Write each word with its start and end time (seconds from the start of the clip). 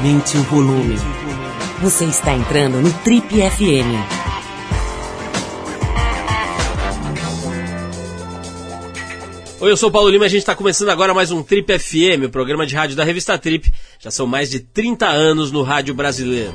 Aumente 0.00 0.38
o 0.38 0.42
volume. 0.44 0.96
Você 1.82 2.06
está 2.06 2.32
entrando 2.32 2.80
no 2.80 2.90
Trip 3.00 3.28
FM. 3.28 4.00
Oi, 9.60 9.70
eu 9.70 9.76
sou 9.76 9.90
o 9.90 9.92
Paulo 9.92 10.08
Lima 10.08 10.24
e 10.24 10.26
a 10.26 10.30
gente 10.30 10.40
está 10.40 10.56
começando 10.56 10.88
agora 10.88 11.12
mais 11.12 11.30
um 11.30 11.42
Trip 11.42 11.78
FM, 11.78 12.24
o 12.24 12.30
programa 12.30 12.64
de 12.64 12.74
rádio 12.74 12.96
da 12.96 13.04
revista 13.04 13.36
Trip. 13.36 13.70
Já 13.98 14.10
são 14.10 14.26
mais 14.26 14.48
de 14.48 14.60
30 14.60 15.06
anos 15.06 15.52
no 15.52 15.62
rádio 15.62 15.94
brasileiro. 15.94 16.54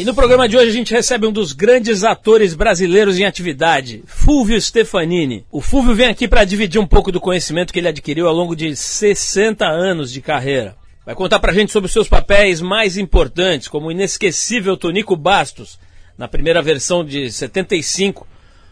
E 0.00 0.04
no 0.04 0.14
programa 0.14 0.48
de 0.48 0.56
hoje 0.56 0.70
a 0.70 0.72
gente 0.72 0.94
recebe 0.94 1.26
um 1.26 1.32
dos 1.32 1.52
grandes 1.52 2.04
atores 2.04 2.54
brasileiros 2.54 3.18
em 3.18 3.26
atividade, 3.26 4.02
Fulvio 4.06 4.58
Stefanini. 4.58 5.44
O 5.52 5.60
Fulvio 5.60 5.94
vem 5.94 6.06
aqui 6.06 6.26
para 6.26 6.42
dividir 6.42 6.80
um 6.80 6.86
pouco 6.86 7.12
do 7.12 7.20
conhecimento 7.20 7.70
que 7.70 7.80
ele 7.80 7.88
adquiriu 7.88 8.26
ao 8.26 8.32
longo 8.32 8.56
de 8.56 8.74
60 8.74 9.62
anos 9.66 10.10
de 10.10 10.22
carreira. 10.22 10.74
Vai 11.04 11.14
contar 11.14 11.38
pra 11.38 11.52
gente 11.52 11.70
sobre 11.70 11.86
os 11.86 11.92
seus 11.92 12.08
papéis 12.08 12.62
mais 12.62 12.96
importantes, 12.96 13.68
como 13.68 13.88
o 13.88 13.92
inesquecível 13.92 14.74
Tonico 14.74 15.14
Bastos, 15.16 15.78
na 16.16 16.26
primeira 16.26 16.62
versão 16.62 17.04
de 17.04 17.30
75 17.30 18.26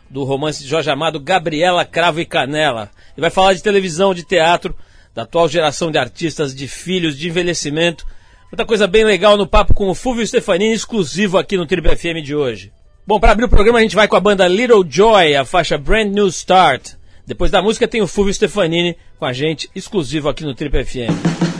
do 0.09 0.25
romance 0.25 0.63
de 0.63 0.71
Jorge 0.71 0.89
Amado 0.89 1.21
Gabriela 1.21 1.85
Cravo 1.85 2.21
e 2.21 2.25
Canela. 2.25 2.91
E 3.15 3.21
vai 3.21 3.29
falar 3.29 3.53
de 3.53 3.63
televisão, 3.63 4.15
de 4.15 4.25
teatro, 4.25 4.75
da 5.15 5.25
atual 5.25 5.47
geração 5.47 5.91
de 5.91 5.99
artistas, 5.99 6.55
de 6.55 6.67
filhos, 6.67 7.19
de 7.19 7.29
envelhecimento 7.29 8.07
Muita 8.51 8.65
coisa 8.65 8.87
bem 8.87 9.05
legal 9.05 9.37
no 9.37 9.47
papo 9.47 9.75
com 9.75 9.89
o 9.89 9.95
Fulvio 9.95 10.27
Stefanini, 10.27 10.73
exclusivo 10.73 11.37
aqui 11.37 11.57
no 11.57 11.67
Triple 11.67 11.95
FM 11.95 12.25
de 12.25 12.35
hoje. 12.35 12.73
Bom, 13.07 13.21
para 13.21 13.33
abrir 13.33 13.45
o 13.45 13.49
programa 13.49 13.79
a 13.79 13.83
gente 13.83 13.95
vai 13.95 14.09
com 14.09 14.17
a 14.17 14.21
banda 14.21 14.49
Little 14.49 14.85
Joy, 14.89 15.37
a 15.37 15.45
faixa 15.45 15.77
Brand 15.77 16.11
New 16.11 16.29
Start. 16.29 16.93
Depois 17.27 17.51
da 17.51 17.61
música 17.61 17.87
tem 17.87 18.01
o 18.01 18.07
Fulvio 18.07 18.33
Stefanini 18.33 18.97
com 19.19 19.27
a 19.27 19.35
gente, 19.35 19.69
exclusivo 19.75 20.31
aqui 20.31 20.45
no 20.45 20.55
Triple 20.55 20.83
FM. 20.83 21.58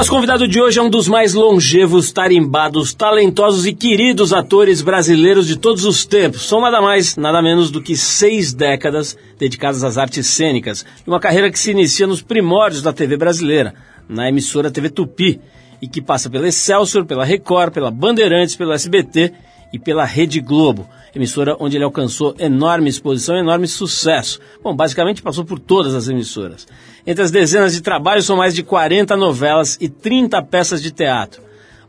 Nosso 0.00 0.12
convidado 0.12 0.48
de 0.48 0.58
hoje 0.58 0.78
é 0.78 0.82
um 0.82 0.88
dos 0.88 1.06
mais 1.06 1.34
longevos, 1.34 2.10
tarimbados, 2.10 2.94
talentosos 2.94 3.66
e 3.66 3.74
queridos 3.74 4.32
atores 4.32 4.80
brasileiros 4.80 5.46
de 5.46 5.58
todos 5.58 5.84
os 5.84 6.06
tempos. 6.06 6.48
São 6.48 6.58
nada 6.58 6.80
mais, 6.80 7.18
nada 7.18 7.42
menos 7.42 7.70
do 7.70 7.82
que 7.82 7.94
seis 7.94 8.54
décadas 8.54 9.14
dedicadas 9.38 9.84
às 9.84 9.98
artes 9.98 10.26
cênicas. 10.26 10.86
Uma 11.06 11.20
carreira 11.20 11.50
que 11.50 11.58
se 11.58 11.72
inicia 11.72 12.06
nos 12.06 12.22
primórdios 12.22 12.80
da 12.80 12.94
TV 12.94 13.18
brasileira, 13.18 13.74
na 14.08 14.26
emissora 14.26 14.70
TV 14.70 14.88
Tupi, 14.88 15.38
e 15.82 15.86
que 15.86 16.00
passa 16.00 16.30
pela 16.30 16.48
Excelsior, 16.48 17.04
pela 17.04 17.22
Record, 17.22 17.70
pela 17.70 17.90
Bandeirantes, 17.90 18.56
pelo 18.56 18.72
SBT 18.72 19.34
e 19.70 19.78
pela 19.78 20.06
Rede 20.06 20.40
Globo, 20.40 20.88
emissora 21.14 21.58
onde 21.60 21.76
ele 21.76 21.84
alcançou 21.84 22.34
enorme 22.38 22.88
exposição 22.88 23.36
e 23.36 23.40
enorme 23.40 23.68
sucesso. 23.68 24.40
Bom, 24.64 24.74
basicamente 24.74 25.20
passou 25.20 25.44
por 25.44 25.58
todas 25.58 25.94
as 25.94 26.08
emissoras. 26.08 26.66
Entre 27.06 27.22
as 27.22 27.30
dezenas 27.30 27.72
de 27.72 27.80
trabalhos 27.80 28.26
são 28.26 28.36
mais 28.36 28.54
de 28.54 28.62
40 28.62 29.16
novelas 29.16 29.78
e 29.80 29.88
30 29.88 30.42
peças 30.42 30.82
de 30.82 30.90
teatro. 30.90 31.42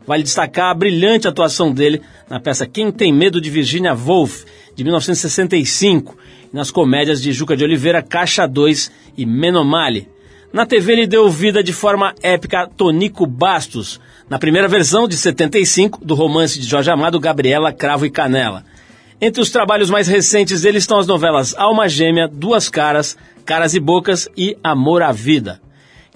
Vale 0.06 0.22
destacar 0.22 0.70
a 0.70 0.74
brilhante 0.74 1.28
atuação 1.28 1.72
dele 1.72 2.02
na 2.28 2.40
peça 2.40 2.66
Quem 2.66 2.90
Tem 2.90 3.12
Medo 3.12 3.40
de 3.40 3.50
Virginia 3.50 3.94
Woolf, 3.94 4.44
de 4.74 4.82
1965, 4.82 6.16
e 6.52 6.56
nas 6.56 6.70
comédias 6.70 7.22
de 7.22 7.32
Juca 7.32 7.56
de 7.56 7.62
Oliveira, 7.62 8.02
Caixa 8.02 8.46
2 8.46 8.90
e 9.16 9.24
Menomale. 9.24 10.08
Na 10.52 10.66
TV 10.66 10.92
ele 10.92 11.06
deu 11.06 11.30
vida 11.30 11.62
de 11.62 11.72
forma 11.72 12.14
épica 12.22 12.62
a 12.62 12.66
Tonico 12.66 13.26
Bastos, 13.26 14.00
na 14.28 14.38
primeira 14.38 14.68
versão 14.68 15.06
de 15.06 15.16
75 15.16 16.04
do 16.04 16.14
romance 16.14 16.58
de 16.58 16.66
Jorge 16.66 16.90
Amado 16.90 17.20
Gabriela 17.20 17.72
Cravo 17.72 18.04
e 18.04 18.10
Canela. 18.10 18.64
Entre 19.24 19.40
os 19.40 19.50
trabalhos 19.50 19.88
mais 19.88 20.08
recentes 20.08 20.62
dele 20.62 20.78
estão 20.78 20.98
as 20.98 21.06
novelas 21.06 21.54
Alma 21.56 21.88
Gêmea, 21.88 22.26
Duas 22.26 22.68
Caras, 22.68 23.16
Caras 23.46 23.72
e 23.72 23.78
Bocas 23.78 24.28
e 24.36 24.58
Amor 24.64 25.00
à 25.00 25.12
Vida. 25.12 25.62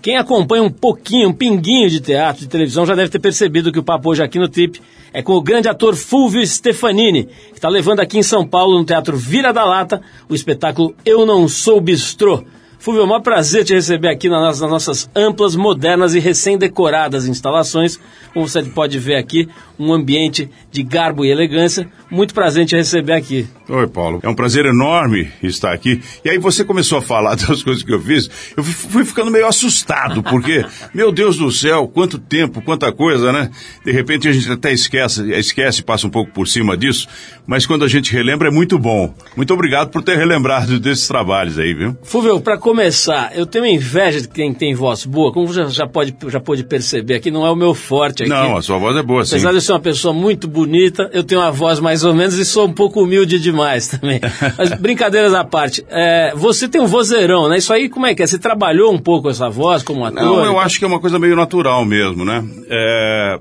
Quem 0.02 0.16
acompanha 0.16 0.64
um 0.64 0.70
pouquinho, 0.70 1.28
um 1.28 1.32
pinguinho 1.32 1.88
de 1.88 2.00
teatro, 2.00 2.40
de 2.42 2.48
televisão, 2.48 2.84
já 2.84 2.96
deve 2.96 3.08
ter 3.08 3.20
percebido 3.20 3.70
que 3.70 3.78
o 3.78 3.84
papo 3.84 4.10
hoje 4.10 4.24
aqui 4.24 4.40
no 4.40 4.48
Trip 4.48 4.82
é 5.12 5.22
com 5.22 5.34
o 5.34 5.40
grande 5.40 5.68
ator 5.68 5.94
Fulvio 5.94 6.44
Stefanini, 6.44 7.26
que 7.26 7.54
está 7.54 7.68
levando 7.68 8.00
aqui 8.00 8.18
em 8.18 8.24
São 8.24 8.44
Paulo, 8.44 8.76
no 8.76 8.84
Teatro 8.84 9.16
Vira 9.16 9.52
da 9.52 9.64
Lata, 9.64 10.02
o 10.28 10.34
espetáculo 10.34 10.92
Eu 11.04 11.24
Não 11.24 11.46
Sou 11.46 11.80
Bistrô. 11.80 12.42
Fulvio, 12.78 13.02
é 13.02 13.16
um 13.16 13.20
prazer 13.20 13.64
te 13.64 13.74
receber 13.74 14.08
aqui 14.08 14.28
nas, 14.28 14.60
nossas 14.60 15.10
amplas, 15.14 15.56
modernas 15.56 16.14
e 16.14 16.18
recém-decoradas 16.18 17.26
instalações. 17.26 17.98
Como 18.32 18.46
você 18.46 18.62
pode 18.62 18.98
ver 18.98 19.16
aqui, 19.16 19.48
um 19.78 19.92
ambiente 19.92 20.50
de 20.70 20.82
garbo 20.82 21.24
e 21.24 21.30
elegância. 21.30 21.88
Muito 22.10 22.32
prazer 22.32 22.62
em 22.62 22.66
te 22.66 22.76
receber 22.76 23.14
aqui. 23.14 23.48
Oi, 23.68 23.86
Paulo. 23.88 24.20
É 24.22 24.28
um 24.28 24.34
prazer 24.34 24.64
enorme 24.66 25.28
estar 25.42 25.72
aqui. 25.72 26.00
E 26.24 26.30
aí 26.30 26.38
você 26.38 26.64
começou 26.64 26.98
a 26.98 27.02
falar 27.02 27.34
das 27.36 27.62
coisas 27.62 27.82
que 27.82 27.92
eu 27.92 28.00
fiz. 28.00 28.30
Eu 28.56 28.62
fui 28.62 29.04
ficando 29.04 29.30
meio 29.30 29.46
assustado, 29.46 30.22
porque, 30.22 30.64
meu 30.94 31.10
Deus 31.10 31.36
do 31.36 31.50
céu, 31.50 31.88
quanto 31.88 32.18
tempo, 32.18 32.62
quanta 32.62 32.92
coisa, 32.92 33.32
né? 33.32 33.50
De 33.84 33.90
repente 33.90 34.28
a 34.28 34.32
gente 34.32 34.50
até 34.50 34.72
esquece, 34.72 35.28
esquece, 35.32 35.82
passa 35.82 36.06
um 36.06 36.10
pouco 36.10 36.30
por 36.32 36.46
cima 36.46 36.76
disso. 36.76 37.08
Mas 37.46 37.66
quando 37.66 37.84
a 37.84 37.88
gente 37.88 38.12
relembra 38.12 38.48
é 38.48 38.50
muito 38.52 38.78
bom. 38.78 39.12
Muito 39.34 39.52
obrigado 39.52 39.90
por 39.90 40.02
ter 40.02 40.16
relembrado 40.16 40.78
desses 40.78 41.08
trabalhos 41.08 41.58
aí, 41.58 41.74
viu? 41.74 41.96
Fulvio, 42.04 42.40
para 42.40 42.56
começar, 42.66 43.30
eu 43.32 43.46
tenho 43.46 43.64
inveja 43.64 44.20
de 44.20 44.26
quem 44.26 44.52
tem 44.52 44.74
voz 44.74 45.06
boa. 45.06 45.32
Como 45.32 45.46
você 45.46 45.64
já 45.68 45.86
pode, 45.86 46.12
já 46.26 46.40
pode 46.40 46.64
perceber 46.64 47.14
aqui, 47.14 47.30
não 47.30 47.46
é 47.46 47.50
o 47.50 47.54
meu 47.54 47.72
forte 47.74 48.24
aqui. 48.24 48.30
Não, 48.30 48.56
a 48.56 48.60
sua 48.60 48.76
voz 48.76 48.96
é 48.96 49.04
boa, 49.04 49.20
Apesar 49.20 49.28
sim. 49.28 49.36
Apesar 49.36 49.50
de 49.50 49.56
eu 49.58 49.60
ser 49.60 49.72
uma 49.72 49.80
pessoa 49.80 50.12
muito 50.12 50.48
bonita, 50.48 51.08
eu 51.12 51.22
tenho 51.22 51.40
uma 51.40 51.52
voz 51.52 51.78
mais 51.78 52.02
ou 52.02 52.12
menos 52.12 52.34
e 52.34 52.44
sou 52.44 52.66
um 52.66 52.72
pouco 52.72 53.00
humilde 53.04 53.38
demais 53.38 53.86
também. 53.96 54.20
Mas 54.58 54.72
brincadeiras 54.80 55.32
à 55.32 55.44
parte, 55.44 55.86
é, 55.88 56.32
você 56.34 56.68
tem 56.68 56.80
um 56.80 56.88
vozeirão, 56.88 57.48
né? 57.48 57.58
Isso 57.58 57.72
aí 57.72 57.88
como 57.88 58.04
é 58.04 58.16
que 58.16 58.22
é? 58.24 58.26
Você 58.26 58.36
trabalhou 58.36 58.92
um 58.92 58.98
pouco 58.98 59.30
essa 59.30 59.48
voz 59.48 59.84
como 59.84 60.04
ator? 60.04 60.24
Não, 60.24 60.44
eu 60.44 60.58
acho 60.58 60.80
que 60.80 60.84
é 60.84 60.88
uma 60.88 60.98
coisa 60.98 61.20
meio 61.20 61.36
natural 61.36 61.84
mesmo, 61.84 62.24
né? 62.24 62.44
É, 62.68 63.38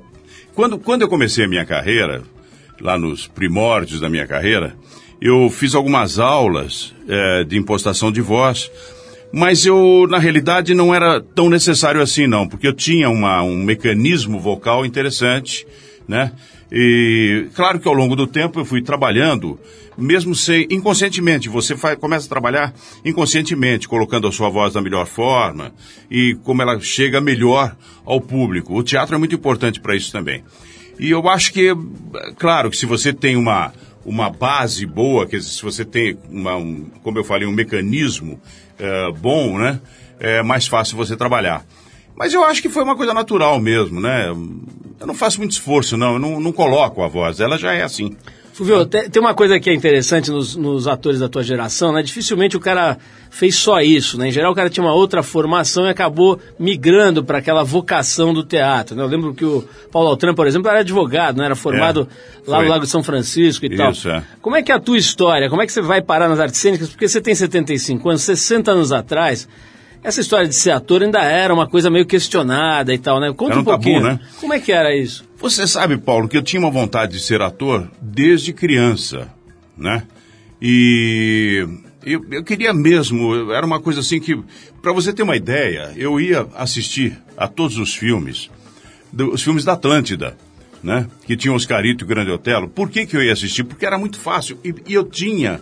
quando, 0.53 0.77
quando 0.77 1.01
eu 1.01 1.07
comecei 1.07 1.45
a 1.45 1.47
minha 1.47 1.65
carreira, 1.65 2.21
lá 2.79 2.95
nos 2.95 3.25
primórdios 3.25 3.99
da 3.99 4.07
minha 4.07 4.27
carreira, 4.27 4.75
eu 5.19 5.49
fiz 5.49 5.73
algumas 5.73 6.19
aulas 6.19 6.93
é, 7.09 7.43
de 7.43 7.57
impostação 7.57 8.11
de 8.11 8.21
voz, 8.21 8.69
mas 9.35 9.65
eu, 9.65 10.07
na 10.09 10.17
realidade, 10.17 10.73
não 10.73 10.95
era 10.95 11.19
tão 11.19 11.49
necessário 11.49 12.01
assim, 12.01 12.25
não, 12.25 12.47
porque 12.47 12.65
eu 12.65 12.71
tinha 12.71 13.09
uma, 13.09 13.43
um 13.43 13.57
mecanismo 13.57 14.39
vocal 14.39 14.85
interessante, 14.85 15.67
né? 16.07 16.31
E 16.71 17.47
claro 17.53 17.77
que 17.77 17.85
ao 17.85 17.93
longo 17.93 18.15
do 18.15 18.25
tempo 18.25 18.61
eu 18.61 18.63
fui 18.63 18.81
trabalhando, 18.81 19.59
mesmo 19.97 20.33
sem 20.33 20.65
inconscientemente, 20.71 21.49
você 21.49 21.75
faz, 21.75 21.99
começa 21.99 22.27
a 22.27 22.29
trabalhar 22.29 22.73
inconscientemente, 23.03 23.89
colocando 23.89 24.25
a 24.25 24.31
sua 24.31 24.47
voz 24.47 24.73
da 24.73 24.81
melhor 24.81 25.05
forma 25.05 25.73
e 26.09 26.37
como 26.45 26.61
ela 26.61 26.79
chega 26.79 27.19
melhor 27.19 27.75
ao 28.05 28.21
público. 28.21 28.73
O 28.73 28.83
teatro 28.83 29.15
é 29.15 29.17
muito 29.17 29.35
importante 29.35 29.81
para 29.81 29.97
isso 29.97 30.13
também. 30.13 30.45
E 30.97 31.11
eu 31.11 31.27
acho 31.27 31.51
que, 31.51 31.75
claro, 32.37 32.69
que 32.69 32.77
se 32.77 32.85
você 32.85 33.11
tem 33.11 33.35
uma, 33.35 33.73
uma 34.05 34.29
base 34.29 34.85
boa, 34.85 35.25
que 35.25 35.41
se 35.41 35.61
você 35.63 35.83
tem, 35.83 36.17
uma, 36.29 36.55
um, 36.55 36.85
como 37.01 37.17
eu 37.17 37.23
falei, 37.23 37.47
um 37.47 37.51
mecanismo 37.51 38.39
é, 38.77 39.11
bom, 39.11 39.57
né? 39.57 39.81
É 40.19 40.43
mais 40.43 40.67
fácil 40.67 40.95
você 40.95 41.17
trabalhar. 41.17 41.65
Mas 42.15 42.33
eu 42.33 42.43
acho 42.45 42.61
que 42.61 42.69
foi 42.69 42.83
uma 42.83 42.95
coisa 42.95 43.13
natural 43.13 43.59
mesmo, 43.59 43.99
né? 43.99 44.29
Eu 44.29 45.07
não 45.07 45.13
faço 45.13 45.39
muito 45.39 45.51
esforço, 45.51 45.97
não. 45.97 46.13
Eu 46.13 46.19
não, 46.19 46.39
não 46.39 46.51
coloco 46.53 47.03
a 47.03 47.07
voz. 47.07 47.41
Ela 47.41 47.57
já 47.57 47.73
é 47.73 47.83
assim. 47.83 48.15
Fulvio, 48.55 48.85
tem 48.85 49.19
uma 49.19 49.33
coisa 49.33 49.59
que 49.59 49.69
é 49.69 49.73
interessante 49.73 50.31
nos, 50.31 50.55
nos, 50.55 50.87
atores 50.87 51.19
da 51.19 51.27
tua 51.27 51.43
geração, 51.43 51.91
né? 51.91 52.01
Dificilmente 52.01 52.55
o 52.55 52.59
cara 52.61 52.97
fez 53.29 53.53
só 53.55 53.81
isso, 53.81 54.17
né? 54.17 54.29
Em 54.29 54.31
geral 54.31 54.53
o 54.53 54.55
cara 54.55 54.69
tinha 54.69 54.81
uma 54.81 54.93
outra 54.93 55.21
formação 55.21 55.85
e 55.85 55.89
acabou 55.89 56.39
migrando 56.57 57.21
para 57.21 57.39
aquela 57.39 57.65
vocação 57.65 58.33
do 58.33 58.45
teatro, 58.45 58.95
né? 58.95 59.03
Eu 59.03 59.07
lembro 59.07 59.33
que 59.33 59.43
o 59.43 59.67
Paulo 59.91 60.07
Altran, 60.07 60.33
por 60.33 60.47
exemplo, 60.47 60.69
era 60.69 60.79
advogado, 60.79 61.39
né? 61.39 61.47
Era 61.47 61.55
formado 61.57 62.07
é, 62.47 62.49
lá 62.49 62.61
no 62.61 62.69
Lago 62.69 62.85
de 62.85 62.89
São 62.89 63.03
Francisco 63.03 63.65
e 63.65 63.73
isso, 63.73 64.03
tal. 64.03 64.13
É. 64.13 64.23
Como 64.41 64.55
é 64.55 64.63
que 64.63 64.71
é 64.71 64.75
a 64.75 64.79
tua 64.79 64.97
história? 64.97 65.49
Como 65.49 65.61
é 65.61 65.65
que 65.65 65.73
você 65.73 65.81
vai 65.81 66.01
parar 66.01 66.29
nas 66.29 66.39
artes 66.39 66.57
cênicas? 66.57 66.87
Porque 66.87 67.09
você 67.09 67.19
tem 67.19 67.35
75 67.35 68.07
anos, 68.07 68.21
60 68.21 68.71
anos 68.71 68.93
atrás 68.93 69.49
essa 70.05 70.21
história 70.21 70.47
de 70.47 70.53
ser 70.53 70.69
ator 70.69 71.01
ainda 71.01 71.23
era 71.23 71.51
uma 71.51 71.67
coisa 71.67 71.89
meio 71.89 72.05
questionada 72.05 72.93
e 72.93 72.97
tal, 72.99 73.19
né? 73.19 73.33
Conta 73.35 73.57
um, 73.57 73.61
um 73.61 73.63
pouquinho. 73.63 74.03
Tabu, 74.03 74.13
né? 74.13 74.19
Como 74.39 74.53
é 74.53 74.59
que 74.59 74.71
era 74.71 74.95
isso? 74.95 75.25
Você 75.39 75.65
sabe, 75.65 75.97
Paulo, 75.97 76.27
que 76.27 76.37
eu 76.37 76.43
tinha 76.43 76.59
uma 76.59 76.69
vontade 76.69 77.13
de 77.13 77.19
ser 77.19 77.41
ator 77.41 77.89
desde 77.99 78.53
criança, 78.53 79.27
né? 79.75 80.03
E 80.61 81.67
eu, 82.05 82.23
eu 82.31 82.43
queria 82.43 82.71
mesmo, 82.71 83.51
era 83.51 83.65
uma 83.65 83.81
coisa 83.81 84.01
assim 84.01 84.19
que, 84.19 84.39
para 84.79 84.93
você 84.93 85.11
ter 85.11 85.23
uma 85.23 85.35
ideia, 85.35 85.91
eu 85.97 86.19
ia 86.19 86.45
assistir 86.55 87.17
a 87.35 87.47
todos 87.47 87.79
os 87.79 87.95
filmes, 87.95 88.51
os 89.11 89.41
filmes 89.41 89.65
da 89.65 89.73
Atlântida, 89.73 90.37
né? 90.83 91.07
Que 91.25 91.35
tinham 91.35 91.55
Oscarito 91.55 92.03
e 92.03 92.05
o 92.05 92.07
Grande 92.07 92.29
Otelo. 92.29 92.69
Por 92.69 92.91
que, 92.91 93.07
que 93.07 93.17
eu 93.17 93.23
ia 93.23 93.33
assistir? 93.33 93.63
Porque 93.63 93.87
era 93.87 93.97
muito 93.97 94.19
fácil. 94.19 94.59
E, 94.63 94.71
e 94.85 94.93
eu 94.93 95.03
tinha, 95.03 95.59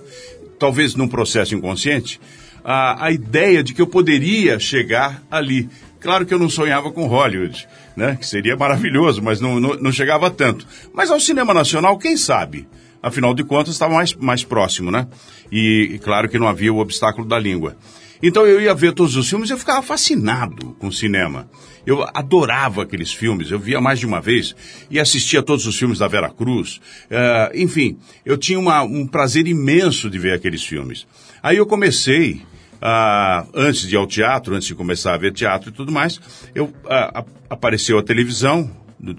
talvez 0.60 0.96
num 0.96 1.08
processo 1.08 1.56
inconsciente, 1.56 2.20
a, 2.64 3.06
a 3.06 3.12
ideia 3.12 3.64
de 3.64 3.74
que 3.74 3.82
eu 3.82 3.88
poderia 3.88 4.60
chegar 4.60 5.22
ali. 5.30 5.70
Claro 6.00 6.26
que 6.26 6.34
eu 6.34 6.40
não 6.40 6.50
sonhava 6.50 6.92
com 6.92 7.08
Hollywood, 7.08 7.68
né? 7.96 8.18
Que 8.20 8.26
seria 8.26 8.56
maravilhoso, 8.58 9.22
mas 9.22 9.40
não, 9.40 9.60
não, 9.60 9.76
não 9.76 9.92
chegava 9.92 10.30
tanto. 10.30 10.68
Mas 10.94 11.10
ao 11.10 11.20
cinema 11.20 11.54
nacional, 11.54 11.98
quem 11.98 12.18
sabe? 12.18 12.68
Afinal 13.02 13.34
de 13.34 13.44
contas, 13.44 13.74
estava 13.74 13.94
mais, 13.94 14.14
mais 14.14 14.44
próximo, 14.44 14.90
né? 14.90 15.08
E, 15.52 15.92
e 15.94 16.00
claro 16.00 16.30
que 16.30 16.40
não 16.40 16.48
havia 16.48 16.74
o 16.74 16.80
obstáculo 16.80 17.28
da 17.28 17.38
língua. 17.38 17.78
Então 18.26 18.46
eu 18.46 18.62
ia 18.62 18.74
ver 18.74 18.94
todos 18.94 19.18
os 19.18 19.30
filmes 19.30 19.50
e 19.50 19.54
eu 19.54 19.58
ficava 19.58 19.82
fascinado 19.82 20.74
com 20.80 20.88
o 20.88 20.94
cinema. 20.94 21.50
Eu 21.86 22.06
adorava 22.14 22.84
aqueles 22.84 23.12
filmes, 23.12 23.52
eu 23.52 23.60
via 23.60 23.82
mais 23.82 24.00
de 24.00 24.06
uma 24.06 24.22
vez 24.22 24.56
e 24.90 24.98
assistia 24.98 25.44
todos 25.44 25.68
os 25.68 25.78
filmes 25.78 26.00
da 26.00 26.08
Vera 26.08 26.30
Cruz. 26.30 26.80
Uh, 27.12 27.52
enfim, 27.54 27.98
eu 28.26 28.38
tinha 28.38 28.58
uma, 28.58 28.82
um 28.84 29.06
prazer 29.06 29.46
imenso 29.46 30.10
de 30.10 30.18
ver 30.18 30.32
aqueles 30.32 30.64
filmes. 30.64 31.06
Aí 31.42 31.58
eu 31.58 31.66
comecei 31.66 32.42
ah, 32.86 33.46
antes 33.54 33.88
de 33.88 33.96
ir 33.96 33.98
ao 33.98 34.06
teatro, 34.06 34.54
antes 34.54 34.68
de 34.68 34.76
começar 34.76 35.14
a 35.14 35.18
ver 35.18 35.32
teatro 35.32 35.70
e 35.70 35.72
tudo 35.72 35.90
mais, 35.90 36.20
eu 36.54 36.74
ah, 36.90 37.24
apareceu 37.50 37.98
a 37.98 38.04
televisão, 38.04 38.70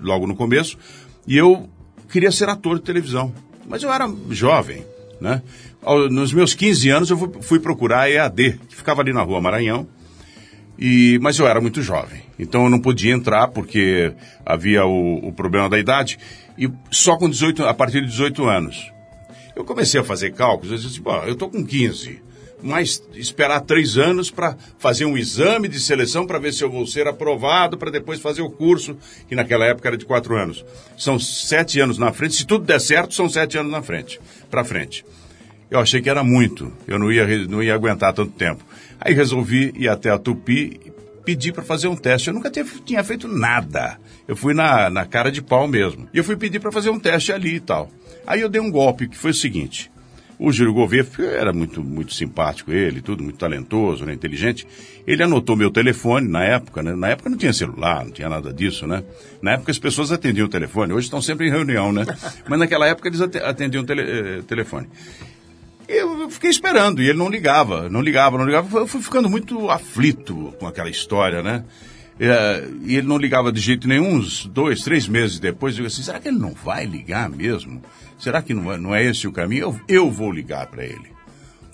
logo 0.02 0.26
no 0.26 0.36
começo, 0.36 0.76
e 1.26 1.34
eu 1.34 1.66
queria 2.10 2.30
ser 2.30 2.46
ator 2.50 2.76
de 2.76 2.84
televisão. 2.84 3.32
Mas 3.66 3.82
eu 3.82 3.90
era 3.90 4.06
jovem, 4.28 4.84
né? 5.18 5.40
Nos 6.10 6.30
meus 6.34 6.52
15 6.52 6.90
anos 6.90 7.10
eu 7.10 7.16
fui 7.40 7.58
procurar 7.58 8.00
a 8.02 8.10
EAD, 8.10 8.60
que 8.68 8.76
ficava 8.76 9.00
ali 9.00 9.14
na 9.14 9.22
rua 9.22 9.40
Maranhão, 9.40 9.88
e, 10.78 11.18
mas 11.22 11.38
eu 11.38 11.46
era 11.46 11.58
muito 11.58 11.80
jovem, 11.80 12.20
então 12.38 12.64
eu 12.64 12.70
não 12.70 12.80
podia 12.80 13.14
entrar 13.14 13.48
porque 13.48 14.12
havia 14.44 14.84
o, 14.84 15.28
o 15.28 15.32
problema 15.32 15.70
da 15.70 15.78
idade, 15.78 16.18
e 16.58 16.70
só 16.90 17.16
com 17.16 17.30
18, 17.30 17.64
a 17.64 17.72
partir 17.72 18.02
de 18.02 18.08
18 18.08 18.44
anos. 18.44 18.92
Eu 19.56 19.64
comecei 19.64 20.00
a 20.00 20.04
fazer 20.04 20.32
cálculos, 20.32 20.72
eu 20.72 20.78
disse, 20.78 21.00
bom, 21.00 21.22
eu 21.24 21.32
estou 21.32 21.48
com 21.48 21.64
15, 21.64 22.23
mas 22.64 23.02
esperar 23.12 23.60
três 23.60 23.98
anos 23.98 24.30
para 24.30 24.56
fazer 24.78 25.04
um 25.04 25.18
exame 25.18 25.68
de 25.68 25.78
seleção 25.78 26.26
para 26.26 26.38
ver 26.38 26.54
se 26.54 26.64
eu 26.64 26.70
vou 26.70 26.86
ser 26.86 27.06
aprovado, 27.06 27.76
para 27.76 27.90
depois 27.90 28.20
fazer 28.20 28.40
o 28.40 28.48
curso, 28.48 28.96
que 29.28 29.34
naquela 29.34 29.66
época 29.66 29.88
era 29.88 29.98
de 29.98 30.06
quatro 30.06 30.34
anos. 30.34 30.64
São 30.96 31.18
sete 31.18 31.78
anos 31.78 31.98
na 31.98 32.10
frente, 32.10 32.34
se 32.34 32.46
tudo 32.46 32.64
der 32.64 32.80
certo, 32.80 33.12
são 33.12 33.28
sete 33.28 33.58
anos 33.58 33.70
na 33.70 33.82
frente, 33.82 34.18
para 34.50 34.64
frente. 34.64 35.04
Eu 35.70 35.78
achei 35.78 36.00
que 36.00 36.08
era 36.08 36.24
muito, 36.24 36.72
eu 36.88 36.98
não 36.98 37.12
ia, 37.12 37.46
não 37.46 37.62
ia 37.62 37.74
aguentar 37.74 38.14
tanto 38.14 38.32
tempo. 38.32 38.64
Aí 38.98 39.12
resolvi 39.12 39.70
ir 39.76 39.88
até 39.88 40.08
a 40.08 40.18
Tupi 40.18 40.80
e 40.86 40.92
pedir 41.22 41.52
para 41.52 41.62
fazer 41.62 41.88
um 41.88 41.96
teste. 41.96 42.28
Eu 42.28 42.34
nunca 42.34 42.50
tinha 42.50 43.04
feito 43.04 43.28
nada. 43.28 43.98
Eu 44.26 44.36
fui 44.36 44.54
na, 44.54 44.88
na 44.88 45.04
cara 45.04 45.30
de 45.30 45.42
pau 45.42 45.68
mesmo. 45.68 46.08
E 46.14 46.18
eu 46.18 46.24
fui 46.24 46.36
pedir 46.36 46.60
para 46.60 46.72
fazer 46.72 46.88
um 46.88 46.98
teste 46.98 47.32
ali 47.32 47.56
e 47.56 47.60
tal. 47.60 47.90
Aí 48.26 48.40
eu 48.40 48.48
dei 48.48 48.60
um 48.60 48.70
golpe, 48.70 49.08
que 49.08 49.18
foi 49.18 49.32
o 49.32 49.34
seguinte. 49.34 49.90
O 50.38 50.52
Júlio 50.52 50.74
Gouveia 50.74 51.06
era 51.32 51.52
muito, 51.52 51.82
muito 51.82 52.12
simpático, 52.12 52.72
ele, 52.72 53.00
tudo, 53.00 53.22
muito 53.22 53.38
talentoso, 53.38 54.04
né, 54.04 54.12
inteligente. 54.12 54.66
Ele 55.06 55.22
anotou 55.22 55.54
meu 55.54 55.70
telefone 55.70 56.28
na 56.28 56.42
época, 56.42 56.82
né? 56.82 56.94
Na 56.94 57.08
época 57.08 57.30
não 57.30 57.36
tinha 57.36 57.52
celular, 57.52 58.04
não 58.04 58.10
tinha 58.10 58.28
nada 58.28 58.52
disso, 58.52 58.86
né? 58.86 59.04
Na 59.40 59.52
época 59.52 59.70
as 59.70 59.78
pessoas 59.78 60.10
atendiam 60.10 60.46
o 60.46 60.50
telefone, 60.50 60.92
hoje 60.92 61.06
estão 61.06 61.22
sempre 61.22 61.46
em 61.46 61.50
reunião, 61.50 61.92
né? 61.92 62.04
Mas 62.48 62.58
naquela 62.58 62.86
época 62.86 63.08
eles 63.08 63.20
atendiam 63.20 63.82
o 63.82 63.86
tele, 63.86 64.02
eh, 64.02 64.42
telefone. 64.46 64.88
Eu 65.86 66.30
fiquei 66.30 66.50
esperando 66.50 67.02
e 67.02 67.08
ele 67.08 67.18
não 67.18 67.28
ligava, 67.28 67.88
não 67.88 68.00
ligava, 68.00 68.38
não 68.38 68.46
ligava. 68.46 68.78
Eu 68.78 68.86
fui 68.86 69.02
ficando 69.02 69.28
muito 69.28 69.70
aflito 69.70 70.54
com 70.58 70.66
aquela 70.66 70.88
história, 70.88 71.42
né? 71.42 71.64
É, 72.18 72.68
e 72.84 72.96
ele 72.96 73.06
não 73.06 73.18
ligava 73.18 73.50
de 73.50 73.60
jeito 73.60 73.88
nenhum, 73.88 74.14
uns 74.14 74.46
dois, 74.46 74.82
três 74.82 75.08
meses 75.08 75.40
depois, 75.40 75.74
eu 75.74 75.78
digo 75.78 75.88
assim, 75.88 76.02
será 76.02 76.20
que 76.20 76.28
ele 76.28 76.38
não 76.38 76.52
vai 76.52 76.84
ligar 76.86 77.28
mesmo? 77.28 77.82
Será 78.24 78.40
que 78.40 78.54
não 78.54 78.72
é, 78.72 78.78
não 78.78 78.94
é 78.94 79.04
esse 79.04 79.28
o 79.28 79.32
caminho? 79.32 79.78
Eu, 79.86 80.06
eu 80.06 80.10
vou 80.10 80.32
ligar 80.32 80.66
para 80.68 80.82
ele. 80.82 81.12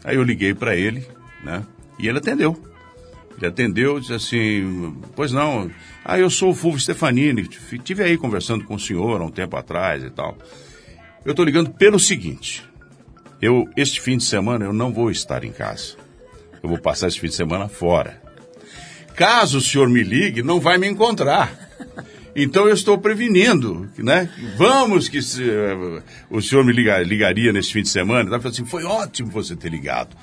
Aí 0.02 0.16
eu 0.16 0.24
liguei 0.24 0.52
para 0.52 0.74
ele, 0.74 1.06
né? 1.44 1.64
E 1.96 2.08
ele 2.08 2.18
atendeu. 2.18 2.60
Ele 3.36 3.46
atendeu, 3.46 4.00
disse 4.00 4.12
assim, 4.12 4.96
pois 5.14 5.30
não, 5.30 5.70
ah, 6.04 6.18
eu 6.18 6.28
sou 6.28 6.50
o 6.50 6.54
Fulvio 6.54 6.80
Stefanini, 6.80 7.46
tive 7.84 8.02
aí 8.02 8.18
conversando 8.18 8.64
com 8.64 8.74
o 8.74 8.80
senhor 8.80 9.20
há 9.20 9.24
um 9.24 9.30
tempo 9.30 9.56
atrás 9.56 10.02
e 10.02 10.10
tal. 10.10 10.36
Eu 11.24 11.30
estou 11.30 11.44
ligando 11.44 11.70
pelo 11.70 12.00
seguinte, 12.00 12.68
eu 13.40 13.68
este 13.76 14.00
fim 14.00 14.16
de 14.16 14.24
semana 14.24 14.64
eu 14.64 14.72
não 14.72 14.92
vou 14.92 15.08
estar 15.08 15.44
em 15.44 15.52
casa. 15.52 15.94
Eu 16.60 16.68
vou 16.68 16.80
passar 16.80 17.06
esse 17.06 17.20
fim 17.20 17.28
de 17.28 17.34
semana 17.36 17.68
fora. 17.68 18.20
Caso 19.14 19.58
o 19.58 19.62
senhor 19.62 19.88
me 19.88 20.02
ligue, 20.02 20.42
não 20.42 20.58
vai 20.58 20.78
me 20.78 20.88
encontrar. 20.88 21.70
Então 22.34 22.68
eu 22.68 22.74
estou 22.74 22.96
prevenindo, 22.98 23.88
né? 23.98 24.30
Vamos 24.56 25.08
que 25.08 25.20
se, 25.20 25.42
uh, 25.42 26.02
o 26.30 26.40
senhor 26.40 26.64
me 26.64 26.72
liga, 26.72 26.98
ligaria 26.98 27.52
neste 27.52 27.72
fim 27.72 27.82
de 27.82 27.88
semana. 27.88 28.20
Ele 28.20 28.30
falou 28.30 28.52
assim, 28.52 28.64
foi 28.64 28.84
ótimo 28.84 29.30
você 29.30 29.56
ter 29.56 29.70
ligado 29.70 30.16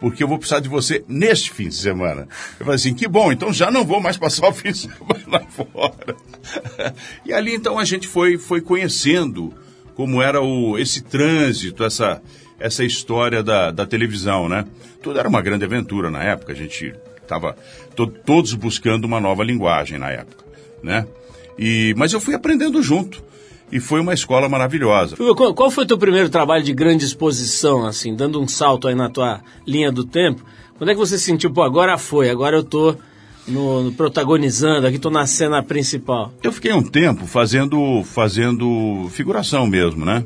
porque 0.00 0.24
eu 0.24 0.28
vou 0.28 0.38
precisar 0.38 0.60
de 0.60 0.68
você 0.68 1.04
neste 1.06 1.52
fim 1.52 1.68
de 1.68 1.74
semana. 1.74 2.26
Eu 2.58 2.64
falei 2.64 2.76
assim, 2.76 2.94
que 2.94 3.06
bom, 3.06 3.30
então 3.30 3.52
já 3.52 3.70
não 3.70 3.84
vou 3.84 4.00
mais 4.00 4.16
passar 4.16 4.48
o 4.48 4.52
fim 4.52 4.72
de 4.72 4.78
semana 4.78 5.46
fora. 5.50 6.16
E 7.24 7.34
ali 7.34 7.54
então 7.54 7.78
a 7.78 7.84
gente 7.84 8.08
foi, 8.08 8.38
foi 8.38 8.62
conhecendo 8.62 9.52
como 9.94 10.22
era 10.22 10.40
o, 10.40 10.78
esse 10.78 11.02
trânsito, 11.02 11.84
essa, 11.84 12.22
essa 12.58 12.82
história 12.82 13.42
da, 13.42 13.70
da 13.70 13.84
televisão, 13.84 14.48
né? 14.48 14.64
Tudo 15.02 15.18
era 15.18 15.28
uma 15.28 15.42
grande 15.42 15.66
aventura 15.66 16.10
na 16.10 16.22
época, 16.24 16.52
a 16.52 16.56
gente 16.56 16.94
estava 17.20 17.54
to, 17.94 18.06
todos 18.06 18.54
buscando 18.54 19.04
uma 19.04 19.20
nova 19.20 19.44
linguagem 19.44 19.98
na 19.98 20.10
época, 20.10 20.44
né? 20.82 21.06
E, 21.60 21.94
mas 21.94 22.14
eu 22.14 22.20
fui 22.20 22.34
aprendendo 22.34 22.82
junto 22.82 23.22
e 23.70 23.78
foi 23.78 24.00
uma 24.00 24.14
escola 24.14 24.48
maravilhosa. 24.48 25.14
Qual 25.54 25.70
foi 25.70 25.84
o 25.84 25.86
teu 25.86 25.98
primeiro 25.98 26.30
trabalho 26.30 26.64
de 26.64 26.72
grande 26.72 27.04
exposição, 27.04 27.86
assim, 27.86 28.16
dando 28.16 28.40
um 28.40 28.48
salto 28.48 28.88
aí 28.88 28.94
na 28.94 29.10
tua 29.10 29.42
linha 29.66 29.92
do 29.92 30.02
tempo? 30.02 30.42
Quando 30.78 30.88
é 30.88 30.94
que 30.94 30.98
você 30.98 31.18
sentiu, 31.18 31.52
pô, 31.52 31.62
agora 31.62 31.98
foi, 31.98 32.30
agora 32.30 32.56
eu 32.56 32.64
tô 32.64 32.96
no, 33.46 33.82
no 33.82 33.92
protagonizando, 33.92 34.86
aqui 34.86 34.98
tô 34.98 35.10
na 35.10 35.26
cena 35.26 35.62
principal? 35.62 36.32
Eu 36.42 36.50
fiquei 36.50 36.72
um 36.72 36.82
tempo 36.82 37.26
fazendo, 37.26 38.02
fazendo 38.04 39.08
figuração 39.10 39.66
mesmo, 39.66 40.02
né? 40.02 40.24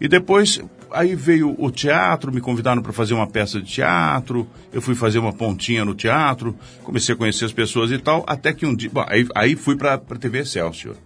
E 0.00 0.06
depois, 0.06 0.60
aí 0.92 1.14
veio 1.14 1.54
o 1.58 1.70
teatro, 1.70 2.32
me 2.32 2.40
convidaram 2.40 2.82
para 2.82 2.92
fazer 2.92 3.14
uma 3.14 3.26
peça 3.26 3.60
de 3.60 3.70
teatro, 3.70 4.46
eu 4.72 4.80
fui 4.80 4.94
fazer 4.94 5.18
uma 5.18 5.32
pontinha 5.32 5.84
no 5.84 5.94
teatro, 5.94 6.56
comecei 6.82 7.14
a 7.14 7.18
conhecer 7.18 7.44
as 7.44 7.52
pessoas 7.52 7.90
e 7.90 7.98
tal, 7.98 8.24
até 8.26 8.52
que 8.52 8.66
um 8.66 8.74
dia, 8.74 8.90
bom, 8.92 9.04
aí, 9.08 9.26
aí 9.34 9.56
fui 9.56 9.76
para 9.76 9.94
a 9.94 9.98
TV 9.98 10.40
Excelsior 10.40 10.96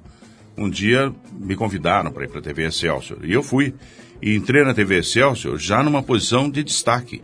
um 0.56 0.70
dia 0.70 1.12
me 1.32 1.56
convidaram 1.56 2.12
para 2.12 2.24
ir 2.24 2.28
para 2.28 2.38
a 2.38 2.42
TV 2.42 2.66
Excelsior. 2.66 3.18
E 3.24 3.32
eu 3.32 3.42
fui. 3.42 3.74
E 4.22 4.34
entrei 4.34 4.64
na 4.64 4.72
TV 4.72 4.98
Excelsior 4.98 5.58
já 5.58 5.82
numa 5.82 6.02
posição 6.02 6.48
de 6.48 6.62
destaque. 6.62 7.22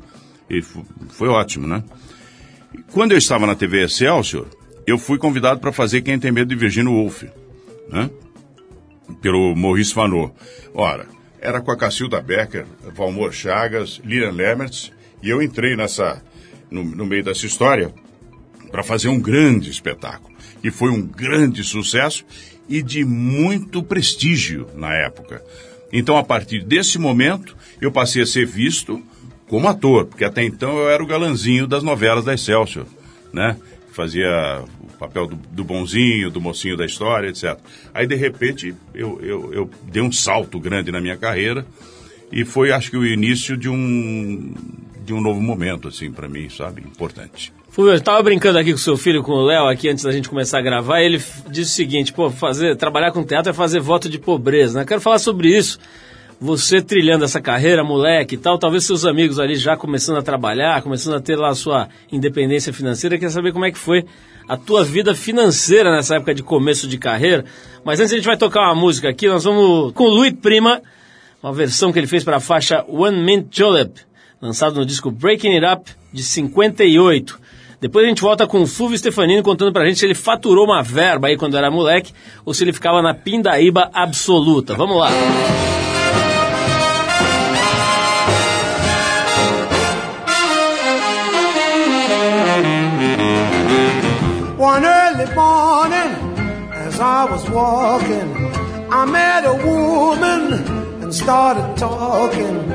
E 0.48 0.60
foi 0.62 1.28
ótimo, 1.28 1.66
né? 1.66 1.82
E 2.74 2.82
quando 2.92 3.12
eu 3.12 3.18
estava 3.18 3.46
na 3.46 3.54
TV 3.54 3.84
Excelsior, 3.84 4.46
eu 4.86 4.98
fui 4.98 5.16
convidado 5.16 5.60
para 5.60 5.72
fazer 5.72 6.02
Quem 6.02 6.18
Tem 6.18 6.32
Medo 6.32 6.48
de 6.48 6.56
Virginia 6.56 6.90
Woolf, 6.90 7.22
né? 7.88 8.10
Pelo 9.22 9.54
Maurice 9.54 9.94
Fanot. 9.94 10.32
Ora, 10.74 11.06
era 11.40 11.60
com 11.60 11.70
a 11.70 11.76
Cacilda 11.76 12.20
Becker, 12.20 12.66
Valmor 12.94 13.32
Chagas, 13.32 14.00
Lilian 14.04 14.32
Lemertz, 14.32 14.92
e 15.22 15.30
eu 15.30 15.42
entrei 15.42 15.74
nessa, 15.76 16.22
no, 16.70 16.84
no 16.84 17.06
meio 17.06 17.24
dessa 17.24 17.46
história 17.46 17.92
para 18.70 18.82
fazer 18.82 19.08
um 19.08 19.18
grande 19.18 19.70
espetáculo. 19.70 20.34
E 20.62 20.70
foi 20.70 20.90
um 20.90 21.02
grande 21.02 21.64
sucesso 21.64 22.24
e 22.68 22.82
de 22.82 23.04
muito 23.04 23.82
prestígio 23.82 24.68
na 24.76 24.94
época. 24.94 25.42
Então, 25.92 26.16
a 26.16 26.22
partir 26.22 26.62
desse 26.62 26.98
momento, 26.98 27.56
eu 27.80 27.90
passei 27.90 28.22
a 28.22 28.26
ser 28.26 28.46
visto 28.46 29.02
como 29.48 29.66
ator, 29.66 30.06
porque 30.06 30.24
até 30.24 30.44
então 30.44 30.78
eu 30.78 30.88
era 30.88 31.02
o 31.02 31.06
galanzinho 31.06 31.66
das 31.66 31.82
novelas 31.82 32.24
da 32.24 32.34
Excelsior, 32.34 32.86
né? 33.32 33.56
Fazia 33.90 34.62
papel 35.00 35.26
do, 35.26 35.36
do 35.36 35.64
bonzinho, 35.64 36.30
do 36.30 36.42
mocinho 36.42 36.76
da 36.76 36.84
história, 36.84 37.28
etc. 37.28 37.58
Aí, 37.94 38.06
de 38.06 38.14
repente, 38.14 38.74
eu, 38.94 39.18
eu, 39.22 39.54
eu 39.54 39.70
dei 39.90 40.02
um 40.02 40.12
salto 40.12 40.60
grande 40.60 40.92
na 40.92 41.00
minha 41.00 41.16
carreira 41.16 41.64
e 42.30 42.44
foi, 42.44 42.70
acho 42.70 42.90
que, 42.90 42.98
o 42.98 43.06
início 43.06 43.56
de 43.56 43.68
um, 43.68 44.54
de 45.02 45.14
um 45.14 45.20
novo 45.22 45.40
momento, 45.40 45.88
assim, 45.88 46.12
para 46.12 46.28
mim, 46.28 46.50
sabe? 46.50 46.82
Importante. 46.82 47.50
Fulvio, 47.70 47.92
eu 47.92 47.96
estava 47.96 48.22
brincando 48.22 48.58
aqui 48.58 48.72
com 48.72 48.78
seu 48.78 48.96
filho, 48.96 49.22
com 49.22 49.32
o 49.32 49.42
Léo, 49.42 49.68
aqui 49.68 49.88
antes 49.88 50.04
da 50.04 50.12
gente 50.12 50.28
começar 50.28 50.58
a 50.58 50.62
gravar, 50.62 51.00
ele 51.00 51.18
disse 51.48 51.72
o 51.72 51.74
seguinte, 51.76 52.12
pô, 52.12 52.28
fazer, 52.28 52.76
trabalhar 52.76 53.10
com 53.10 53.24
teatro 53.24 53.50
é 53.50 53.54
fazer 53.54 53.80
voto 53.80 54.08
de 54.08 54.18
pobreza, 54.18 54.80
né? 54.80 54.84
Quero 54.84 55.00
falar 55.00 55.18
sobre 55.18 55.56
isso. 55.56 55.78
Você 56.38 56.82
trilhando 56.82 57.24
essa 57.24 57.40
carreira, 57.40 57.84
moleque 57.84 58.34
e 58.34 58.38
tal, 58.38 58.58
talvez 58.58 58.84
seus 58.84 59.04
amigos 59.04 59.38
ali 59.38 59.56
já 59.56 59.76
começando 59.76 60.18
a 60.18 60.22
trabalhar, 60.22 60.82
começando 60.82 61.14
a 61.14 61.20
ter 61.20 61.36
lá 61.36 61.50
a 61.50 61.54
sua 61.54 61.88
independência 62.10 62.72
financeira, 62.72 63.18
quer 63.18 63.30
saber 63.30 63.52
como 63.52 63.66
é 63.66 63.70
que 63.70 63.78
foi 63.78 64.04
a 64.50 64.56
tua 64.56 64.84
vida 64.84 65.14
financeira 65.14 65.92
nessa 65.92 66.16
época 66.16 66.34
de 66.34 66.42
começo 66.42 66.88
de 66.88 66.98
carreira. 66.98 67.44
Mas 67.84 68.00
antes 68.00 68.12
a 68.12 68.16
gente 68.16 68.24
vai 68.24 68.36
tocar 68.36 68.62
uma 68.62 68.74
música 68.74 69.08
aqui, 69.08 69.28
nós 69.28 69.44
vamos 69.44 69.92
com 69.92 70.02
o 70.02 70.08
Louis 70.08 70.32
Prima, 70.32 70.82
uma 71.40 71.52
versão 71.52 71.92
que 71.92 72.00
ele 72.00 72.08
fez 72.08 72.24
para 72.24 72.38
a 72.38 72.40
faixa 72.40 72.84
One 72.88 73.22
Mint 73.22 73.46
Julep, 73.56 74.00
lançado 74.42 74.74
no 74.74 74.84
disco 74.84 75.08
Breaking 75.08 75.54
It 75.54 75.64
Up, 75.64 75.88
de 76.12 76.24
58. 76.24 77.38
Depois 77.80 78.04
a 78.04 78.08
gente 78.08 78.22
volta 78.22 78.44
com 78.44 78.60
o 78.60 78.66
Fulvio 78.66 78.98
Stefanini 78.98 79.40
contando 79.40 79.72
pra 79.72 79.86
gente 79.86 80.00
se 80.00 80.04
ele 80.04 80.16
faturou 80.16 80.64
uma 80.64 80.82
verba 80.82 81.28
aí 81.28 81.36
quando 81.36 81.56
era 81.56 81.70
moleque 81.70 82.12
ou 82.44 82.52
se 82.52 82.64
ele 82.64 82.72
ficava 82.72 83.00
na 83.00 83.14
pindaíba 83.14 83.88
absoluta. 83.94 84.74
Vamos 84.74 84.98
lá. 84.98 85.10
One 94.60 94.84
early 94.84 95.24
morning, 95.34 96.12
as 96.74 97.00
I 97.00 97.24
was 97.24 97.48
walking, 97.48 98.28
I 98.92 99.06
met 99.06 99.46
a 99.46 99.54
woman 99.54 100.52
and 101.02 101.14
started 101.14 101.78
talking. 101.78 102.68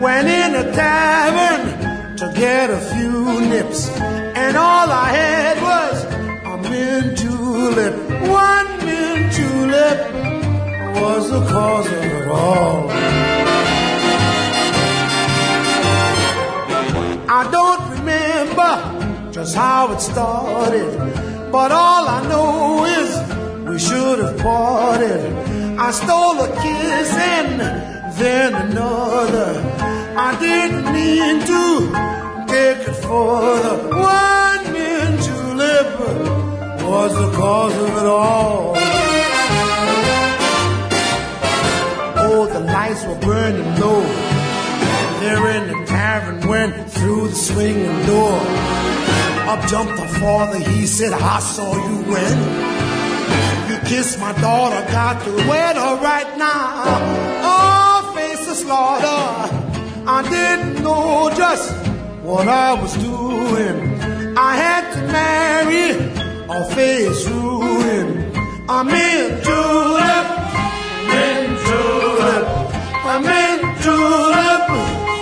Went 0.00 0.28
in 0.28 0.54
a 0.54 0.70
tavern 0.70 2.16
to 2.18 2.30
get 2.38 2.68
a 2.68 2.78
few 2.92 3.40
nips, 3.48 3.88
and 3.88 4.54
all 4.54 4.90
I 4.90 5.08
had 5.08 5.56
was 5.62 6.04
a 6.44 6.68
mint 6.68 7.16
julep. 7.16 7.94
One 8.28 8.68
mint 8.84 9.32
julep 9.32 9.98
was 11.00 11.30
the 11.30 11.40
cause 11.50 11.86
of 11.86 12.04
it 12.04 12.28
all. 12.28 12.90
Just 19.40 19.54
how 19.54 19.90
it 19.90 20.00
started, 20.00 20.98
but 21.50 21.72
all 21.72 22.06
I 22.06 22.20
know 22.28 22.84
is 22.84 23.10
we 23.66 23.78
should 23.78 24.18
have 24.18 24.36
parted. 24.38 25.32
I 25.78 25.90
stole 25.92 26.38
a 26.42 26.48
kiss 26.60 27.10
and 27.14 27.58
then 28.20 28.54
another. 28.54 29.52
I 30.28 30.30
didn't 30.38 30.92
mean 30.92 31.40
to 31.52 31.64
take 32.52 32.86
it 32.86 32.96
further. 33.06 33.76
One 33.88 34.62
mint 34.74 35.22
julep 35.24 35.88
was 36.84 37.12
the 37.14 37.30
cause 37.38 37.76
of 37.84 37.96
it 37.96 38.06
all. 38.06 38.74
Oh, 42.26 42.46
the 42.52 42.60
lights 42.60 43.06
were 43.06 43.20
burning 43.20 43.80
low. 43.80 44.02
There 45.20 45.46
in 45.56 45.68
the 45.68 45.86
tavern 45.86 46.46
went 46.46 46.90
through 46.90 47.28
the 47.28 47.36
swinging 47.36 48.04
door. 48.04 48.79
Up 49.50 49.66
jumped 49.66 49.96
the 49.96 50.06
father, 50.20 50.60
he 50.60 50.86
said, 50.86 51.12
I 51.12 51.40
saw 51.40 51.74
you 51.74 51.96
when 52.12 52.34
you 53.68 53.78
kissed 53.90 54.20
my 54.20 54.32
daughter, 54.40 54.80
got 54.92 55.24
to 55.24 55.32
wed 55.48 55.74
her 55.74 55.96
right 55.96 56.38
now. 56.38 56.84
Oh, 57.42 58.12
face 58.14 58.46
the 58.46 58.54
slaughter. 58.54 59.22
I 60.06 60.22
didn't 60.22 60.84
know 60.84 61.32
just 61.36 61.74
what 62.22 62.46
I 62.46 62.80
was 62.80 62.94
doing. 62.94 64.38
I 64.38 64.54
had 64.54 64.84
to 64.94 65.00
marry 65.18 65.96
or 66.48 66.64
face 66.70 67.26
ruin. 67.26 68.32
I'm 68.68 68.88
in 68.88 69.42
julep, 69.42 70.26
I'm 70.94 71.10
in 71.26 71.56
julep, 71.66 72.46
I'm 73.12 73.24
in 73.24 73.82
julep, 73.82 74.70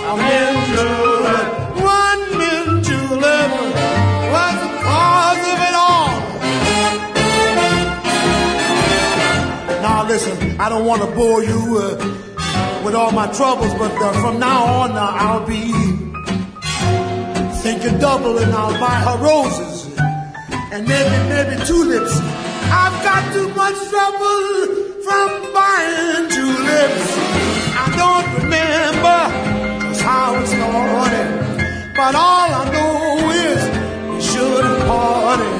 I'm 0.09 0.19
in 0.19 0.75
julep. 0.75 1.08
I 10.61 10.67
don't 10.67 10.85
want 10.85 11.01
to 11.01 11.07
bore 11.15 11.41
you 11.41 11.77
uh, 11.79 12.83
with 12.83 12.93
all 12.93 13.11
my 13.11 13.31
troubles, 13.31 13.73
but 13.75 13.93
uh, 13.93 14.11
from 14.21 14.41
now 14.41 14.65
on 14.65 14.91
uh, 14.91 14.99
I'll 14.99 15.47
be 15.47 15.71
thinking 17.63 17.97
double 17.97 18.37
and 18.37 18.51
I'll 18.51 18.77
buy 18.77 18.97
her 19.07 19.17
roses 19.23 19.87
and 20.73 20.85
maybe, 20.85 21.17
maybe 21.29 21.63
tulips. 21.63 22.11
I've 22.71 22.97
got 23.07 23.31
too 23.31 23.47
much 23.55 23.77
trouble 23.87 24.43
from 25.07 25.53
buying 25.53 26.27
tulips. 26.27 27.07
I 27.79 27.87
don't 27.95 28.43
remember 28.43 29.87
just 29.87 30.01
how 30.01 30.35
it 30.35 30.47
started, 30.47 31.93
but 31.95 32.15
all 32.15 32.49
I 32.51 32.69
know 32.73 33.31
is 33.31 33.61
we 34.13 34.21
should 34.21 34.65
have 34.65 34.87
parted. 34.87 35.58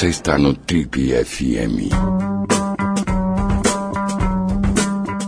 Você 0.00 0.08
está 0.08 0.38
no 0.38 0.54
Trip 0.54 1.12
FM. 1.12 1.92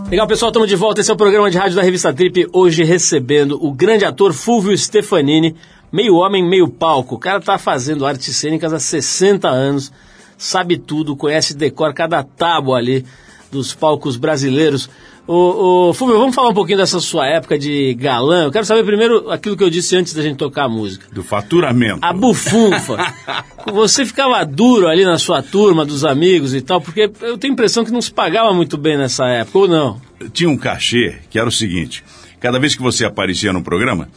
Legal, 0.09 0.27
pessoal, 0.27 0.49
estamos 0.49 0.67
de 0.67 0.75
volta. 0.75 0.99
Esse 0.99 1.11
é 1.11 1.13
o 1.13 1.15
programa 1.15 1.51
de 1.51 1.59
rádio 1.59 1.75
da 1.75 1.83
revista 1.83 2.11
Trip. 2.11 2.47
Hoje 2.51 2.83
recebendo 2.83 3.63
o 3.63 3.71
grande 3.71 4.03
ator 4.03 4.33
Fulvio 4.33 4.75
Stefanini, 4.75 5.55
meio 5.91 6.15
homem, 6.15 6.43
meio 6.43 6.67
palco. 6.67 7.13
O 7.13 7.19
cara 7.19 7.39
tá 7.39 7.59
fazendo 7.59 8.03
artes 8.03 8.35
cênicas 8.35 8.73
há 8.73 8.79
60 8.79 9.47
anos, 9.47 9.93
sabe 10.39 10.75
tudo, 10.79 11.15
conhece 11.15 11.53
decor 11.53 11.93
cada 11.93 12.23
tábua 12.23 12.79
ali 12.79 13.05
dos 13.51 13.75
palcos 13.75 14.17
brasileiros. 14.17 14.89
Ô, 15.25 15.89
ô, 15.89 15.93
Fulvio, 15.93 16.17
vamos 16.17 16.35
falar 16.35 16.49
um 16.49 16.53
pouquinho 16.53 16.79
dessa 16.79 16.99
sua 16.99 17.25
época 17.25 17.57
de 17.57 17.93
galã. 17.93 18.43
Eu 18.43 18.51
quero 18.51 18.65
saber 18.65 18.83
primeiro 18.83 19.31
aquilo 19.31 19.55
que 19.55 19.63
eu 19.63 19.69
disse 19.69 19.95
antes 19.95 20.13
da 20.13 20.21
gente 20.21 20.35
tocar 20.35 20.65
a 20.65 20.69
música. 20.69 21.07
Do 21.13 21.23
faturamento. 21.23 21.99
A 22.01 22.11
bufunfa. 22.11 22.97
Você 23.71 24.05
ficava 24.05 24.43
duro 24.43 24.89
ali 24.89 25.05
na 25.05 25.17
sua 25.17 25.41
turma, 25.41 25.85
dos 25.85 26.03
amigos 26.03 26.53
e 26.53 26.59
tal, 26.59 26.81
porque 26.81 27.09
eu 27.21 27.37
tenho 27.37 27.53
a 27.53 27.55
impressão 27.55 27.85
que 27.85 27.91
não 27.91 28.01
se 28.01 28.11
pagava 28.11 28.53
muito 28.53 28.77
bem 28.77 28.97
nessa 28.97 29.25
época, 29.27 29.59
ou 29.59 29.67
não? 29.67 30.01
Tinha 30.33 30.49
um 30.49 30.57
cachê 30.57 31.15
que 31.29 31.39
era 31.39 31.47
o 31.47 31.51
seguinte: 31.51 32.03
cada 32.41 32.59
vez 32.59 32.75
que 32.75 32.81
você 32.81 33.05
aparecia 33.05 33.53
no 33.53 33.63
programa, 33.63 34.09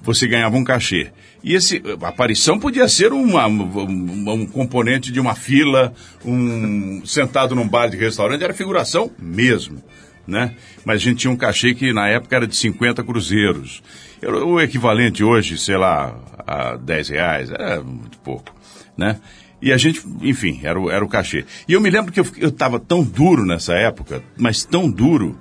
você 0.00 0.28
ganhava 0.28 0.56
um 0.56 0.62
cachê. 0.62 1.10
E 1.42 1.54
esse 1.56 1.82
a 2.00 2.08
aparição 2.08 2.60
podia 2.60 2.86
ser 2.86 3.12
uma, 3.12 3.48
um, 3.48 4.30
um, 4.30 4.46
componente 4.46 5.10
de 5.10 5.18
uma 5.18 5.34
fila, 5.34 5.92
um 6.24 7.02
sentado 7.04 7.52
num 7.52 7.66
bar 7.66 7.88
de 7.88 7.96
restaurante, 7.96 8.44
era 8.44 8.54
figuração 8.54 9.10
mesmo 9.18 9.82
né? 10.26 10.54
Mas 10.84 10.96
a 10.96 11.04
gente 11.04 11.18
tinha 11.18 11.30
um 11.30 11.36
cachê 11.36 11.74
que 11.74 11.92
na 11.92 12.08
época 12.08 12.36
era 12.36 12.46
de 12.46 12.56
50 12.56 13.02
cruzeiros. 13.04 13.82
O 14.22 14.60
equivalente 14.60 15.24
hoje, 15.24 15.58
sei 15.58 15.76
lá, 15.76 16.14
a 16.46 16.76
10 16.76 17.08
reais, 17.08 17.50
era 17.50 17.82
muito 17.82 18.18
pouco, 18.18 18.54
né? 18.96 19.20
E 19.60 19.72
a 19.72 19.76
gente, 19.76 20.02
enfim, 20.22 20.60
era 20.64 20.78
o, 20.78 20.90
era 20.90 21.04
o 21.04 21.08
cachê. 21.08 21.44
E 21.68 21.72
eu 21.72 21.80
me 21.80 21.88
lembro 21.88 22.12
que 22.12 22.18
eu 22.18 22.48
estava 22.48 22.80
tão 22.80 23.02
duro 23.02 23.44
nessa 23.46 23.74
época, 23.74 24.22
mas 24.36 24.64
tão 24.64 24.90
duro, 24.90 25.38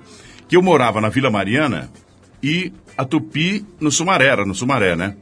que 0.48 0.56
eu 0.56 0.62
morava 0.62 1.02
na 1.02 1.10
Vila 1.10 1.32
Mariana 1.32 1.90
e 2.44 2.72
a 2.98 3.06
Tupi 3.06 3.66
no 3.80 3.90
Sumaré, 3.90 4.28
era 4.28 4.46
no 4.46 4.54
Sumaré, 4.54 4.96
né? 4.96 5.16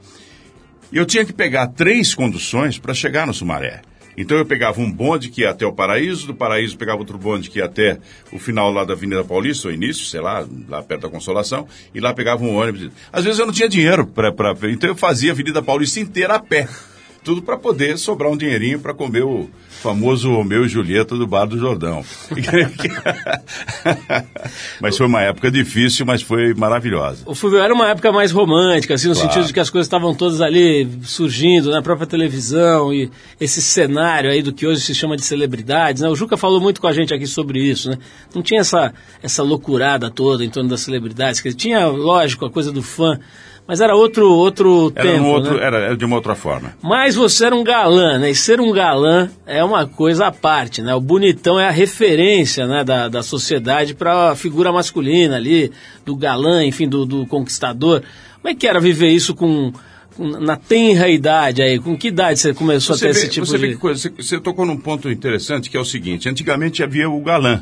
E 0.91 0.97
eu 0.97 1.05
tinha 1.05 1.23
que 1.23 1.31
pegar 1.31 1.67
três 1.67 2.15
conduções 2.15 2.77
para 2.77 2.93
chegar 2.93 3.27
no 3.27 3.33
Sumaré. 3.33 3.81
Então 4.19 4.37
eu 4.37 4.45
pegava 4.45 4.81
um 4.81 4.91
bonde 4.91 5.29
que 5.29 5.41
ia 5.41 5.49
até 5.49 5.65
o 5.65 5.71
Paraíso, 5.71 6.27
do 6.27 6.35
Paraíso 6.35 6.77
pegava 6.77 6.99
outro 6.99 7.17
bonde 7.17 7.49
que 7.49 7.59
ia 7.59 7.65
até 7.65 7.97
o 8.33 8.37
final 8.37 8.69
lá 8.69 8.83
da 8.83 8.91
Avenida 8.91 9.23
Paulista, 9.23 9.69
o 9.69 9.71
início, 9.71 10.05
sei 10.05 10.19
lá, 10.19 10.45
lá 10.67 10.83
perto 10.83 11.03
da 11.03 11.09
Consolação, 11.09 11.65
e 11.95 12.01
lá 12.01 12.13
pegava 12.13 12.43
um 12.43 12.57
ônibus. 12.57 12.91
Às 13.13 13.23
vezes 13.23 13.39
eu 13.39 13.45
não 13.45 13.53
tinha 13.53 13.69
dinheiro 13.69 14.05
para. 14.05 14.33
Então 14.69 14.89
eu 14.89 14.95
fazia 14.95 15.31
a 15.31 15.33
Avenida 15.33 15.63
Paulista 15.63 16.01
inteira 16.01 16.35
a 16.35 16.39
pé. 16.39 16.67
Tudo 17.23 17.41
para 17.41 17.57
poder 17.57 17.97
sobrar 17.97 18.31
um 18.31 18.37
dinheirinho 18.37 18.79
para 18.79 18.93
comer 18.93 19.23
o 19.23 19.49
famoso 19.69 20.29
Romeu 20.29 20.65
e 20.65 20.69
Julieta 20.69 21.15
do 21.15 21.25
Bar 21.25 21.45
do 21.45 21.57
Jordão. 21.57 22.03
mas 24.81 24.97
foi 24.97 25.05
uma 25.05 25.21
época 25.21 25.49
difícil, 25.49 26.05
mas 26.05 26.21
foi 26.21 26.53
maravilhosa. 26.53 27.23
O 27.25 27.35
Fulvio 27.35 27.59
era 27.59 27.73
uma 27.73 27.89
época 27.89 28.11
mais 28.11 28.31
romântica, 28.31 28.95
assim, 28.95 29.07
no 29.07 29.13
claro. 29.13 29.29
sentido 29.29 29.47
de 29.47 29.53
que 29.53 29.59
as 29.59 29.69
coisas 29.69 29.85
estavam 29.85 30.13
todas 30.13 30.41
ali 30.41 30.89
surgindo 31.03 31.71
na 31.71 31.81
própria 31.81 32.07
televisão 32.07 32.93
e 32.93 33.09
esse 33.39 33.61
cenário 33.61 34.29
aí 34.29 34.41
do 34.41 34.51
que 34.51 34.67
hoje 34.67 34.81
se 34.81 34.93
chama 34.93 35.15
de 35.15 35.23
celebridades, 35.23 36.01
né? 36.01 36.09
O 36.09 36.15
Juca 36.15 36.35
falou 36.35 36.59
muito 36.59 36.81
com 36.81 36.87
a 36.87 36.93
gente 36.93 37.13
aqui 37.13 37.27
sobre 37.27 37.59
isso, 37.59 37.89
né? 37.89 37.97
Não 38.33 38.41
tinha 38.41 38.61
essa, 38.61 38.93
essa 39.21 39.43
loucurada 39.43 40.09
toda 40.09 40.43
em 40.43 40.49
torno 40.49 40.69
das 40.69 40.81
celebridades, 40.81 41.41
tinha, 41.55 41.87
lógico, 41.87 42.45
a 42.45 42.51
coisa 42.51 42.71
do 42.71 42.81
fã, 42.81 43.19
mas 43.69 43.81
era 43.81 43.95
outro, 43.95 44.27
outro 44.27 44.91
era 44.95 45.11
tempo, 45.11 45.25
um 45.25 45.27
outro, 45.27 45.53
né? 45.53 45.63
era, 45.63 45.77
era, 45.77 45.95
de 45.95 46.03
uma 46.03 46.15
outra 46.15 46.33
forma. 46.33 46.73
Mas 46.81 47.13
você 47.13 47.45
era 47.45 47.55
um 47.55 47.63
galã, 47.63 48.17
né? 48.17 48.31
E 48.31 48.33
ser 48.33 48.59
um 48.59 48.71
galã 48.71 49.29
é 49.45 49.63
uma 49.63 49.85
coisa 49.85 50.25
à 50.25 50.31
parte, 50.31 50.81
né? 50.81 50.95
O 50.95 50.99
bonitão 50.99 51.59
é 51.59 51.67
a 51.67 51.71
referência 51.71 52.65
né, 52.65 52.83
da, 52.83 53.07
da 53.07 53.21
sociedade 53.21 53.93
para 53.93 54.31
a 54.31 54.35
figura 54.35 54.71
masculina 54.71 55.35
ali, 55.35 55.71
do 56.03 56.15
galã, 56.15 56.65
enfim, 56.65 56.89
do, 56.89 57.05
do 57.05 57.27
conquistador. 57.27 58.01
Como 58.41 58.51
é 58.51 58.55
que 58.55 58.65
era 58.65 58.79
viver 58.79 59.09
isso 59.09 59.35
com, 59.35 59.71
na 60.17 60.55
tenra 60.55 61.07
idade 61.07 61.61
aí? 61.61 61.77
Com 61.77 61.95
que 61.95 62.07
idade 62.07 62.39
você 62.39 62.55
começou 62.55 62.97
você 62.97 63.05
a 63.05 63.07
ter 63.09 63.13
vê, 63.13 63.19
esse 63.19 63.29
tipo 63.29 63.45
você 63.45 63.59
de... 63.59 63.67
Vê 63.67 63.73
que 63.73 63.79
coisa, 63.79 64.01
você, 64.01 64.09
você 64.09 64.39
tocou 64.39 64.65
num 64.65 64.77
ponto 64.77 65.11
interessante 65.11 65.69
que 65.69 65.77
é 65.77 65.79
o 65.79 65.85
seguinte, 65.85 66.27
antigamente 66.27 66.81
havia 66.81 67.07
o 67.07 67.21
galã. 67.21 67.61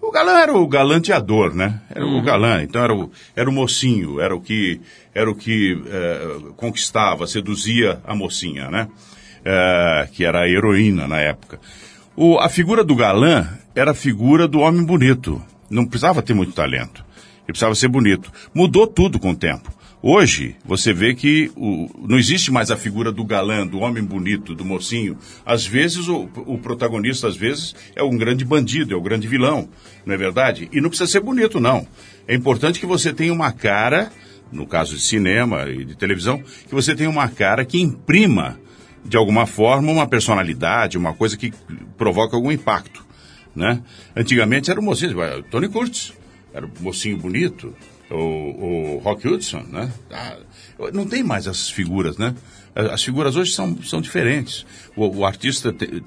O 0.00 0.10
galã 0.10 0.38
era 0.38 0.56
o 0.56 0.66
galanteador, 0.66 1.54
né? 1.54 1.80
Era 1.90 2.04
uhum. 2.04 2.18
o 2.18 2.22
galã, 2.22 2.62
então 2.62 2.82
era 2.82 2.94
o, 2.94 3.10
era 3.34 3.50
o 3.50 3.52
mocinho, 3.52 4.20
era 4.20 4.34
o 4.34 4.40
que, 4.40 4.80
era 5.14 5.30
o 5.30 5.34
que 5.34 5.82
é, 5.86 6.52
conquistava, 6.56 7.26
seduzia 7.26 8.00
a 8.06 8.14
mocinha, 8.14 8.70
né? 8.70 8.88
É, 9.44 10.08
que 10.12 10.24
era 10.24 10.42
a 10.42 10.48
heroína 10.48 11.06
na 11.06 11.20
época. 11.20 11.60
O, 12.16 12.38
a 12.38 12.48
figura 12.48 12.82
do 12.82 12.96
galã 12.96 13.48
era 13.74 13.90
a 13.90 13.94
figura 13.94 14.48
do 14.48 14.60
homem 14.60 14.84
bonito. 14.84 15.42
Não 15.70 15.84
precisava 15.84 16.22
ter 16.22 16.34
muito 16.34 16.52
talento. 16.52 17.04
Ele 17.42 17.52
precisava 17.52 17.74
ser 17.74 17.88
bonito. 17.88 18.32
Mudou 18.54 18.86
tudo 18.86 19.18
com 19.18 19.30
o 19.30 19.36
tempo. 19.36 19.70
Hoje, 20.00 20.54
você 20.64 20.92
vê 20.92 21.12
que 21.12 21.50
o, 21.56 21.88
não 22.06 22.16
existe 22.16 22.52
mais 22.52 22.70
a 22.70 22.76
figura 22.76 23.10
do 23.10 23.24
galã, 23.24 23.66
do 23.66 23.80
homem 23.80 24.02
bonito, 24.02 24.54
do 24.54 24.64
mocinho. 24.64 25.18
Às 25.44 25.66
vezes, 25.66 26.06
o, 26.06 26.28
o, 26.46 26.56
protagonista, 26.56 27.26
às 27.26 27.36
vezes, 27.36 27.74
é 27.96 28.02
um 28.02 28.16
grande 28.16 28.44
bandido, 28.44 28.94
é 28.94 28.96
o 28.96 29.02
grande 29.02 29.26
vilão, 29.26 29.68
não 30.06 30.14
é 30.14 30.16
verdade? 30.16 30.68
E 30.72 30.80
não 30.80 30.88
precisa 30.88 31.10
ser 31.10 31.18
bonito, 31.18 31.58
não. 31.58 31.84
É 32.28 32.34
importante 32.34 32.78
que 32.78 32.86
você 32.86 33.12
tenha 33.12 33.32
uma 33.32 33.50
cara, 33.50 34.12
no 34.52 34.68
caso 34.68 34.94
de 34.94 35.02
cinema 35.02 35.68
e 35.68 35.84
de 35.84 35.96
televisão, 35.96 36.40
que 36.68 36.74
você 36.74 36.94
tenha 36.94 37.10
uma 37.10 37.28
cara 37.28 37.64
que 37.64 37.80
imprima, 37.80 38.56
de 39.04 39.16
alguma 39.16 39.46
forma, 39.46 39.90
uma 39.90 40.06
personalidade, 40.06 40.96
uma 40.96 41.12
coisa 41.12 41.36
que 41.36 41.52
provoca 41.96 42.36
algum 42.36 42.52
impacto, 42.52 43.04
né? 43.54 43.82
Antigamente 44.14 44.70
era 44.70 44.78
o 44.78 44.82
mocinho, 44.82 45.16
Tony 45.50 45.68
Curtis, 45.68 46.12
era 46.54 46.66
o 46.66 46.70
mocinho 46.80 47.16
bonito, 47.16 47.74
o, 48.10 48.96
o 48.96 48.98
Rock 48.98 49.28
Hudson, 49.28 49.64
né? 49.68 49.92
Ah, 50.10 50.38
não 50.92 51.06
tem 51.06 51.22
mais 51.22 51.46
essas 51.46 51.68
figuras, 51.68 52.16
né? 52.16 52.34
As 52.74 53.02
figuras 53.02 53.34
hoje 53.34 53.52
são, 53.52 53.82
são 53.82 54.00
diferentes. 54.00 54.64
O, 54.94 55.18
o 55.18 55.26
artista 55.26 55.72
tem, 55.72 56.02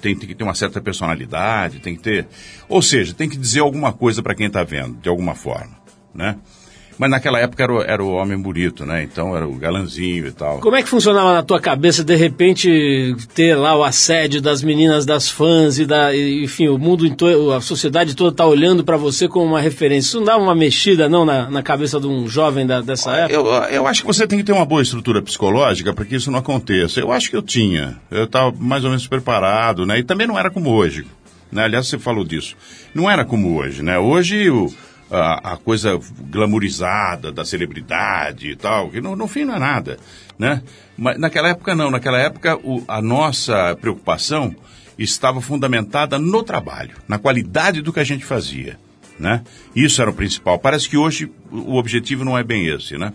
tem, 0.00 0.16
que 0.16 0.34
ter 0.34 0.44
uma 0.44 0.54
certa 0.54 0.80
personalidade, 0.80 1.80
tem 1.80 1.96
que 1.96 2.02
ter. 2.02 2.28
Ou 2.68 2.82
seja, 2.82 3.14
tem 3.14 3.28
que 3.28 3.36
dizer 3.36 3.60
alguma 3.60 3.92
coisa 3.92 4.22
para 4.22 4.34
quem 4.34 4.46
está 4.46 4.62
vendo, 4.62 4.98
de 5.00 5.08
alguma 5.08 5.34
forma, 5.34 5.76
né? 6.14 6.36
Mas 7.00 7.10
naquela 7.10 7.38
época 7.38 7.62
era 7.62 7.72
o, 7.72 7.80
era 7.80 8.04
o 8.04 8.12
homem 8.12 8.36
bonito, 8.36 8.84
né? 8.84 9.02
Então 9.02 9.34
era 9.34 9.48
o 9.48 9.54
galanzinho 9.54 10.26
e 10.26 10.32
tal. 10.32 10.60
Como 10.60 10.76
é 10.76 10.82
que 10.82 10.88
funcionava 10.90 11.32
na 11.32 11.42
tua 11.42 11.58
cabeça, 11.58 12.04
de 12.04 12.14
repente, 12.14 13.16
ter 13.34 13.54
lá 13.54 13.74
o 13.74 13.82
assédio 13.82 14.42
das 14.42 14.62
meninas, 14.62 15.06
das 15.06 15.26
fãs 15.26 15.78
e 15.78 15.86
da. 15.86 16.14
Enfim, 16.14 16.68
o 16.68 16.76
mundo, 16.76 17.06
a 17.56 17.60
sociedade 17.62 18.14
toda 18.14 18.36
tá 18.36 18.44
olhando 18.44 18.84
para 18.84 18.98
você 18.98 19.26
como 19.26 19.46
uma 19.46 19.62
referência. 19.62 20.08
Isso 20.08 20.18
não 20.18 20.26
dá 20.26 20.36
uma 20.36 20.54
mexida, 20.54 21.08
não, 21.08 21.24
na, 21.24 21.48
na 21.48 21.62
cabeça 21.62 21.98
de 21.98 22.06
um 22.06 22.28
jovem 22.28 22.66
da, 22.66 22.82
dessa 22.82 23.16
época? 23.16 23.32
Eu, 23.32 23.46
eu 23.46 23.86
acho 23.86 24.02
que 24.02 24.06
você 24.06 24.26
tem 24.26 24.38
que 24.38 24.44
ter 24.44 24.52
uma 24.52 24.66
boa 24.66 24.82
estrutura 24.82 25.22
psicológica 25.22 25.94
para 25.94 26.04
que 26.04 26.16
isso 26.16 26.30
não 26.30 26.40
aconteça. 26.40 27.00
Eu 27.00 27.10
acho 27.10 27.30
que 27.30 27.36
eu 27.36 27.42
tinha. 27.42 27.96
Eu 28.10 28.24
estava 28.24 28.54
mais 28.58 28.84
ou 28.84 28.90
menos 28.90 29.06
preparado, 29.06 29.86
né? 29.86 30.00
E 30.00 30.04
também 30.04 30.26
não 30.26 30.38
era 30.38 30.50
como 30.50 30.68
hoje. 30.68 31.06
Né? 31.50 31.64
Aliás, 31.64 31.88
você 31.88 31.98
falou 31.98 32.24
disso. 32.24 32.54
Não 32.94 33.10
era 33.10 33.24
como 33.24 33.56
hoje, 33.56 33.82
né? 33.82 33.98
Hoje 33.98 34.50
o 34.50 34.70
a, 35.10 35.54
a, 35.54 35.56
coisa 35.56 35.98
glamourizada 36.30 37.32
da 37.32 37.44
celebridade 37.44 38.50
e 38.50 38.56
tal, 38.56 38.90
que 38.90 39.00
no, 39.00 39.16
no, 39.16 39.26
fim 39.26 39.44
não 39.44 39.56
é 39.56 39.58
nada, 39.58 39.98
né? 40.38 40.62
Mas 40.96 41.18
naquela 41.18 41.48
época 41.48 41.74
não, 41.74 41.90
naquela 41.90 42.18
época 42.18 42.56
o, 42.62 42.84
a 42.86 43.02
nossa 43.02 43.76
preocupação 43.80 44.54
estava 44.98 45.40
fundamentada 45.40 46.18
no 46.18 46.42
trabalho, 46.42 46.96
na 47.08 47.18
qualidade 47.18 47.82
do 47.82 47.92
que 47.92 48.00
a 48.00 48.04
gente 48.04 48.24
fazia, 48.24 48.78
né? 49.18 49.42
Isso 49.74 50.00
era 50.00 50.10
o 50.10 50.14
principal. 50.14 50.58
Parece 50.58 50.88
que 50.88 50.96
hoje 50.96 51.30
o 51.50 51.76
objetivo 51.76 52.24
não 52.24 52.38
é 52.38 52.44
bem 52.44 52.66
esse, 52.66 52.96
né? 52.96 53.12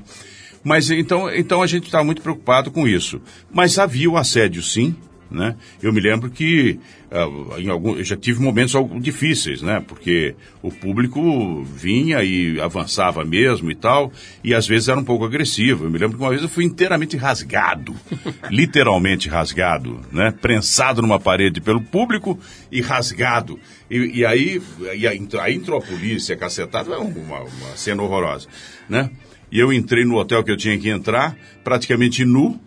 Mas 0.64 0.90
então, 0.90 1.32
então 1.34 1.62
a 1.62 1.68
gente 1.68 1.86
estava 1.86 2.04
muito 2.04 2.24
preocupado 2.24 2.72
com 2.72 2.88
isso. 2.88 3.22
Mas 3.52 3.78
havia 3.78 4.10
o 4.10 4.18
assédio, 4.18 4.64
sim, 4.64 4.96
né? 5.30 5.56
Eu 5.82 5.92
me 5.92 6.00
lembro 6.00 6.30
que 6.30 6.80
uh, 7.12 7.60
em 7.60 7.70
algum, 7.70 7.96
eu 7.96 8.04
já 8.04 8.16
tive 8.16 8.42
momentos 8.42 8.74
difíceis, 9.02 9.62
né? 9.62 9.84
Porque 9.86 10.36
o 10.62 10.72
público 10.72 11.64
vinha 11.64 12.24
e 12.24 12.60
avançava 12.60 13.24
mesmo 13.26 13.72
e 13.72 13.76
tal, 13.76 14.12
e 14.44 14.54
às 14.54 14.68
vezes 14.68 14.88
era 14.88 15.00
um 15.00 15.04
pouco 15.04 15.26
agressivo. 15.26 15.86
Eu 15.86 15.90
me 15.90 15.98
lembro 15.98 16.18
que 16.18 16.24
uma 16.24 16.30
vez 16.30 16.42
eu 16.42 16.50
fui 16.50 16.64
inteiramente 16.64 17.18
rasgado, 17.18 17.96
literalmente 18.50 19.30
rasgado, 19.30 20.00
né? 20.12 20.32
Prensado 20.32 21.02
numa 21.02 21.20
parede 21.20 21.60
pelo 21.60 21.82
público 21.82 22.40
e 22.72 22.82
rasgado. 22.82 23.60
E, 23.90 24.20
e 24.20 24.26
aí, 24.26 24.62
e 24.96 25.08
aí, 25.08 25.28
aí, 25.40 25.56
entrou 25.56 25.80
a 25.80 25.82
polícia, 25.82 26.36
cacetado, 26.36 26.94
é 26.94 26.98
uma, 26.98 27.42
uma 27.42 27.76
cena 27.76 28.02
horrorosa, 28.04 28.48
né? 28.88 29.10
E 29.52 29.60
eu 29.60 29.72
entrei 29.72 30.04
no 30.04 30.18
hotel 30.18 30.44
que 30.44 30.52
eu 30.52 30.58
tinha 30.58 30.78
que 30.78 30.90
entrar, 30.90 31.36
praticamente 31.64 32.26
nu, 32.26 32.60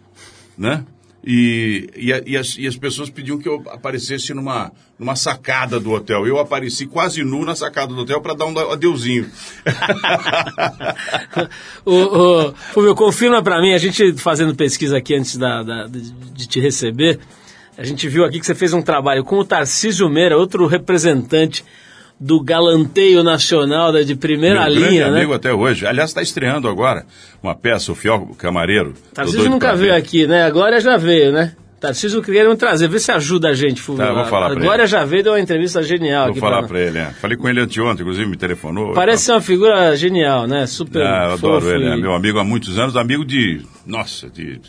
né? 0.56 0.84
E, 1.30 1.90
e, 1.94 2.32
e, 2.32 2.36
as, 2.38 2.56
e, 2.56 2.66
as, 2.66 2.74
pessoas 2.74 3.10
pediam 3.10 3.36
que 3.36 3.46
eu 3.46 3.62
aparecesse 3.66 4.32
numa, 4.32 4.72
numa 4.98 5.14
sacada 5.14 5.78
do 5.78 5.90
hotel. 5.90 6.26
Eu 6.26 6.38
apareci 6.38 6.86
quase 6.86 7.22
nu 7.22 7.44
na 7.44 7.54
sacada 7.54 7.92
do 7.92 8.00
hotel 8.00 8.22
para 8.22 8.32
dar 8.32 8.46
um 8.46 8.58
adeuzinho. 8.58 9.30
o, 11.84 12.54
o, 12.76 12.94
confirma 12.94 13.42
para 13.42 13.60
mim, 13.60 13.74
a 13.74 13.78
gente 13.78 14.14
fazendo 14.14 14.54
pesquisa 14.54 14.96
aqui 14.96 15.14
antes 15.14 15.36
da, 15.36 15.62
da, 15.62 15.86
de 15.86 16.48
te 16.48 16.60
receber, 16.60 17.20
A 17.76 17.84
gente 17.84 18.08
viu 18.08 18.24
aqui 18.24 18.40
que 18.40 18.46
você 18.46 18.54
fez 18.54 18.72
um 18.72 18.80
trabalho 18.80 19.22
com 19.22 19.36
o 19.36 19.44
Tarcísio 19.44 20.08
Meira, 20.08 20.38
outro 20.38 20.66
representante 20.66 21.62
do 22.20 22.40
galanteio 22.40 23.22
nacional 23.22 23.92
da 23.92 24.02
de 24.02 24.14
primeira 24.16 24.64
Meu 24.64 24.74
linha, 24.74 24.88
grande 24.88 25.10
né? 25.12 25.18
amigo 25.18 25.34
até 25.34 25.52
hoje. 25.52 25.86
Aliás, 25.86 26.10
está 26.10 26.20
estreando 26.20 26.68
agora 26.68 27.06
uma 27.42 27.54
peça, 27.54 27.92
o 27.92 27.94
Fiel 27.94 28.34
Camareiro. 28.36 28.94
Tarcísio 29.14 29.48
nunca 29.48 29.74
veio 29.74 29.92
ver. 29.92 29.98
aqui, 29.98 30.26
né? 30.26 30.44
A 30.44 30.50
Glória 30.50 30.80
já 30.80 30.96
veio, 30.96 31.32
né? 31.32 31.52
Tarcísio 31.80 32.20
queria 32.20 32.56
trazer, 32.56 32.88
vê 32.88 32.98
se 32.98 33.12
ajuda 33.12 33.50
a 33.50 33.54
gente, 33.54 33.80
Fulvio. 33.80 34.04
Tá, 34.04 34.12
vou 34.12 34.24
falar 34.24 34.46
a 34.46 34.50
pra 34.50 34.60
Glória 34.60 34.82
ele. 34.82 34.88
já 34.88 35.04
veio, 35.04 35.22
deu 35.22 35.32
uma 35.34 35.40
entrevista 35.40 35.80
genial 35.80 36.26
Vou 36.32 36.36
falar 36.36 36.66
pra 36.66 36.80
ele, 36.80 36.98
é. 36.98 37.06
Falei 37.20 37.36
com 37.36 37.48
ele 37.48 37.60
anteontem, 37.60 38.02
inclusive 38.02 38.28
me 38.28 38.36
telefonou. 38.36 38.92
Parece 38.94 39.26
ser 39.26 39.32
uma 39.32 39.40
figura 39.40 39.96
genial, 39.96 40.48
né? 40.48 40.66
Super 40.66 41.02
Ah, 41.02 41.26
eu 41.28 41.32
adoro 41.34 41.70
ele, 41.70 41.86
é 41.86 41.96
meu 41.96 42.14
amigo 42.14 42.36
há 42.40 42.42
muitos 42.44 42.80
anos, 42.80 42.96
amigo 42.96 43.24
de, 43.24 43.62
nossa, 43.86 44.28
de 44.28 44.60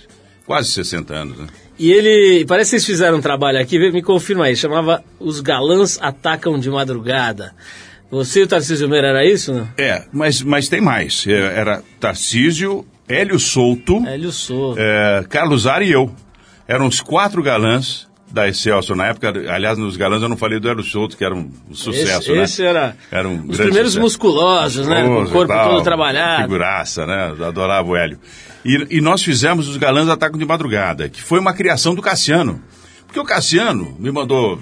quase 0.46 0.70
60 0.70 1.14
anos, 1.16 1.38
né? 1.40 1.48
E 1.80 1.92
ele, 1.92 2.46
parece 2.46 2.72
que 2.72 2.82
vocês 2.82 2.86
fizeram 2.86 3.20
um 3.20 3.22
trabalho 3.22 3.58
aqui, 3.60 3.80
me 3.92 4.02
confirma 4.04 4.46
aí, 4.46 4.56
chamava 4.56 5.02
Os 5.20 5.39
Galãs 5.39 5.98
Atacam 6.02 6.60
de 6.60 6.70
Madrugada. 6.70 7.54
Você 8.12 8.42
e 8.42 8.44
o 8.44 8.48
Tarcísio 8.48 8.89
Meira 8.89 9.08
era 9.08 9.26
isso, 9.26 9.54
não? 9.54 9.68
É, 9.78 10.04
mas, 10.12 10.42
mas 10.42 10.68
tem 10.68 10.82
mais. 10.82 11.26
É, 11.28 11.32
Era 11.58 11.82
Tarcísio, 12.00 12.86
Hélio 13.08 13.39
Souto, 13.39 14.06
Hélio 14.06 14.32
Souto. 14.32 14.80
é, 14.80 15.24
Carlos 15.30 15.65
Ar 15.68 15.82
e 15.82 15.92
eu. 15.92 16.12
Eram 16.68 16.88
os 16.88 17.00
quatro 17.02 17.42
galãs 17.42 18.08
da 18.32 18.48
Excelsior 18.48 18.98
na 18.98 19.08
época. 19.08 19.30
Aliás, 19.52 19.78
nos 19.78 19.96
galãs 19.96 20.22
eu 20.22 20.30
não 20.30 20.38
falei 20.38 20.60
do 20.60 20.68
Hélio 20.70 20.84
Souto, 20.84 21.15
que 21.15 21.24
era 21.24 21.34
um 21.34 21.50
sucesso, 21.72 22.32
esse, 22.32 22.32
né? 22.34 22.44
esse 22.44 22.63
era, 22.65 22.96
Era 23.12 23.28
um 23.28 23.46
os 23.48 23.58
primeiros 23.58 23.94
sucesso. 23.94 24.00
musculosos, 24.02 24.88
né? 24.88 25.04
Com 25.04 25.24
o 25.24 25.30
corpo 25.30 25.54
tal, 25.54 25.70
todo 25.76 25.84
trabalhado. 25.84 26.44
Figuraça, 26.44 27.06
né? 27.06 27.34
Eu 27.38 27.46
Adorava 27.46 27.88
o 27.88 27.96
Hélio. 27.96 28.20
E, 28.63 28.98
e 28.98 29.02
nós 29.02 29.24
fizemos 29.24 29.67
os 29.67 29.78
Galãs 29.78 30.10
Atacam 30.10 30.38
de 30.38 30.45
Madrugada, 30.45 31.08
que 31.10 31.22
foi 31.22 31.39
uma 31.39 31.54
criação 31.54 31.95
do 31.95 32.02
Cassiano. 32.02 32.62
Porque 33.06 33.19
o 33.19 33.26
Cassiano 33.26 33.95
me 33.98 34.12
mandou 34.12 34.62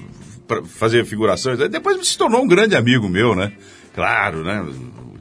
fazer 0.65 1.05
figurações, 1.05 1.57
depois 1.69 2.07
se 2.07 2.17
tornou 2.17 2.41
um 2.41 2.47
grande 2.47 2.75
amigo 2.75 3.10
meu, 3.10 3.36
né? 3.36 3.51
Claro, 3.93 4.43
né? 4.43 4.65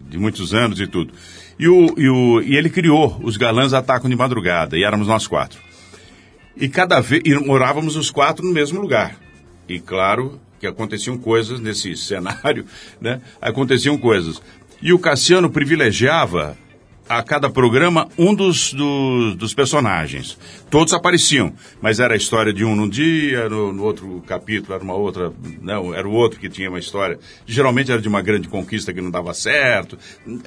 De 0.08 0.18
muitos 0.18 0.54
anos 0.54 0.78
e 0.78 0.86
tudo. 0.86 1.12
E, 1.58 1.66
o, 1.66 1.94
e, 1.96 2.08
o, 2.08 2.42
e 2.42 2.54
ele 2.54 2.68
criou 2.68 3.18
os 3.22 3.36
Galãs 3.36 3.72
Atacam 3.72 4.08
de 4.08 4.14
Madrugada, 4.14 4.76
e 4.76 4.84
éramos 4.84 5.08
nós 5.08 5.26
quatro. 5.26 5.58
E 6.56 6.68
cada 6.68 7.00
vez. 7.00 7.22
E 7.24 7.34
morávamos 7.34 7.96
os 7.96 8.10
quatro 8.10 8.44
no 8.44 8.52
mesmo 8.52 8.80
lugar. 8.80 9.16
E 9.68 9.80
claro 9.80 10.40
que 10.60 10.66
aconteciam 10.66 11.18
coisas 11.18 11.60
nesse 11.60 11.96
cenário, 11.96 12.66
né? 13.00 13.20
Aconteciam 13.40 13.96
coisas. 13.98 14.40
E 14.80 14.92
o 14.92 14.98
Cassiano 14.98 15.50
privilegiava 15.50 16.56
a 17.08 17.22
cada 17.22 17.48
programa 17.48 18.08
um 18.18 18.34
dos, 18.34 18.72
dos, 18.72 19.36
dos 19.36 19.54
personagens. 19.54 20.38
Todos 20.70 20.92
apareciam, 20.92 21.52
mas 21.80 22.00
era 22.00 22.14
a 22.14 22.16
história 22.16 22.52
de 22.52 22.64
um 22.64 22.74
num 22.74 22.88
dia, 22.88 23.48
no, 23.48 23.72
no 23.72 23.84
outro 23.84 24.22
capítulo 24.26 24.74
era 24.74 24.82
uma 24.82 24.94
outra, 24.94 25.32
não, 25.62 25.94
era 25.94 26.06
o 26.06 26.12
outro 26.12 26.40
que 26.40 26.48
tinha 26.48 26.68
uma 26.68 26.78
história. 26.78 27.18
Geralmente 27.46 27.90
era 27.90 28.00
de 28.00 28.08
uma 28.08 28.22
grande 28.22 28.48
conquista 28.48 28.92
que 28.92 29.00
não 29.00 29.10
dava 29.10 29.32
certo. 29.34 29.98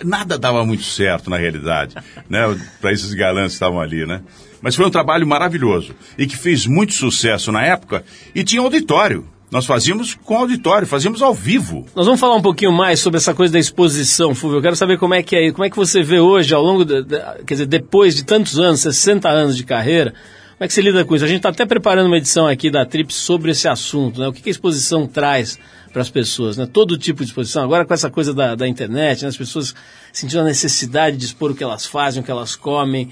Nada 0.03 0.37
dava 0.37 0.65
muito 0.65 0.83
certo 0.83 1.29
na 1.29 1.37
realidade, 1.37 1.95
né? 2.29 2.39
Para 2.81 2.91
esses 2.91 3.13
galãs 3.13 3.47
que 3.47 3.53
estavam 3.53 3.79
ali, 3.79 4.05
né? 4.05 4.21
Mas 4.61 4.75
foi 4.75 4.85
um 4.85 4.91
trabalho 4.91 5.25
maravilhoso 5.25 5.95
e 6.17 6.27
que 6.27 6.35
fez 6.35 6.65
muito 6.65 6.93
sucesso 6.93 7.51
na 7.51 7.63
época 7.63 8.03
e 8.35 8.43
tinha 8.43 8.61
auditório. 8.61 9.25
Nós 9.51 9.65
fazíamos 9.65 10.13
com 10.13 10.37
auditório, 10.37 10.85
fazíamos 10.87 11.21
ao 11.23 11.33
vivo. 11.33 11.85
Nós 11.95 12.05
vamos 12.05 12.19
falar 12.21 12.35
um 12.35 12.41
pouquinho 12.41 12.71
mais 12.71 12.99
sobre 12.99 13.17
essa 13.17 13.33
coisa 13.33 13.51
da 13.51 13.59
exposição, 13.59 14.35
Fulvio. 14.35 14.59
Eu 14.59 14.61
quero 14.61 14.75
saber 14.75 14.99
como 14.99 15.15
é 15.15 15.23
que 15.23 15.35
é, 15.35 15.51
como 15.51 15.63
é 15.65 15.69
que 15.71 15.75
você 15.75 16.03
vê 16.03 16.19
hoje, 16.19 16.53
ao 16.53 16.61
longo, 16.63 16.85
de, 16.85 17.03
de- 17.03 17.19
quer 17.47 17.55
dizer, 17.55 17.65
depois 17.65 18.15
de 18.15 18.23
tantos 18.23 18.59
anos, 18.59 18.81
60 18.81 19.27
anos 19.27 19.57
de 19.57 19.63
carreira, 19.63 20.11
como 20.11 20.65
é 20.65 20.67
que 20.67 20.73
você 20.73 20.81
lida 20.81 21.03
com 21.03 21.15
isso? 21.15 21.25
A 21.25 21.27
gente 21.27 21.37
está 21.37 21.49
até 21.49 21.65
preparando 21.65 22.05
uma 22.07 22.17
edição 22.17 22.45
aqui 22.45 22.69
da 22.69 22.85
Trips 22.85 23.15
sobre 23.15 23.49
esse 23.51 23.67
assunto, 23.67 24.19
né? 24.19 24.27
O 24.27 24.33
que, 24.33 24.41
que 24.41 24.49
a 24.49 24.51
exposição 24.51 25.07
traz 25.07 25.57
para 25.91 26.01
as 26.03 26.09
pessoas, 26.09 26.55
né? 26.55 26.67
Todo 26.71 26.95
tipo 26.97 27.23
de 27.23 27.29
exposição. 27.29 27.63
Agora 27.63 27.85
com 27.85 27.93
essa 27.93 28.11
coisa 28.11 28.33
da, 28.35 28.53
da 28.53 28.67
internet, 28.67 29.23
né? 29.23 29.29
as 29.29 29.37
pessoas 29.37 29.73
sentindo 30.13 30.41
a 30.41 30.43
necessidade 30.43 31.17
de 31.17 31.25
expor 31.25 31.49
o 31.51 31.55
que 31.55 31.63
elas 31.63 31.87
fazem, 31.87 32.21
o 32.21 32.25
que 32.25 32.29
elas 32.29 32.55
comem, 32.55 33.09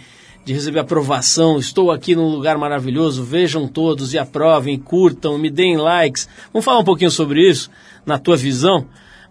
de 0.48 0.54
receber 0.54 0.80
aprovação. 0.80 1.60
Estou 1.60 1.92
aqui 1.92 2.16
num 2.16 2.30
lugar 2.30 2.58
maravilhoso, 2.58 3.22
vejam 3.22 3.68
todos 3.68 4.14
e 4.14 4.18
aprovem, 4.18 4.80
curtam, 4.80 5.38
me 5.38 5.50
deem 5.50 5.76
likes. 5.76 6.30
Vamos 6.54 6.64
falar 6.64 6.80
um 6.80 6.86
pouquinho 6.86 7.12
sobre 7.12 7.42
isso, 7.42 7.70
na 8.06 8.18
tua 8.18 8.38
visão. 8.38 8.86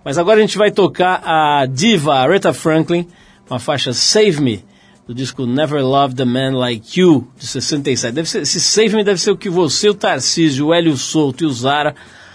Mas 0.05 0.19
agora 0.19 0.37
a 0.37 0.43
gente 0.43 0.59
vai 0.59 0.71
tocar 0.71 1.23
a 1.25 1.65
diva 1.65 2.17
Aretha 2.17 2.53
Franklin, 2.53 3.09
com 3.49 3.55
a 3.55 3.59
faixa 3.59 3.95
Save 3.95 4.43
Me, 4.43 4.63
do 5.07 5.15
disco 5.15 5.47
Never 5.47 5.83
Loved 5.83 6.21
a 6.21 6.27
Man 6.27 6.55
Like 6.55 7.01
You, 7.01 7.27
de 7.39 7.47
67. 7.47 8.15
Deve 8.15 8.29
ser, 8.29 8.43
esse 8.43 8.61
Save 8.61 8.95
Me 8.95 9.03
deve 9.03 9.19
ser 9.19 9.31
o 9.31 9.39
que 9.39 9.49
você, 9.49 9.89
o 9.89 9.95
Tarcísio, 9.95 10.67
o 10.67 10.75
Hélio 10.75 10.99
Souto 10.99 11.45
e 11.45 11.47
o 11.47 11.51
Zara 11.51 11.95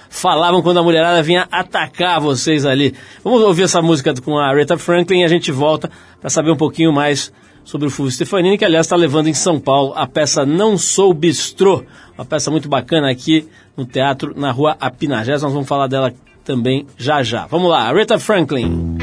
falavam 0.10 0.64
quando 0.64 0.80
a 0.80 0.84
mulherada 0.84 1.22
vinha 1.22 1.48
atacar 1.52 2.20
vocês 2.20 2.66
ali. 2.66 2.96
Vamos 3.24 3.44
ouvir 3.44 3.62
essa 3.62 3.80
música 3.80 4.12
com 4.24 4.40
a 4.40 4.48
Aretha 4.48 4.76
Franklin 4.76 5.20
e 5.20 5.24
a 5.24 5.28
gente 5.28 5.52
volta 5.52 5.92
para 6.20 6.32
saber 6.32 6.50
um 6.50 6.58
pouquinho 6.58 6.92
mais 6.92 7.32
sobre 7.64 7.88
o 7.88 7.92
Fulvio 7.92 8.12
Stefanini, 8.12 8.58
que 8.58 8.66
aliás 8.66 8.86
está 8.86 8.96
levando 8.96 9.28
em 9.28 9.34
São 9.34 9.60
Paulo 9.60 9.94
a 9.96 10.08
peça 10.08 10.46
Não 10.46 10.78
Sou 10.78 11.14
Bistrô, 11.14 11.84
uma 12.18 12.26
peça 12.26 12.52
muito 12.52 12.70
bacana 12.70 13.10
aqui 13.10 13.48
no 13.76 13.86
teatro, 13.86 14.34
na 14.38 14.52
rua 14.52 14.76
Apinagés. 14.80 15.42
Nós 15.42 15.54
vamos 15.54 15.68
falar 15.68 15.88
dela 15.88 16.14
também 16.44 16.86
já 16.98 17.24
já. 17.24 17.46
Vamos 17.48 17.70
lá, 17.70 17.84
Aretha 17.84 18.20
Franklin. 18.20 19.01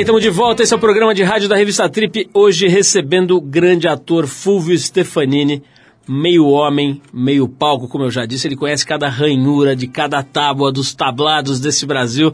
Estamos 0.00 0.22
de 0.22 0.30
volta. 0.30 0.62
Esse 0.62 0.72
é 0.72 0.76
o 0.76 0.80
programa 0.80 1.12
de 1.12 1.24
rádio 1.24 1.48
da 1.48 1.56
revista 1.56 1.88
Trip. 1.88 2.30
Hoje 2.32 2.68
recebendo 2.68 3.36
o 3.36 3.40
grande 3.40 3.88
ator 3.88 4.28
Fulvio 4.28 4.78
Stefanini, 4.78 5.60
meio 6.06 6.46
homem, 6.46 7.02
meio 7.12 7.48
palco, 7.48 7.88
como 7.88 8.04
eu 8.04 8.10
já 8.10 8.24
disse. 8.24 8.46
Ele 8.46 8.54
conhece 8.54 8.86
cada 8.86 9.08
ranhura 9.08 9.74
de 9.74 9.88
cada 9.88 10.22
tábua 10.22 10.70
dos 10.70 10.94
tablados 10.94 11.58
desse 11.58 11.84
Brasil. 11.84 12.32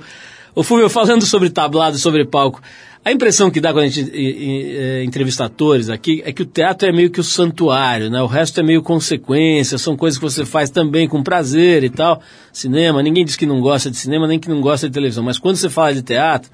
O 0.55 0.63
Fulvio, 0.63 0.91
falando 0.91 1.25
sobre 1.25 1.49
tablado, 1.49 1.97
sobre 1.97 2.27
palco, 2.27 2.61
a 3.03 3.11
impressão 3.11 3.51
que 3.51 3.63
dá 3.63 3.73
quando 3.73 3.85
a 3.85 3.89
gente 3.89 4.13
é, 4.15 5.03
entrevista 5.03 5.47
atores 5.47 5.89
aqui 5.89 6.23
é 6.27 6.33
que 6.35 6.43
o 6.43 6.47
teatro 6.47 6.87
é 6.87 6.93
meio 6.93 7.11
que 7.11 7.21
o 7.21 7.25
santuário, 7.25 8.11
né? 8.11 8.23
O 8.23 8.27
resto 8.27 8.61
é 8.61 8.63
meio 8.63 8.83
consequência, 8.83 9.79
são 9.79 9.97
coisas 9.97 10.19
que 10.19 10.25
você 10.25 10.45
faz 10.45 10.69
também 10.69 11.09
com 11.09 11.23
prazer 11.23 11.83
e 11.83 11.89
tal. 11.89 12.21
Cinema, 12.53 13.03
ninguém 13.03 13.25
diz 13.25 13.37
que 13.37 13.47
não 13.47 13.63
gosta 13.63 13.91
de 13.91 13.97
cinema, 13.97 14.27
nem 14.27 14.39
que 14.39 14.51
não 14.51 14.61
gosta 14.61 14.87
de 14.87 14.93
televisão. 14.93 15.25
Mas 15.25 15.39
quando 15.39 15.57
você 15.57 15.71
fala 15.71 15.95
de 15.95 16.03
teatro, 16.03 16.51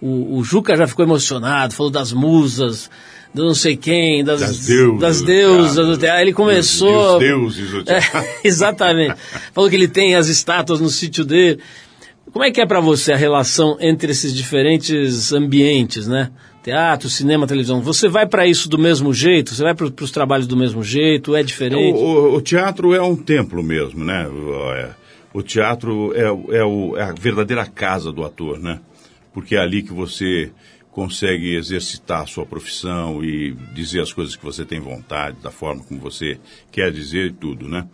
o, 0.00 0.38
o 0.38 0.44
Juca 0.44 0.76
já 0.76 0.86
ficou 0.86 1.04
emocionado, 1.04 1.74
falou 1.74 1.90
das 1.90 2.12
musas, 2.12 2.90
do 3.34 3.44
não 3.44 3.54
sei 3.54 3.76
quem, 3.76 4.24
das, 4.24 4.40
Das 4.40 4.66
deusas 4.66 5.00
das 5.00 5.22
deusas 5.22 5.86
do 5.86 5.96
teatro. 5.98 6.20
Ele 6.22 6.32
começou. 6.32 7.14
Os 7.14 7.18
deuses 7.20 7.70
do 7.70 7.82
teatro. 7.84 8.18
É, 8.18 8.38
exatamente. 8.44 9.14
Falou 9.52 9.68
que 9.68 9.76
ele 9.76 9.88
tem 9.88 10.14
as 10.14 10.28
estátuas 10.28 10.80
no 10.80 10.88
sítio 10.88 11.24
dele. 11.24 11.58
Como 12.32 12.44
é 12.44 12.50
que 12.50 12.60
é 12.60 12.66
pra 12.66 12.80
você 12.80 13.12
a 13.12 13.16
relação 13.16 13.76
entre 13.80 14.10
esses 14.12 14.34
diferentes 14.34 15.32
ambientes, 15.32 16.06
né? 16.06 16.30
Teatro, 16.62 17.08
cinema, 17.08 17.46
televisão. 17.46 17.80
Você 17.80 18.08
vai 18.08 18.26
pra 18.26 18.46
isso 18.46 18.68
do 18.68 18.76
mesmo 18.76 19.14
jeito? 19.14 19.54
Você 19.54 19.62
vai 19.62 19.74
para 19.74 19.86
os 19.86 20.10
trabalhos 20.10 20.46
do 20.48 20.56
mesmo 20.56 20.82
jeito? 20.82 21.36
É 21.36 21.42
diferente? 21.42 21.96
O, 21.96 22.02
o- 22.04 22.34
o 22.34 22.40
teatro 22.42 22.92
é 22.92 23.00
um 23.00 23.14
templo 23.14 23.62
mesmo, 23.62 24.04
né? 24.04 24.26
O, 24.26 24.72
é- 24.72 24.90
o 25.32 25.42
teatro 25.42 26.12
é, 26.14 26.22
é 26.56 26.98
é 27.00 27.02
a 27.04 27.12
verdadeira 27.12 27.64
casa 27.66 28.10
do 28.10 28.24
ator, 28.24 28.58
né? 28.58 28.80
Porque 29.36 29.54
é 29.54 29.58
ali 29.60 29.82
que 29.82 29.92
você 29.92 30.50
consegue 30.90 31.54
exercitar 31.56 32.22
a 32.22 32.26
sua 32.26 32.46
profissão 32.46 33.22
e 33.22 33.52
dizer 33.74 34.00
as 34.00 34.14
coisas 34.14 34.34
que 34.34 34.42
você 34.42 34.64
tem 34.64 34.80
vontade, 34.80 35.36
da 35.42 35.50
forma 35.50 35.84
como 35.84 36.00
você 36.00 36.38
quer 36.72 36.90
dizer 36.90 37.26
e 37.26 37.32
tudo, 37.34 37.68
né? 37.68 37.86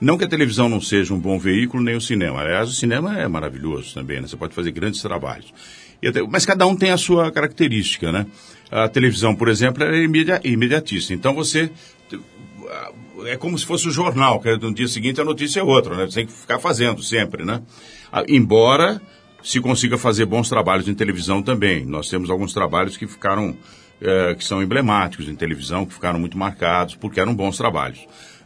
Não 0.00 0.16
que 0.16 0.24
a 0.24 0.28
televisão 0.28 0.66
não 0.66 0.80
seja 0.80 1.12
um 1.12 1.20
bom 1.20 1.38
veículo, 1.38 1.82
nem 1.82 1.94
o 1.94 2.00
cinema. 2.00 2.40
Aliás, 2.40 2.70
o 2.70 2.72
cinema 2.72 3.18
é 3.20 3.28
maravilhoso 3.28 3.92
também, 3.92 4.18
né? 4.18 4.26
Você 4.26 4.36
pode 4.38 4.54
fazer 4.54 4.70
grandes 4.70 5.02
trabalhos. 5.02 5.52
Até- 6.02 6.22
mas 6.22 6.46
cada 6.46 6.66
um 6.66 6.74
tem 6.74 6.90
a 6.90 6.96
sua 6.96 7.30
característica, 7.30 8.10
né? 8.10 8.26
A 8.70 8.88
televisão, 8.88 9.36
por 9.36 9.48
exemplo, 9.48 9.84
é 9.84 10.02
imedia- 10.02 10.40
imediatista. 10.42 11.12
Então 11.12 11.34
você 11.34 11.70
é 13.26 13.36
como 13.36 13.58
se 13.58 13.66
fosse 13.66 13.86
o 13.88 13.90
jornal, 13.90 14.40
que 14.40 14.56
no 14.56 14.72
dia 14.72 14.88
seguinte 14.88 15.20
a 15.20 15.24
notícia 15.24 15.60
é 15.60 15.62
outra, 15.62 15.94
né? 15.96 16.06
Você 16.06 16.14
tem 16.20 16.26
que 16.26 16.32
ficar 16.32 16.58
fazendo 16.58 17.02
sempre, 17.02 17.44
né? 17.44 17.60
Ah, 18.10 18.24
Embora 18.26 19.02
se 19.42 19.60
consiga 19.60 19.96
fazer 19.96 20.26
bons 20.26 20.48
trabalhos 20.48 20.88
em 20.88 20.94
televisão 20.94 21.42
também. 21.42 21.84
Nós 21.84 22.08
temos 22.08 22.28
alguns 22.30 22.52
trabalhos 22.52 22.96
que 22.96 23.06
ficaram, 23.06 23.56
eh, 24.00 24.34
que 24.34 24.44
são 24.44 24.62
emblemáticos 24.62 25.28
em 25.28 25.34
televisão, 25.34 25.86
que 25.86 25.94
ficaram 25.94 26.18
muito 26.18 26.36
marcados, 26.36 26.94
porque 26.96 27.20
eram 27.20 27.34
bons 27.34 27.56
trabalhos, 27.56 28.00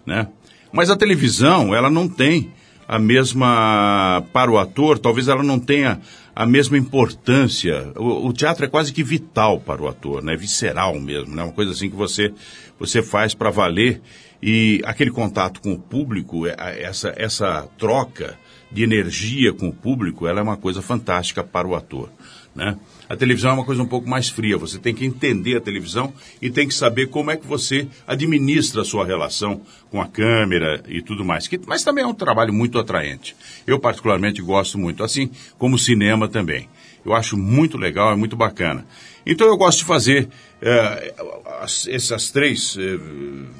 né? 0.07 0.29
Mas 0.73 0.91
a 0.91 0.97
televisão, 0.97 1.75
ela 1.75 1.91
não 1.91 2.09
tem 2.09 2.53
a 2.89 2.99
mesma, 2.99 4.25
para 4.33 4.51
o 4.51 4.59
ator, 4.59 4.99
talvez 4.99 5.29
ela 5.29 5.43
não 5.43 5.59
tenha 5.59 6.01
a 6.35 6.47
mesma 6.47 6.77
importância. 6.79 7.93
O, 7.97 8.29
o 8.29 8.33
teatro 8.33 8.65
é 8.65 8.69
quase 8.69 8.93
que 8.93 9.03
vital 9.03 9.61
para 9.61 9.83
o 9.83 9.89
ator, 9.89 10.23
né? 10.23 10.37
Visceral 10.37 10.99
mesmo, 10.99 11.35
né? 11.35 11.43
Uma 11.43 11.53
coisa 11.53 11.73
assim 11.73 11.91
que 11.91 11.97
você, 11.97 12.33
você 12.79 13.03
faz 13.03 13.35
para 13.35 13.51
valer 13.51 14.01
e 14.43 14.81
aquele 14.85 15.11
contato 15.11 15.61
com 15.61 15.73
o 15.73 15.79
público, 15.79 16.47
é- 16.47 16.55
a- 16.59 16.71
essa, 16.71 17.13
essa 17.17 17.69
troca 17.79 18.37
de 18.73 18.83
energia 18.83 19.53
com 19.53 19.69
o 19.69 19.73
público, 19.73 20.27
ela 20.27 20.41
é 20.41 20.43
uma 20.43 20.57
coisa 20.57 20.81
fantástica 20.81 21.45
para 21.45 21.67
o 21.69 21.75
ator, 21.75 22.09
né? 22.55 22.77
A 23.09 23.17
televisão 23.17 23.51
é 23.51 23.55
uma 23.55 23.65
coisa 23.65 23.83
um 23.83 23.87
pouco 23.87 24.09
mais 24.09 24.31
fria, 24.31 24.57
você 24.57 24.79
tem 24.79 24.95
que 24.95 25.05
entender 25.05 25.57
a 25.57 25.61
televisão 25.61 26.15
e 26.41 26.49
tem 26.51 26.67
que 26.67 26.73
saber 26.73 27.09
como 27.09 27.31
é 27.31 27.37
que 27.37 27.47
você 27.47 27.87
administra 28.07 28.81
a 28.81 28.85
sua 28.85 29.05
relação 29.05 29.61
com 29.91 30.01
a 30.01 30.07
câmera 30.07 30.83
e 30.89 31.03
tudo 31.03 31.23
mais. 31.23 31.47
Que, 31.47 31.61
mas 31.67 31.85
também 31.85 32.05
é 32.05 32.07
um 32.07 32.15
trabalho 32.15 32.55
muito 32.55 32.79
atraente. 32.79 33.37
Eu 33.67 33.79
particularmente 33.79 34.41
gosto 34.41 34.79
muito, 34.79 35.05
assim 35.05 35.31
como 35.59 35.77
o 35.77 35.79
cinema 35.79 36.27
também. 36.27 36.69
Eu 37.05 37.13
acho 37.13 37.37
muito 37.37 37.77
legal, 37.77 38.13
é 38.13 38.17
muito 38.17 38.37
bacana. 38.37 38.87
Então 39.27 39.47
eu 39.47 39.59
gosto 39.59 39.81
de 39.81 39.85
fazer 39.85 40.29
eh, 40.63 41.15
as- 41.61 41.87
essas 41.89 42.31
três 42.31 42.77
eh, 42.79 42.97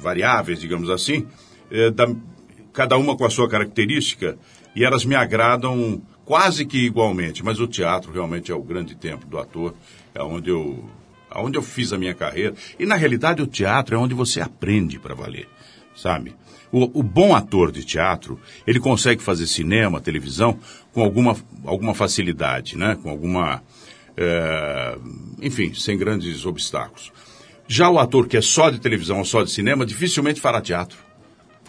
variáveis, 0.01 0.59
digamos 0.59 0.89
assim, 0.89 1.27
eh, 1.69 1.91
da- 1.91 2.09
cada 2.71 2.97
uma 2.97 3.15
com 3.15 3.25
a 3.25 3.29
sua 3.29 3.47
característica, 3.47 4.35
e 4.75 4.83
elas 4.83 5.05
me 5.05 5.15
agradam 5.15 6.01
quase 6.25 6.65
que 6.65 6.77
igualmente. 6.85 7.43
Mas 7.43 7.59
o 7.59 7.67
teatro 7.67 8.11
realmente 8.11 8.51
é 8.51 8.55
o 8.55 8.63
grande 8.63 8.95
tempo 8.95 9.25
do 9.25 9.37
ator, 9.37 9.73
é 10.13 10.21
onde 10.21 10.49
eu, 10.49 10.83
onde 11.35 11.57
eu 11.57 11.61
fiz 11.61 11.93
a 11.93 11.97
minha 11.97 12.13
carreira. 12.13 12.53
E 12.79 12.85
na 12.85 12.95
realidade 12.95 13.41
o 13.41 13.47
teatro 13.47 13.95
é 13.95 13.97
onde 13.99 14.13
você 14.13 14.41
aprende 14.41 14.99
para 14.99 15.15
valer, 15.15 15.47
sabe? 15.95 16.35
O, 16.71 16.99
o 16.99 17.03
bom 17.03 17.35
ator 17.35 17.71
de 17.71 17.83
teatro, 17.83 18.39
ele 18.65 18.79
consegue 18.79 19.21
fazer 19.21 19.45
cinema, 19.45 20.01
televisão, 20.01 20.57
com 20.91 21.03
alguma, 21.03 21.35
alguma 21.65 21.93
facilidade, 21.93 22.77
né? 22.77 22.97
Com 23.01 23.09
alguma. 23.09 23.61
eh, 24.17 24.97
enfim, 25.41 25.73
sem 25.73 25.95
grandes 25.97 26.45
obstáculos. 26.47 27.11
Já 27.67 27.89
o 27.89 27.99
ator 27.99 28.27
que 28.27 28.37
é 28.37 28.41
só 28.41 28.69
de 28.69 28.79
televisão 28.79 29.19
ou 29.19 29.25
só 29.25 29.43
de 29.43 29.51
cinema, 29.51 29.85
dificilmente 29.85 30.41
fará 30.41 30.61
teatro. 30.61 30.97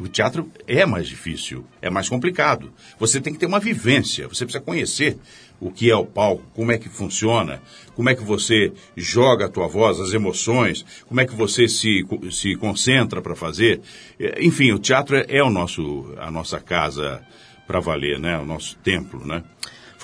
O 0.00 0.08
teatro 0.08 0.50
é 0.66 0.84
mais 0.84 1.06
difícil, 1.06 1.64
é 1.80 1.88
mais 1.88 2.08
complicado. 2.08 2.72
Você 2.98 3.20
tem 3.20 3.32
que 3.32 3.38
ter 3.38 3.46
uma 3.46 3.60
vivência, 3.60 4.26
você 4.26 4.44
precisa 4.44 4.64
conhecer 4.64 5.16
o 5.60 5.70
que 5.70 5.88
é 5.88 5.94
o 5.94 6.04
palco, 6.04 6.42
como 6.52 6.72
é 6.72 6.78
que 6.78 6.88
funciona, 6.88 7.62
como 7.94 8.10
é 8.10 8.14
que 8.14 8.22
você 8.22 8.72
joga 8.96 9.46
a 9.46 9.48
tua 9.48 9.68
voz, 9.68 10.00
as 10.00 10.12
emoções, 10.12 10.84
como 11.06 11.20
é 11.20 11.26
que 11.26 11.34
você 11.34 11.68
se, 11.68 12.04
se 12.32 12.56
concentra 12.56 13.22
para 13.22 13.36
fazer. 13.36 13.80
É, 14.18 14.44
Enfim, 14.44 14.72
o 14.72 14.78
teatro 14.78 15.16
é, 15.16 15.26
é 15.28 15.42
o 15.42 15.50
nosso, 15.50 16.12
a 16.18 16.30
nossa 16.30 16.58
casa 16.58 17.22
para 17.66 17.78
valer, 17.78 18.18
né? 18.18 18.36
O 18.38 18.44
nosso 18.44 18.76
templo, 18.78 19.24
né? 19.24 19.42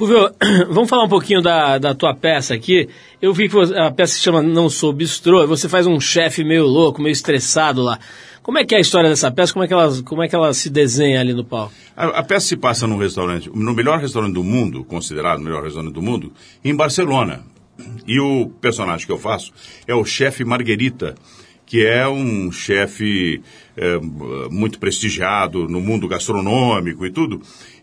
Fulvio, 0.00 0.30
vamos 0.72 0.88
falar 0.88 1.04
um 1.04 1.10
pouquinho 1.10 1.42
da, 1.42 1.76
da 1.76 1.94
tua 1.94 2.14
peça 2.14 2.54
aqui. 2.54 2.88
Eu 3.20 3.34
vi 3.34 3.50
que 3.50 3.56
a 3.76 3.90
peça 3.90 4.14
se 4.14 4.20
chama 4.20 4.40
Não 4.40 4.70
Sou 4.70 4.94
Bistrô, 4.94 5.46
você 5.46 5.68
faz 5.68 5.86
um 5.86 6.00
chefe 6.00 6.42
meio 6.42 6.66
louco, 6.66 7.02
meio 7.02 7.12
estressado 7.12 7.82
lá. 7.82 7.98
Como 8.42 8.56
é 8.56 8.64
que 8.64 8.74
é 8.74 8.78
a 8.78 8.80
história 8.80 9.10
dessa 9.10 9.30
peça? 9.30 9.52
Como 9.52 9.62
é 9.62 9.68
que 9.68 9.74
ela, 9.74 10.02
como 10.02 10.22
é 10.22 10.28
que 10.28 10.34
ela 10.34 10.54
se 10.54 10.70
desenha 10.70 11.20
ali 11.20 11.34
no 11.34 11.44
palco? 11.44 11.74
A, 11.94 12.06
a 12.06 12.22
peça 12.22 12.46
se 12.46 12.56
passa 12.56 12.86
num 12.86 12.96
restaurante, 12.96 13.50
no 13.54 13.74
melhor 13.74 13.98
restaurante 13.98 14.32
do 14.32 14.42
mundo, 14.42 14.84
considerado 14.84 15.40
o 15.40 15.42
melhor 15.42 15.62
restaurante 15.62 15.92
do 15.92 16.00
mundo, 16.00 16.32
em 16.64 16.74
Barcelona. 16.74 17.44
E 18.06 18.18
o 18.18 18.48
personagem 18.58 19.04
que 19.04 19.12
eu 19.12 19.18
faço 19.18 19.52
é 19.86 19.94
o 19.94 20.02
chefe 20.02 20.46
Marguerita, 20.46 21.14
que 21.66 21.86
é 21.86 22.08
um 22.08 22.50
chefe 22.50 23.42
é, 23.76 23.98
muito 24.50 24.78
prestigiado 24.78 25.68
no 25.68 25.80
mundo 25.80 26.08
gastronômico 26.08 27.04
e 27.04 27.12
tudo. 27.12 27.40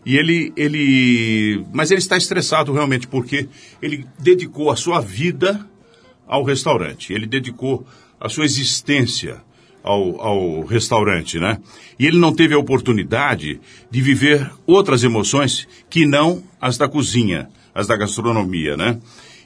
E 0.08 0.16
ele, 0.16 0.54
ele, 0.56 1.66
mas 1.70 1.90
ele 1.90 2.00
está 2.00 2.16
estressado 2.16 2.72
realmente 2.72 3.06
porque 3.06 3.46
ele 3.82 4.06
dedicou 4.18 4.70
a 4.70 4.76
sua 4.76 5.02
vida 5.02 5.68
ao 6.26 6.42
restaurante. 6.42 7.12
Ele 7.12 7.26
dedicou 7.26 7.86
a 8.18 8.26
sua 8.26 8.46
existência 8.46 9.42
ao, 9.82 10.18
ao 10.18 10.64
restaurante, 10.64 11.38
né? 11.38 11.58
E 11.98 12.06
ele 12.06 12.16
não 12.16 12.34
teve 12.34 12.54
a 12.54 12.58
oportunidade 12.58 13.60
de 13.90 14.00
viver 14.00 14.50
outras 14.66 15.04
emoções 15.04 15.68
que 15.90 16.06
não 16.06 16.42
as 16.58 16.78
da 16.78 16.88
cozinha, 16.88 17.50
as 17.74 17.86
da 17.86 17.94
gastronomia, 17.94 18.78
né? 18.78 18.98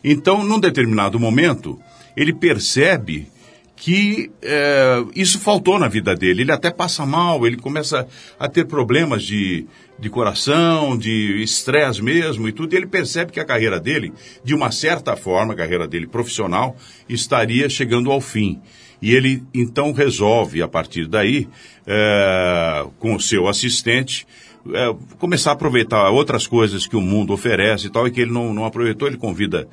Então, 0.04 0.44
num 0.44 0.60
determinado 0.60 1.18
momento, 1.18 1.76
ele 2.16 2.32
percebe 2.32 3.26
que 3.74 4.30
eh, 4.40 5.04
isso 5.16 5.40
faltou 5.40 5.76
na 5.76 5.88
vida 5.88 6.14
dele. 6.14 6.42
Ele 6.42 6.52
até 6.52 6.70
passa 6.70 7.04
mal, 7.04 7.44
ele 7.44 7.56
começa 7.56 8.06
a 8.38 8.48
ter 8.48 8.64
problemas 8.64 9.24
de, 9.24 9.66
de 10.02 10.10
coração, 10.10 10.98
de 10.98 11.40
estresse 11.44 12.02
mesmo 12.02 12.48
e 12.48 12.52
tudo. 12.52 12.74
E 12.74 12.76
ele 12.76 12.88
percebe 12.88 13.30
que 13.30 13.38
a 13.38 13.44
carreira 13.44 13.78
dele, 13.78 14.12
de 14.42 14.52
uma 14.52 14.72
certa 14.72 15.14
forma, 15.14 15.52
a 15.52 15.56
carreira 15.56 15.86
dele 15.86 16.08
profissional, 16.08 16.76
estaria 17.08 17.68
chegando 17.68 18.10
ao 18.10 18.20
fim. 18.20 18.60
E 19.00 19.14
ele 19.14 19.44
então 19.54 19.92
resolve, 19.92 20.60
a 20.60 20.66
partir 20.66 21.06
daí, 21.06 21.48
eh, 21.86 22.84
com 22.98 23.14
o 23.14 23.20
seu 23.20 23.46
assistente, 23.46 24.26
eh, 24.74 24.92
começar 25.20 25.50
a 25.50 25.52
aproveitar 25.52 26.10
outras 26.10 26.48
coisas 26.48 26.84
que 26.84 26.96
o 26.96 27.00
mundo 27.00 27.32
oferece 27.32 27.86
e 27.86 27.90
tal, 27.90 28.04
e 28.04 28.10
que 28.10 28.22
ele 28.22 28.32
não, 28.32 28.52
não 28.52 28.64
aproveitou. 28.64 29.06
Ele 29.06 29.16
convida 29.16 29.68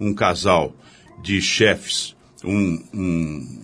um 0.00 0.14
casal 0.14 0.74
de 1.22 1.42
chefes, 1.42 2.16
um, 2.42 2.82
um, 2.94 3.62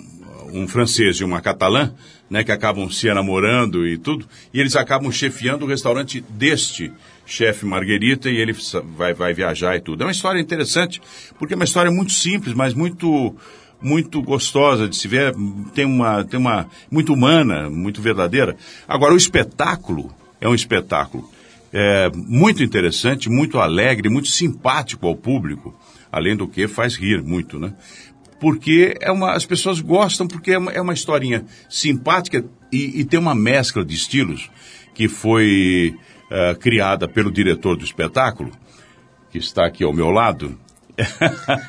um 0.52 0.68
francês 0.68 1.16
e 1.16 1.24
uma 1.24 1.40
catalã, 1.40 1.94
né, 2.30 2.44
que 2.44 2.52
acabam 2.52 2.88
se 2.88 3.12
namorando 3.12 3.86
e 3.86 3.98
tudo, 3.98 4.26
e 4.54 4.60
eles 4.60 4.76
acabam 4.76 5.10
chefiando 5.10 5.64
o 5.64 5.68
restaurante 5.68 6.20
deste 6.20 6.92
chefe 7.26 7.66
Marguerita 7.66 8.30
e 8.30 8.36
ele 8.36 8.54
vai, 8.96 9.12
vai 9.12 9.34
viajar 9.34 9.76
e 9.76 9.80
tudo. 9.80 10.02
É 10.02 10.06
uma 10.06 10.12
história 10.12 10.40
interessante, 10.40 11.02
porque 11.38 11.54
é 11.54 11.56
uma 11.56 11.64
história 11.64 11.90
muito 11.90 12.12
simples, 12.12 12.54
mas 12.54 12.72
muito 12.72 13.34
muito 13.82 14.20
gostosa 14.20 14.86
de 14.86 14.94
se 14.94 15.08
ver, 15.08 15.34
tem 15.74 15.86
uma, 15.86 16.22
tem 16.22 16.38
uma 16.38 16.66
muito 16.90 17.14
humana, 17.14 17.70
muito 17.70 18.02
verdadeira. 18.02 18.54
Agora, 18.86 19.14
o 19.14 19.16
espetáculo 19.16 20.14
é 20.38 20.46
um 20.46 20.54
espetáculo 20.54 21.30
é, 21.72 22.10
muito 22.14 22.62
interessante, 22.62 23.30
muito 23.30 23.58
alegre, 23.58 24.10
muito 24.10 24.28
simpático 24.28 25.06
ao 25.06 25.16
público. 25.16 25.74
Além 26.12 26.36
do 26.36 26.48
que, 26.48 26.66
faz 26.66 26.96
rir 26.96 27.22
muito, 27.22 27.58
né? 27.58 27.72
Porque 28.40 28.96
é 29.00 29.12
uma, 29.12 29.32
as 29.32 29.44
pessoas 29.44 29.80
gostam, 29.80 30.26
porque 30.26 30.52
é 30.52 30.58
uma, 30.58 30.72
é 30.72 30.80
uma 30.80 30.94
historinha 30.94 31.44
simpática 31.68 32.44
e, 32.72 33.00
e 33.00 33.04
tem 33.04 33.20
uma 33.20 33.34
mescla 33.34 33.84
de 33.84 33.94
estilos 33.94 34.50
que 34.94 35.08
foi 35.08 35.94
eh, 36.30 36.54
criada 36.54 37.08
pelo 37.08 37.30
diretor 37.30 37.76
do 37.76 37.84
espetáculo, 37.84 38.52
que 39.30 39.38
está 39.38 39.66
aqui 39.66 39.82
ao 39.82 39.92
meu 39.92 40.10
lado. 40.10 40.58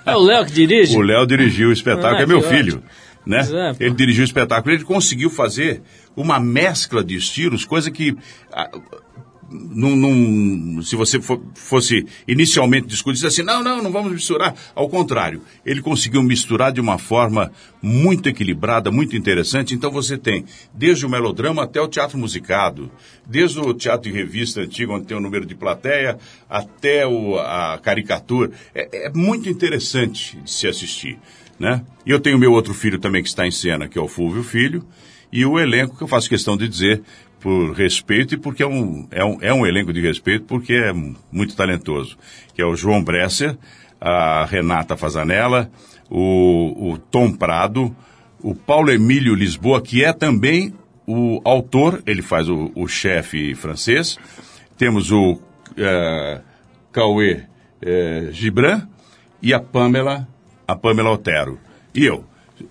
É 0.06 0.16
o 0.16 0.20
Léo 0.20 0.46
que 0.46 0.52
dirige? 0.52 0.96
O 0.98 1.02
Léo 1.02 1.26
dirigiu 1.26 1.70
o 1.70 1.72
espetáculo, 1.72 2.18
Ah, 2.18 2.22
é 2.22 2.26
meu 2.26 2.42
filho. 2.42 2.84
Né? 3.26 3.40
É, 3.40 3.86
ele 3.86 3.96
dirigiu 3.96 4.22
o 4.22 4.26
espetáculo, 4.26 4.74
ele 4.74 4.84
conseguiu 4.84 5.30
fazer 5.30 5.82
uma 6.16 6.40
mescla 6.40 7.04
de 7.04 7.16
estilos, 7.16 7.66
coisa 7.66 7.92
que 7.92 8.16
ah, 8.52 8.70
não, 9.52 9.96
não- 9.96 10.82
se 10.82 10.96
você 10.96 11.22
fo- 11.22 11.42
fosse 11.56 12.06
inicialmente 12.28 12.88
discutir 12.88 13.26
assim, 13.26 13.44
não, 13.44 13.62
não, 13.64 13.82
não 13.84 13.92
vamos 13.92 14.12
misturar. 14.12 14.56
Ao 14.74 14.88
contrário, 14.90 15.42
ele 15.66 15.82
conseguiu 15.82 16.24
misturar 16.24 16.72
de 16.72 16.80
uma 16.80 16.98
forma 16.98 17.52
muito 17.82 18.30
equilibrada, 18.30 18.90
muito 18.92 19.16
interessante. 19.18 19.74
Então 19.74 19.92
você 19.92 20.18
tem 20.18 20.46
desde 20.74 21.06
o 21.06 21.10
melodrama 21.10 21.64
até 21.64 21.82
o 21.82 21.88
teatro 21.88 22.18
musicado, 22.18 22.90
desde 23.28 23.60
o 23.60 23.74
teatro 23.74 24.10
de 24.10 24.18
revista 24.18 24.62
antigo, 24.62 24.94
onde 24.94 25.06
tem 25.08 25.18
o 25.18 25.22
número 25.22 25.46
de 25.46 25.56
plateia, 25.56 26.18
até 26.50 27.06
o- 27.06 27.38
a 27.38 27.78
caricatura. 27.82 28.52
É, 28.74 29.08
é 29.08 29.10
muito 29.14 29.50
interessante 29.50 30.38
de 30.38 30.50
se 30.52 30.68
assistir. 30.68 31.18
Né? 31.60 31.84
E 32.06 32.10
eu 32.10 32.20
tenho 32.20 32.40
meu 32.40 32.52
outro 32.52 32.74
filho 32.74 32.98
também 32.98 33.22
que 33.22 33.30
está 33.30 33.46
em 33.46 33.52
cena, 33.52 33.88
que 33.88 33.96
é 33.98 34.02
o 34.02 34.08
Fulvio 34.08 34.42
Filho, 34.44 34.84
e 35.32 35.46
o 35.46 35.60
elenco 35.60 35.96
que 35.96 36.02
eu 36.04 36.08
faço 36.08 36.28
questão 36.28 36.58
de 36.58 36.68
dizer 36.68 37.04
por 37.42 37.72
respeito 37.74 38.36
e 38.36 38.38
porque 38.38 38.64
é 38.64 38.68
um, 38.68 39.08
é 39.12 39.26
um, 39.26 39.38
é 39.42 39.54
um 39.54 39.66
elenco 39.66 39.92
de 39.92 40.00
respeito 40.00 40.46
porque 40.46 40.74
é 40.74 40.94
muito 41.32 41.56
talentoso, 41.56 42.18
que 42.54 42.62
é 42.62 42.66
o 42.66 42.76
João 42.76 43.04
Bresser, 43.04 43.58
a 44.00 44.46
Renata 44.46 44.96
Fazanella, 44.96 45.70
o, 46.10 46.92
o 46.92 46.98
Tom 46.98 47.34
Prado, 47.34 47.96
o 48.40 48.56
Paulo 48.56 48.92
Emílio 48.92 49.36
Lisboa, 49.36 49.82
que 49.82 50.04
é 50.04 50.14
também 50.14 50.74
o 51.06 51.42
autor, 51.44 52.02
ele 52.06 52.22
faz 52.22 52.48
o, 52.48 52.72
o 52.76 52.88
chefe 52.88 53.56
francês, 53.56 54.18
temos 54.78 55.12
o 55.12 55.40
eh, 55.78 56.42
Cauê 56.92 57.44
eh, 57.82 58.30
Gibran 58.32 58.88
e 59.42 59.54
a 59.54 59.60
Pamela, 59.60 60.28
a 60.68 60.76
Pamela 60.76 61.12
Otero. 61.12 61.60
E 61.94 62.06
eu. 62.06 62.24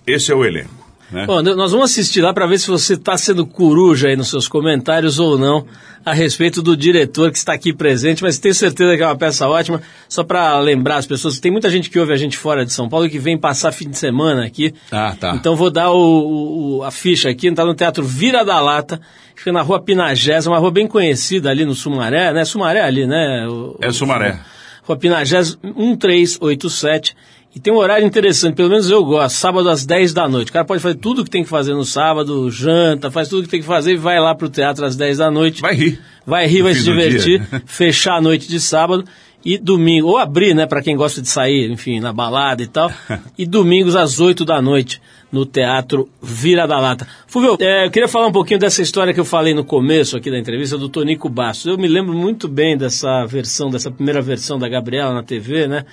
Esse 0.07 0.33
é 0.33 0.35
o 0.35 0.45
elenco. 0.45 0.80
Né? 1.11 1.27
Bom, 1.27 1.43
nós 1.43 1.73
vamos 1.73 1.91
assistir 1.91 2.21
lá 2.21 2.33
para 2.33 2.47
ver 2.47 2.59
se 2.59 2.69
você 2.69 2.95
está 2.95 3.17
sendo 3.19 3.45
coruja 3.47 4.09
aí 4.09 4.17
nos 4.17 4.29
seus 4.31 4.47
comentários 4.47 5.19
ou 5.19 5.37
não 5.37 5.67
a 6.05 6.13
respeito 6.15 6.63
do 6.63 6.77
diretor 6.77 7.31
que 7.31 7.37
está 7.37 7.53
aqui 7.53 7.73
presente, 7.73 8.23
mas 8.23 8.39
tenho 8.39 8.55
certeza 8.55 8.97
que 8.97 9.03
é 9.03 9.07
uma 9.07 9.17
peça 9.17 9.47
ótima. 9.49 9.83
Só 10.09 10.23
para 10.25 10.59
lembrar 10.61 10.97
as 10.97 11.07
pessoas, 11.07 11.39
tem 11.41 11.51
muita 11.53 11.69
gente 11.69 11.91
que 11.91 11.99
ouve 11.99 12.13
a 12.13 12.17
gente 12.17 12.37
fora 12.39 12.65
de 12.65 12.73
São 12.73 12.89
Paulo 12.89 13.07
e 13.07 13.11
que 13.11 13.19
vem 13.19 13.37
passar 13.37 13.73
fim 13.73 13.89
de 13.91 13.99
semana 13.99 14.45
aqui. 14.47 14.73
Ah, 14.91 15.15
tá. 15.19 15.35
Então 15.35 15.55
vou 15.57 15.71
dar 15.71 15.91
o, 15.91 16.79
o- 16.79 16.83
a 16.85 16.91
ficha 16.91 17.29
aqui, 17.29 17.49
está 17.49 17.65
no 17.65 17.75
Teatro 17.75 18.03
Vira 18.05 18.45
da 18.45 18.61
Lata, 18.61 18.99
que 19.35 19.41
fica 19.41 19.53
na 19.53 19.63
rua 19.63 19.81
Pinagés, 19.81 20.47
uma 20.47 20.59
rua 20.59 20.71
bem 20.71 20.87
conhecida 20.87 21.51
ali 21.51 21.65
no 21.65 21.75
Sumaré, 21.75 22.33
né? 22.33 22.45
Sumaré 22.45 22.81
ali, 22.83 23.07
né? 23.07 23.47
O- 23.49 23.77
É 23.83 23.91
Sumaré. 23.93 24.39
Rua 24.85 24.97
Pinagés 24.97 25.59
1387. 25.63 27.15
E 27.55 27.59
tem 27.59 27.73
um 27.73 27.79
horário 27.79 28.07
interessante, 28.07 28.55
pelo 28.55 28.69
menos 28.69 28.89
eu 28.89 29.05
gosto, 29.05 29.37
sábado 29.37 29.69
às 29.69 29.85
10 29.85 30.13
da 30.13 30.29
noite. 30.29 30.51
O 30.51 30.53
cara 30.53 30.65
pode 30.65 30.81
fazer 30.81 30.95
tudo 30.95 31.23
o 31.23 31.25
que 31.25 31.31
tem 31.31 31.43
que 31.43 31.49
fazer 31.49 31.75
no 31.75 31.85
sábado, 31.85 32.49
janta, 32.49 33.11
faz 33.11 33.29
tudo 33.29 33.41
o 33.41 33.43
que 33.43 33.49
tem 33.49 33.61
que 33.61 33.67
fazer 33.67 33.95
e 33.95 33.97
vai 33.97 34.21
lá 34.21 34.35
pro 34.35 34.49
teatro 34.49 34.85
às 34.85 34.95
10 34.95 35.19
da 35.19 35.31
noite. 35.31 35.61
Vai 35.61 35.75
rir. 35.75 36.01
Vai 36.25 36.47
rir, 36.47 36.63
vai 36.63 36.75
se 36.75 36.85
divertir, 36.85 37.43
fechar 37.67 38.17
a 38.17 38.21
noite 38.21 38.49
de 38.49 38.61
sábado 38.61 39.05
e 39.45 39.59
domingo, 39.59 40.09
ou 40.09 40.19
abrir, 40.19 40.55
né, 40.55 40.67
para 40.67 40.83
quem 40.83 40.95
gosta 40.95 41.21
de 41.21 41.29
sair, 41.29 41.71
enfim, 41.71 41.99
na 41.99 42.13
balada 42.13 42.63
e 42.63 42.67
tal, 42.67 42.93
e 43.37 43.47
domingos 43.47 43.97
às 43.97 44.21
8 44.21 44.45
da 44.45 44.61
noite 44.61 45.01
no 45.33 45.47
Teatro 45.47 46.09
Vira 46.23 46.67
da 46.67 46.79
Lata. 46.79 47.07
Fulvio, 47.27 47.57
é, 47.61 47.87
eu 47.87 47.91
queria 47.91 48.09
falar 48.09 48.27
um 48.27 48.33
pouquinho 48.33 48.61
dessa 48.61 48.83
história 48.83 49.15
que 49.15 49.21
eu 49.21 49.25
falei 49.25 49.55
no 49.55 49.65
começo 49.65 50.17
aqui 50.17 50.31
da 50.31 50.39
entrevista 50.39 50.77
do 50.77 50.89
Tonico 50.89 51.29
Bastos. 51.29 51.67
Eu 51.67 51.79
me 51.79 51.89
lembro 51.89 52.13
muito 52.13 52.49
bem 52.49 52.77
dessa 52.77 53.25
versão, 53.27 53.71
dessa 53.71 53.91
primeira 53.91 54.21
versão 54.21 54.59
da 54.59 54.69
Gabriela 54.69 55.15
na 55.15 55.23
TV, 55.23 55.67
né? 55.67 55.85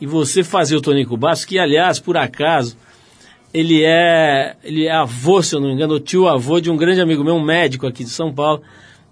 E 0.00 0.06
você 0.06 0.44
fazia 0.44 0.76
o 0.76 0.80
Tonico 0.80 1.16
Bastos, 1.16 1.44
que 1.44 1.58
aliás, 1.58 1.98
por 1.98 2.16
acaso, 2.16 2.76
ele 3.52 3.82
é, 3.82 4.54
ele 4.62 4.86
é 4.86 4.92
avô, 4.92 5.42
se 5.42 5.54
eu 5.54 5.60
não 5.60 5.68
me 5.68 5.74
engano, 5.74 5.94
o 5.94 6.00
tio 6.00 6.28
avô 6.28 6.60
de 6.60 6.70
um 6.70 6.76
grande 6.76 7.00
amigo 7.00 7.24
meu, 7.24 7.34
um 7.34 7.42
médico 7.42 7.86
aqui 7.86 8.04
de 8.04 8.10
São 8.10 8.32
Paulo, 8.32 8.62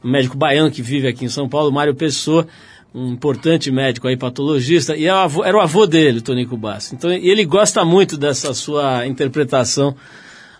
um 0.02 0.10
médico 0.10 0.36
baiano 0.36 0.70
que 0.70 0.82
vive 0.82 1.08
aqui 1.08 1.24
em 1.24 1.28
São 1.28 1.48
Paulo, 1.48 1.72
Mário 1.72 1.94
Pessoa, 1.94 2.46
um 2.94 3.12
importante 3.12 3.70
médico 3.70 4.06
aí, 4.06 4.16
patologista, 4.16 4.96
e 4.96 5.06
é 5.06 5.10
era 5.44 5.56
o 5.56 5.60
avô 5.60 5.86
dele, 5.86 6.18
o 6.18 6.22
Tonico 6.22 6.56
Bastos. 6.56 6.92
Então, 6.92 7.10
ele 7.10 7.44
gosta 7.44 7.84
muito 7.84 8.16
dessa 8.16 8.52
sua 8.52 9.06
interpretação 9.06 9.96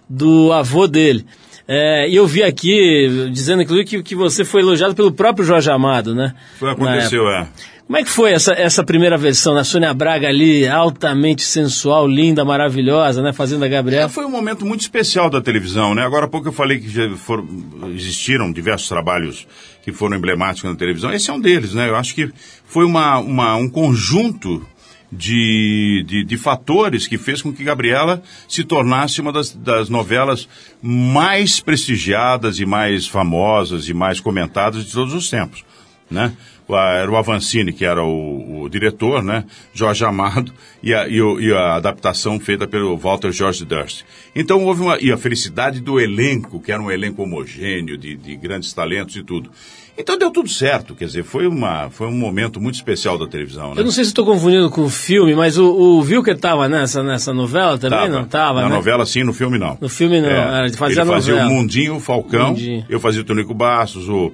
do 0.08 0.52
avô 0.52 0.86
dele. 0.86 1.24
É, 1.66 2.08
e 2.08 2.16
eu 2.16 2.26
vi 2.26 2.42
aqui, 2.42 3.28
dizendo 3.30 3.62
inclusive 3.62 3.88
que, 3.88 4.02
que 4.02 4.14
você 4.14 4.44
foi 4.44 4.60
elogiado 4.60 4.94
pelo 4.94 5.12
próprio 5.12 5.44
Jorge 5.44 5.70
Amado, 5.70 6.14
né? 6.14 6.34
Foi, 6.58 6.70
aconteceu, 6.70 7.28
é. 7.28 7.48
Como 7.86 7.98
é 7.98 8.02
que 8.02 8.08
foi 8.08 8.32
essa, 8.32 8.52
essa 8.54 8.82
primeira 8.82 9.16
versão, 9.18 9.54
da 9.54 9.62
Sônia 9.62 9.92
Braga 9.92 10.26
ali, 10.26 10.66
altamente 10.66 11.42
sensual, 11.42 12.08
linda, 12.08 12.42
maravilhosa, 12.42 13.20
né? 13.22 13.30
Fazendo 13.32 13.62
a 13.62 13.66
É, 13.66 13.68
Gabriela. 13.68 14.08
foi 14.08 14.24
um 14.24 14.30
momento 14.30 14.64
muito 14.64 14.80
especial 14.80 15.28
da 15.28 15.40
televisão, 15.40 15.94
né? 15.94 16.02
Agora 16.02 16.24
há 16.24 16.28
pouco 16.28 16.48
eu 16.48 16.52
falei 16.52 16.78
que 16.80 16.88
já 16.88 17.08
foram, 17.16 17.46
existiram 17.94 18.50
diversos 18.50 18.88
trabalhos 18.88 19.46
que 19.82 19.92
foram 19.92 20.16
emblemáticos 20.16 20.70
na 20.70 20.76
televisão. 20.76 21.12
Esse 21.12 21.28
é 21.28 21.32
um 21.34 21.40
deles, 21.40 21.74
né? 21.74 21.86
Eu 21.88 21.94
acho 21.96 22.14
que 22.14 22.30
foi 22.64 22.86
uma, 22.86 23.18
uma- 23.18 23.54
um 23.56 23.68
conjunto 23.68 24.66
de, 25.12 26.02
de, 26.08 26.24
de 26.24 26.36
fatores 26.38 27.06
que 27.06 27.18
fez 27.18 27.42
com 27.42 27.52
que 27.52 27.62
Gabriela 27.62 28.22
se 28.48 28.64
tornasse 28.64 29.20
uma 29.20 29.30
das, 29.30 29.52
das 29.52 29.90
novelas 29.90 30.48
mais 30.82 31.60
prestigiadas 31.60 32.58
e 32.58 32.64
mais 32.66 33.06
famosas 33.06 33.88
e 33.90 33.94
mais 33.94 34.20
comentadas 34.20 34.86
de 34.86 34.90
todos 34.90 35.12
os 35.12 35.28
tempos, 35.28 35.62
né? 36.10 36.32
Era 36.68 37.10
o 37.10 37.16
Avancini, 37.16 37.72
que 37.72 37.84
era 37.84 38.02
o, 38.02 38.62
o 38.62 38.68
diretor, 38.68 39.22
né? 39.22 39.44
Jorge 39.72 40.04
Amado, 40.04 40.52
e 40.82 40.94
a, 40.94 41.06
e, 41.06 41.20
o- 41.20 41.38
e 41.40 41.52
a 41.52 41.74
adaptação 41.76 42.40
feita 42.40 42.66
pelo 42.66 42.96
Walter 42.96 43.30
George 43.32 43.64
Durst. 43.64 44.02
Então 44.34 44.64
houve 44.64 44.80
uma. 44.82 44.98
E 45.00 45.12
a 45.12 45.18
felicidade 45.18 45.80
do 45.80 46.00
elenco, 46.00 46.58
que 46.60 46.72
era 46.72 46.80
um 46.82 46.90
elenco 46.90 47.22
homogêneo, 47.22 47.98
de, 47.98 48.16
de 48.16 48.36
grandes 48.36 48.72
talentos 48.72 49.14
e 49.16 49.22
tudo. 49.22 49.50
Então 49.96 50.18
deu 50.18 50.28
tudo 50.28 50.48
certo, 50.48 50.92
quer 50.92 51.04
dizer, 51.04 51.22
foi, 51.22 51.46
uma, 51.46 51.88
foi 51.88 52.08
um 52.08 52.16
momento 52.18 52.60
muito 52.60 52.74
especial 52.74 53.16
da 53.16 53.28
televisão, 53.28 53.68
né? 53.76 53.80
Eu 53.80 53.84
não 53.84 53.92
sei 53.92 54.02
se 54.02 54.10
estou 54.10 54.24
confundindo 54.26 54.68
com 54.68 54.80
o 54.82 54.88
filme, 54.88 55.36
mas 55.36 55.56
o, 55.56 55.70
o 55.70 56.00
Wilker 56.00 56.34
estava 56.34 56.68
nessa, 56.68 57.00
nessa 57.00 57.32
novela 57.32 57.78
também? 57.78 57.96
Tava. 58.00 58.08
Não 58.12 58.22
estava, 58.22 58.62
Na 58.62 58.68
né? 58.70 58.74
novela 58.74 59.06
sim, 59.06 59.22
no 59.22 59.32
filme 59.32 59.56
não. 59.56 59.78
No 59.80 59.88
filme 59.88 60.20
não, 60.20 60.28
era 60.28 60.68
de 60.68 60.76
fazer 60.76 61.00
Ele 61.00 61.08
fazia 61.08 61.34
novela. 61.34 61.48
o 61.48 61.54
Mundinho, 61.54 61.94
o 61.94 62.00
Falcão, 62.00 62.48
Mundinho. 62.48 62.84
eu 62.88 62.98
fazia 62.98 63.20
o 63.20 63.24
Tonico 63.24 63.54
Bastos, 63.54 64.08
o, 64.08 64.32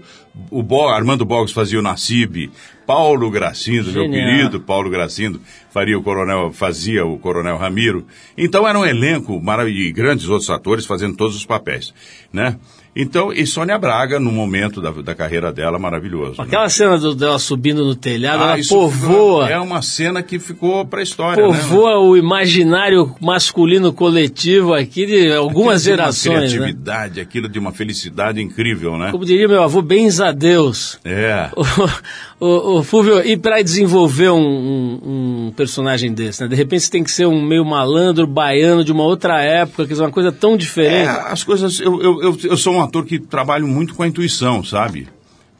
o 0.50 0.62
Bo, 0.62 0.88
Armando 0.88 1.26
Boggs 1.26 1.52
fazia 1.52 1.78
o 1.78 1.82
Paulo 2.86 3.30
Gracindo, 3.30 3.92
meu 3.92 4.02
Genial. 4.02 4.26
querido 4.26 4.60
Paulo 4.60 4.90
Gracindo, 4.90 5.40
faria 5.70 5.98
o 5.98 6.02
coronel, 6.02 6.52
fazia 6.52 7.04
o 7.06 7.18
Coronel 7.18 7.56
Ramiro. 7.56 8.06
Então 8.36 8.66
era 8.66 8.78
um 8.78 8.84
elenco 8.84 9.40
maravilhoso, 9.40 9.88
e 9.88 9.92
grandes 9.92 10.28
outros 10.28 10.50
atores 10.50 10.86
fazendo 10.86 11.16
todos 11.16 11.36
os 11.36 11.46
papéis, 11.46 11.94
né? 12.32 12.56
Então, 12.94 13.32
e 13.32 13.46
Sônia 13.46 13.78
Braga, 13.78 14.18
no 14.18 14.32
momento 14.32 14.80
da, 14.80 14.90
da 14.90 15.14
carreira 15.14 15.52
dela, 15.52 15.78
maravilhoso. 15.78 16.38
né? 16.38 16.44
Aquela 16.44 16.68
cena 16.68 16.98
do- 16.98 17.14
dela 17.14 17.38
subindo 17.38 17.84
no 17.84 17.94
telhado, 17.94 18.42
Ah, 18.42 18.54
ela 18.58 18.66
povoa, 18.68 19.48
É 19.48 19.58
uma 19.60 19.80
cena 19.80 20.22
que 20.24 20.38
ficou 20.40 20.84
pra 20.84 21.00
história, 21.02 21.40
né? 21.46 21.48
povoa 21.48 21.98
o 22.00 22.16
imaginário 22.16 23.14
masculino 23.20 23.92
coletivo 23.92 24.74
aqui 24.74 25.06
de 25.06 25.32
algumas 25.32 25.82
Aquilo 25.86 25.96
de 25.96 26.02
uma 26.02 26.12
gerações, 26.12 26.52
né? 26.52 26.58
criatividade, 26.58 27.20
aquilo 27.20 27.48
de 27.48 27.58
uma 27.60 27.72
felicidade 27.72 28.40
incrível, 28.42 28.98
né? 28.98 29.10
Como 29.12 29.24
diria 29.24 29.46
meu 29.46 29.62
avô, 29.62 29.80
bens 29.80 30.20
a 30.20 30.32
Deus. 30.32 30.98
É. 31.04 31.48
O, 32.42 32.46
o, 32.46 32.78
o 32.78 32.82
Fulvio, 32.82 33.20
e 33.22 33.36
para 33.36 33.60
desenvolver 33.60 34.30
um, 34.30 34.38
um- 34.40 35.46
um 35.48 35.52
personagem 35.54 36.10
desse, 36.10 36.40
né? 36.42 36.48
De 36.48 36.54
repente 36.56 36.84
você 36.84 36.90
tem 36.90 37.04
que 37.04 37.10
ser 37.10 37.26
um 37.26 37.42
meio 37.44 37.62
malandro, 37.66 38.26
baiano 38.26 38.82
de 38.82 38.90
uma 38.90 39.04
outra 39.04 39.42
época, 39.42 39.86
que 39.86 39.92
é 39.92 39.96
uma 39.96 40.10
coisa 40.10 40.32
tão 40.32 40.54
É, 40.54 40.56
diferente. 40.56 41.08
as 41.26 41.44
coisas. 41.44 41.78
Eu, 41.80 42.00
eu, 42.02 42.22
eu, 42.22 42.38
eu 42.44 42.56
sou 42.56 42.72
um 42.74 42.79
ator 42.82 43.04
que 43.04 43.18
trabalho 43.18 43.66
muito 43.66 43.94
com 43.94 44.02
a 44.02 44.08
intuição, 44.08 44.64
sabe? 44.64 45.08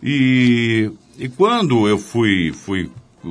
E, 0.02 0.90
e 1.18 1.28
quando 1.28 1.86
eu 1.86 1.98
fui, 1.98 2.52
fui 2.52 2.90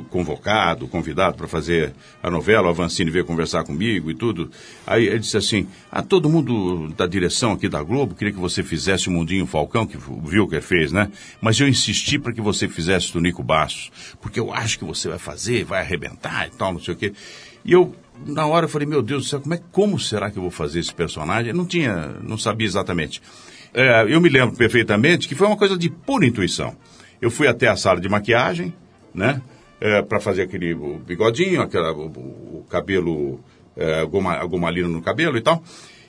convocado, 0.09 0.87
convidado 0.87 1.35
para 1.35 1.47
fazer 1.47 1.93
a 2.21 2.29
novela, 2.29 2.67
o 2.67 2.69
Avancini 2.69 3.09
veio 3.09 3.25
conversar 3.25 3.63
comigo 3.63 4.11
e 4.11 4.13
tudo. 4.13 4.51
Aí 4.85 5.07
ele 5.07 5.19
disse 5.19 5.37
assim: 5.37 5.67
Ah, 5.91 6.01
todo 6.01 6.29
mundo 6.29 6.89
da 6.95 7.07
direção 7.07 7.53
aqui 7.53 7.67
da 7.67 7.81
Globo 7.81 8.15
queria 8.15 8.33
que 8.33 8.39
você 8.39 8.61
fizesse 8.61 9.07
o 9.07 9.11
Mundinho 9.11 9.47
Falcão, 9.47 9.87
que 9.87 9.97
o 9.97 10.23
Wilker 10.27 10.61
fez, 10.61 10.91
né? 10.91 11.11
Mas 11.41 11.59
eu 11.59 11.67
insisti 11.67 12.19
para 12.19 12.33
que 12.33 12.41
você 12.41 12.67
fizesse 12.67 13.17
o 13.17 13.21
Nico 13.21 13.41
Bastos, 13.41 13.91
porque 14.21 14.39
eu 14.39 14.53
acho 14.53 14.77
que 14.77 14.85
você 14.85 15.09
vai 15.09 15.19
fazer, 15.19 15.63
vai 15.63 15.81
arrebentar 15.81 16.47
e 16.47 16.51
tal, 16.51 16.73
não 16.73 16.79
sei 16.79 16.93
o 16.93 16.97
quê. 16.97 17.13
E 17.65 17.71
eu, 17.71 17.95
na 18.25 18.45
hora, 18.45 18.65
eu 18.65 18.69
falei: 18.69 18.87
Meu 18.87 19.01
Deus 19.01 19.23
do 19.23 19.29
céu, 19.29 19.41
como, 19.41 19.55
é, 19.55 19.61
como 19.71 19.99
será 19.99 20.29
que 20.29 20.37
eu 20.37 20.43
vou 20.43 20.51
fazer 20.51 20.79
esse 20.79 20.93
personagem? 20.93 21.49
Eu 21.49 21.55
não 21.55 21.65
tinha, 21.65 22.15
não 22.21 22.37
sabia 22.37 22.67
exatamente. 22.67 23.21
É, 23.73 24.05
eu 24.09 24.19
me 24.19 24.29
lembro 24.29 24.55
perfeitamente 24.55 25.27
que 25.27 25.35
foi 25.35 25.47
uma 25.47 25.57
coisa 25.57 25.77
de 25.77 25.89
pura 25.89 26.25
intuição. 26.25 26.75
Eu 27.21 27.29
fui 27.29 27.47
até 27.47 27.67
a 27.67 27.75
sala 27.75 27.99
de 27.99 28.09
maquiagem, 28.09 28.73
né? 29.13 29.41
para 30.09 30.19
fazer 30.19 30.41
aquele 30.41 30.75
bigodinho, 31.05 31.61
aquela, 31.61 31.93
o, 31.93 32.07
o 32.07 32.65
cabelo, 32.69 33.39
é, 33.77 34.03
goma, 34.05 34.43
gomalina 34.45 34.89
no 34.89 35.01
cabelo 35.01 35.37
e 35.37 35.41
tal. 35.41 35.63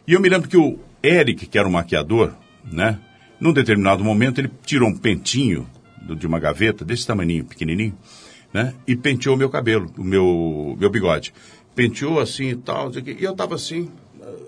E 0.08 0.12
eu 0.12 0.20
me 0.20 0.28
lembro 0.28 0.48
que 0.48 0.56
o 0.56 0.76
Eric, 1.04 1.46
que 1.46 1.56
era 1.56 1.68
o 1.68 1.70
maquiador, 1.70 2.32
né? 2.64 2.98
Num 3.38 3.52
determinado 3.52 4.02
momento 4.02 4.40
ele 4.40 4.50
tirou 4.66 4.88
um 4.88 4.96
pentinho 4.98 5.68
do- 6.02 6.16
de 6.16 6.26
uma 6.26 6.40
gaveta, 6.40 6.84
desse 6.84 7.06
tamaninho, 7.06 7.44
pequenininho, 7.44 7.96
né? 8.52 8.74
E 8.88 8.96
penteou 8.96 9.36
meu 9.36 9.48
cabelo, 9.48 9.88
o 9.96 10.02
meu, 10.02 10.76
meu 10.78 10.90
bigode. 10.90 11.32
Penteou 11.72 12.18
assim 12.18 12.48
e 12.50 12.56
tal, 12.56 12.90
e 12.90 13.22
eu 13.24 13.34
tava 13.36 13.54
assim, 13.54 13.88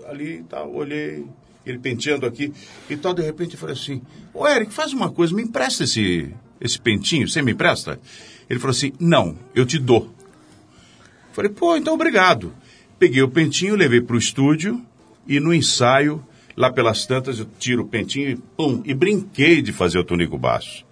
ali 0.09 0.39
e 0.39 0.43
tal, 0.43 0.69
olhei, 0.75 1.25
ele 1.65 1.79
penteando 1.79 2.25
aqui 2.25 2.53
e 2.89 2.97
tal, 2.97 3.13
de 3.13 3.21
repente 3.21 3.53
eu 3.53 3.59
falei 3.59 3.75
assim, 3.75 4.01
ô 4.33 4.47
Eric, 4.47 4.73
faz 4.73 4.93
uma 4.93 5.09
coisa, 5.11 5.33
me 5.33 5.43
empresta 5.43 5.83
esse, 5.83 6.33
esse 6.59 6.79
pentinho, 6.79 7.27
você 7.27 7.41
me 7.41 7.51
empresta? 7.51 7.99
Ele 8.49 8.59
falou 8.59 8.71
assim, 8.71 8.91
não, 8.99 9.37
eu 9.55 9.65
te 9.65 9.79
dou. 9.79 10.13
Falei, 11.31 11.49
pô, 11.49 11.75
então 11.75 11.93
obrigado. 11.93 12.53
Peguei 12.99 13.21
o 13.21 13.29
pentinho, 13.29 13.75
levei 13.75 14.01
para 14.01 14.15
o 14.15 14.19
estúdio 14.19 14.81
e 15.27 15.39
no 15.39 15.53
ensaio, 15.53 16.23
lá 16.55 16.71
pelas 16.71 17.05
tantas, 17.05 17.39
eu 17.39 17.47
tiro 17.57 17.83
o 17.83 17.87
pentinho 17.87 18.29
e 18.29 18.35
pum, 18.35 18.81
e 18.85 18.93
brinquei 18.93 19.61
de 19.61 19.71
fazer 19.71 19.97
o 19.99 20.03
Tonico 20.03 20.37
Baixo. 20.37 20.85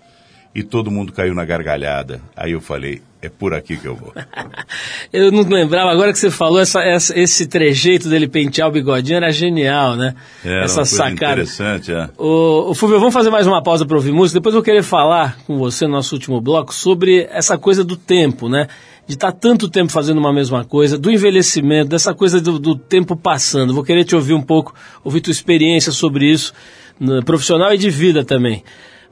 E 0.53 0.63
todo 0.63 0.91
mundo 0.91 1.13
caiu 1.13 1.33
na 1.33 1.45
gargalhada. 1.45 2.19
Aí 2.35 2.51
eu 2.51 2.59
falei, 2.59 3.01
é 3.21 3.29
por 3.29 3.53
aqui 3.53 3.77
que 3.77 3.85
eu 3.87 3.95
vou. 3.95 4.11
Eu 5.13 5.31
não 5.31 5.43
lembrava, 5.43 5.91
agora 5.91 6.11
que 6.11 6.19
você 6.19 6.29
falou, 6.31 6.59
essa, 6.59 6.81
essa- 6.81 7.17
esse 7.17 7.47
trejeito 7.47 8.09
dele 8.09 8.27
pentear 8.27 8.67
o 8.67 8.71
bigodinho 8.71 9.17
era 9.17 9.31
genial, 9.31 9.95
né? 9.95 10.13
Era 10.43 10.63
essa 10.65 10.83
sacada. 10.85 11.13
interessante, 11.33 11.91
é. 11.93 12.09
Ô, 12.17 12.69
ô, 12.69 12.73
Fulvio, 12.73 12.99
vamos 12.99 13.13
fazer 13.13 13.29
mais 13.29 13.47
uma 13.47 13.61
pausa 13.63 13.85
para 13.85 13.95
ouvir 13.95 14.11
música. 14.11 14.39
Depois 14.39 14.53
eu 14.53 14.59
vou 14.59 14.65
querer 14.65 14.83
falar 14.83 15.37
com 15.45 15.57
você 15.57 15.85
no 15.85 15.93
nosso 15.93 16.15
último 16.15 16.39
bloco 16.41 16.73
sobre 16.73 17.27
essa 17.31 17.57
coisa 17.57 17.83
do 17.83 17.95
tempo, 17.95 18.49
né? 18.49 18.67
De 19.07 19.13
estar 19.15 19.31
tanto 19.31 19.69
tempo 19.69 19.91
fazendo 19.91 20.17
uma 20.17 20.33
mesma 20.33 20.63
coisa, 20.65 20.97
do 20.97 21.09
envelhecimento, 21.11 21.89
dessa 21.89 22.13
coisa 22.13 22.39
do, 22.41 22.59
do 22.59 22.75
tempo 22.75 23.15
passando. 23.15 23.73
Vou 23.73 23.83
querer 23.83 24.03
te 24.03 24.15
ouvir 24.15 24.33
um 24.33 24.41
pouco, 24.41 24.73
ouvir 25.03 25.21
tua 25.21 25.31
experiência 25.31 25.91
sobre 25.91 26.29
isso, 26.31 26.53
no- 26.99 27.23
profissional 27.23 27.73
e 27.73 27.77
de 27.77 27.89
vida 27.89 28.23
também. 28.25 28.63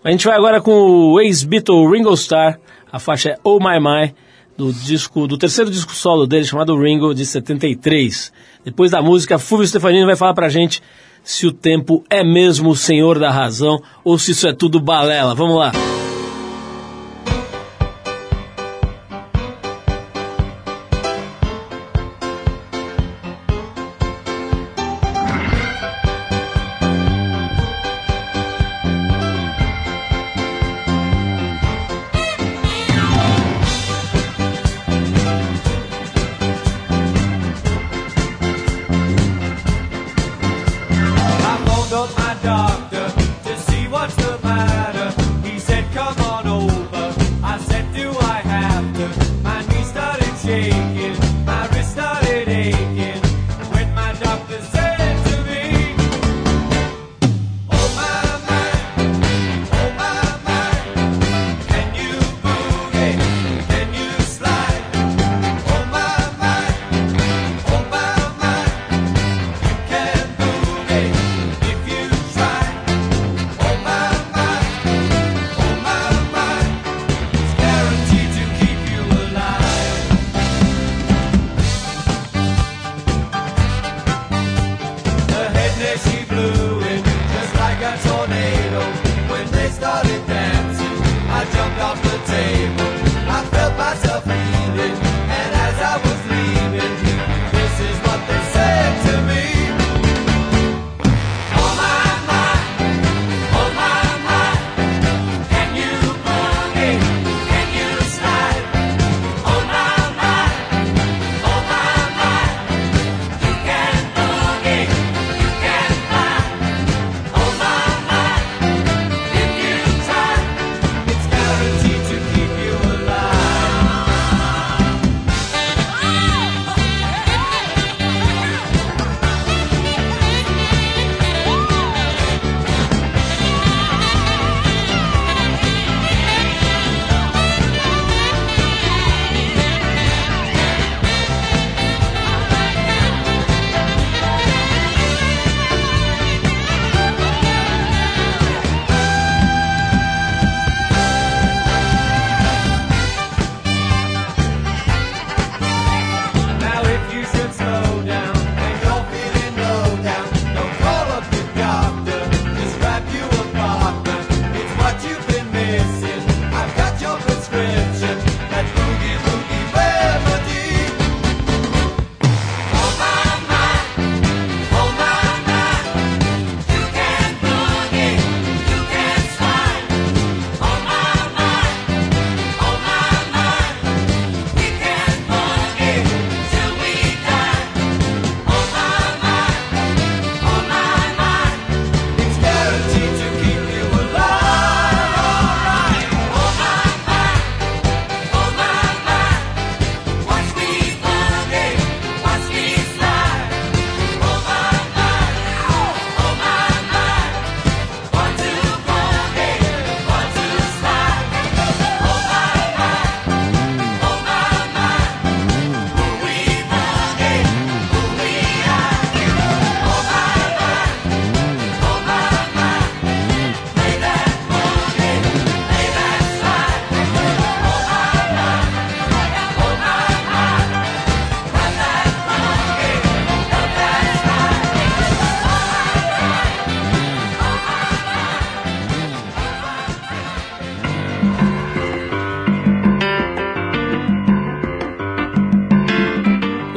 A 0.01 0.11
gente 0.11 0.25
vai 0.25 0.37
agora 0.37 0.61
com 0.61 0.71
o 0.71 1.19
ex-Beatle 1.19 1.91
Ringo 1.91 2.13
Starr, 2.13 2.57
a 2.89 2.99
faixa 2.99 3.31
é 3.31 3.37
Oh 3.43 3.59
My 3.59 3.79
My, 3.79 4.15
do 4.57 4.71
disco, 4.71 5.27
do 5.27 5.37
terceiro 5.37 5.69
disco 5.69 5.93
solo 5.93 6.25
dele, 6.25 6.45
chamado 6.45 6.79
Ringo, 6.79 7.13
de 7.13 7.25
73. 7.25 8.31
Depois 8.63 8.91
da 8.91 9.01
música, 9.01 9.37
Fulvio 9.37 9.67
Stefanini 9.67 10.05
vai 10.05 10.15
falar 10.15 10.33
pra 10.33 10.47
gente 10.47 10.81
se 11.21 11.45
o 11.45 11.51
tempo 11.51 12.03
é 12.09 12.23
mesmo 12.23 12.69
o 12.69 12.75
senhor 12.75 13.19
da 13.19 13.29
razão 13.29 13.81
ou 14.01 14.17
se 14.17 14.31
isso 14.31 14.47
é 14.47 14.53
tudo 14.53 14.79
balela. 14.79 15.35
Vamos 15.35 15.57
lá. 15.57 15.71
I 15.73 16.08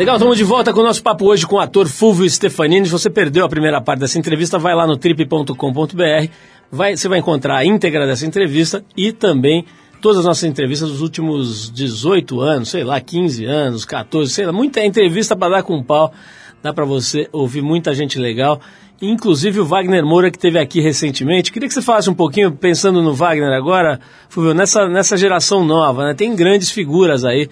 Legal, 0.02 0.16
estamos 0.16 0.36
de 0.36 0.42
volta 0.42 0.72
com 0.72 0.80
o 0.80 0.82
nosso 0.82 1.00
papo 1.00 1.26
hoje 1.26 1.46
com 1.46 1.54
o 1.54 1.60
ator 1.60 1.86
Fulvio 1.86 2.28
Stefanini. 2.28 2.86
Se 2.86 2.90
você 2.90 3.08
perdeu 3.08 3.44
a 3.44 3.48
primeira 3.48 3.80
parte 3.80 4.00
dessa 4.00 4.18
entrevista, 4.18 4.58
vai 4.58 4.74
lá 4.74 4.84
no 4.84 4.96
trip.com.br. 4.96 6.28
Vai, 6.72 6.96
você 6.96 7.06
vai 7.06 7.20
encontrar 7.20 7.58
a 7.58 7.64
íntegra 7.64 8.04
dessa 8.04 8.26
entrevista 8.26 8.84
e 8.96 9.12
também 9.12 9.64
todas 10.00 10.18
as 10.18 10.24
nossas 10.24 10.42
entrevistas 10.42 10.90
dos 10.90 11.00
últimos 11.02 11.70
18 11.70 12.40
anos, 12.40 12.70
sei 12.70 12.82
lá, 12.82 13.00
15 13.00 13.44
anos, 13.44 13.84
14, 13.84 14.32
sei 14.32 14.44
lá, 14.44 14.52
muita 14.52 14.84
entrevista 14.84 15.36
para 15.36 15.58
dar 15.58 15.62
com 15.62 15.80
pau. 15.80 16.12
Dá 16.60 16.72
para 16.72 16.84
você 16.84 17.28
ouvir 17.30 17.62
muita 17.62 17.94
gente 17.94 18.18
legal, 18.18 18.60
inclusive 19.00 19.60
o 19.60 19.64
Wagner 19.64 20.04
Moura 20.04 20.32
que 20.32 20.38
teve 20.38 20.58
aqui 20.58 20.80
recentemente. 20.80 21.52
Queria 21.52 21.68
que 21.68 21.74
você 21.74 21.80
falasse 21.80 22.10
um 22.10 22.14
pouquinho, 22.14 22.50
pensando 22.50 23.00
no 23.02 23.14
Wagner 23.14 23.52
agora, 23.52 24.00
Fulvio, 24.28 24.52
nessa, 24.52 24.88
nessa 24.88 25.16
geração 25.16 25.64
nova, 25.64 26.06
né? 26.06 26.14
Tem 26.14 26.34
grandes 26.34 26.72
figuras 26.72 27.24
aí 27.24 27.48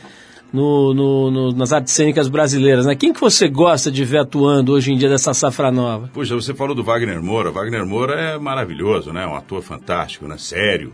no, 0.53 0.93
no- 0.95 1.31
no- 1.31 1.53
nas 1.53 1.73
artes 1.73 1.93
cênicas 1.95 2.29
brasileiras, 2.29 2.87
né? 2.87 2.95
Quem 2.95 3.13
que 3.13 3.21
você 3.21 3.49
gosta 3.49 3.91
de 3.91 4.05
ver 4.05 4.19
atuando 4.19 4.73
hoje 4.73 4.93
em 4.93 4.97
dia 4.97 5.09
dessa 5.09 5.33
safra 5.35 5.71
nova? 5.71 6.09
Puxa, 6.13 6.35
você 6.35 6.53
falou 6.55 6.75
do 6.75 6.83
Wagner 6.83 7.23
Moura. 7.23 7.51
Wagner 7.51 7.87
Moura 7.87 8.15
é 8.15 8.39
maravilhoso, 8.39 9.13
né? 9.13 9.27
Um 9.27 9.35
ator 9.35 9.63
fantástico, 9.63 10.27
né? 10.27 10.37
Sério. 10.39 10.93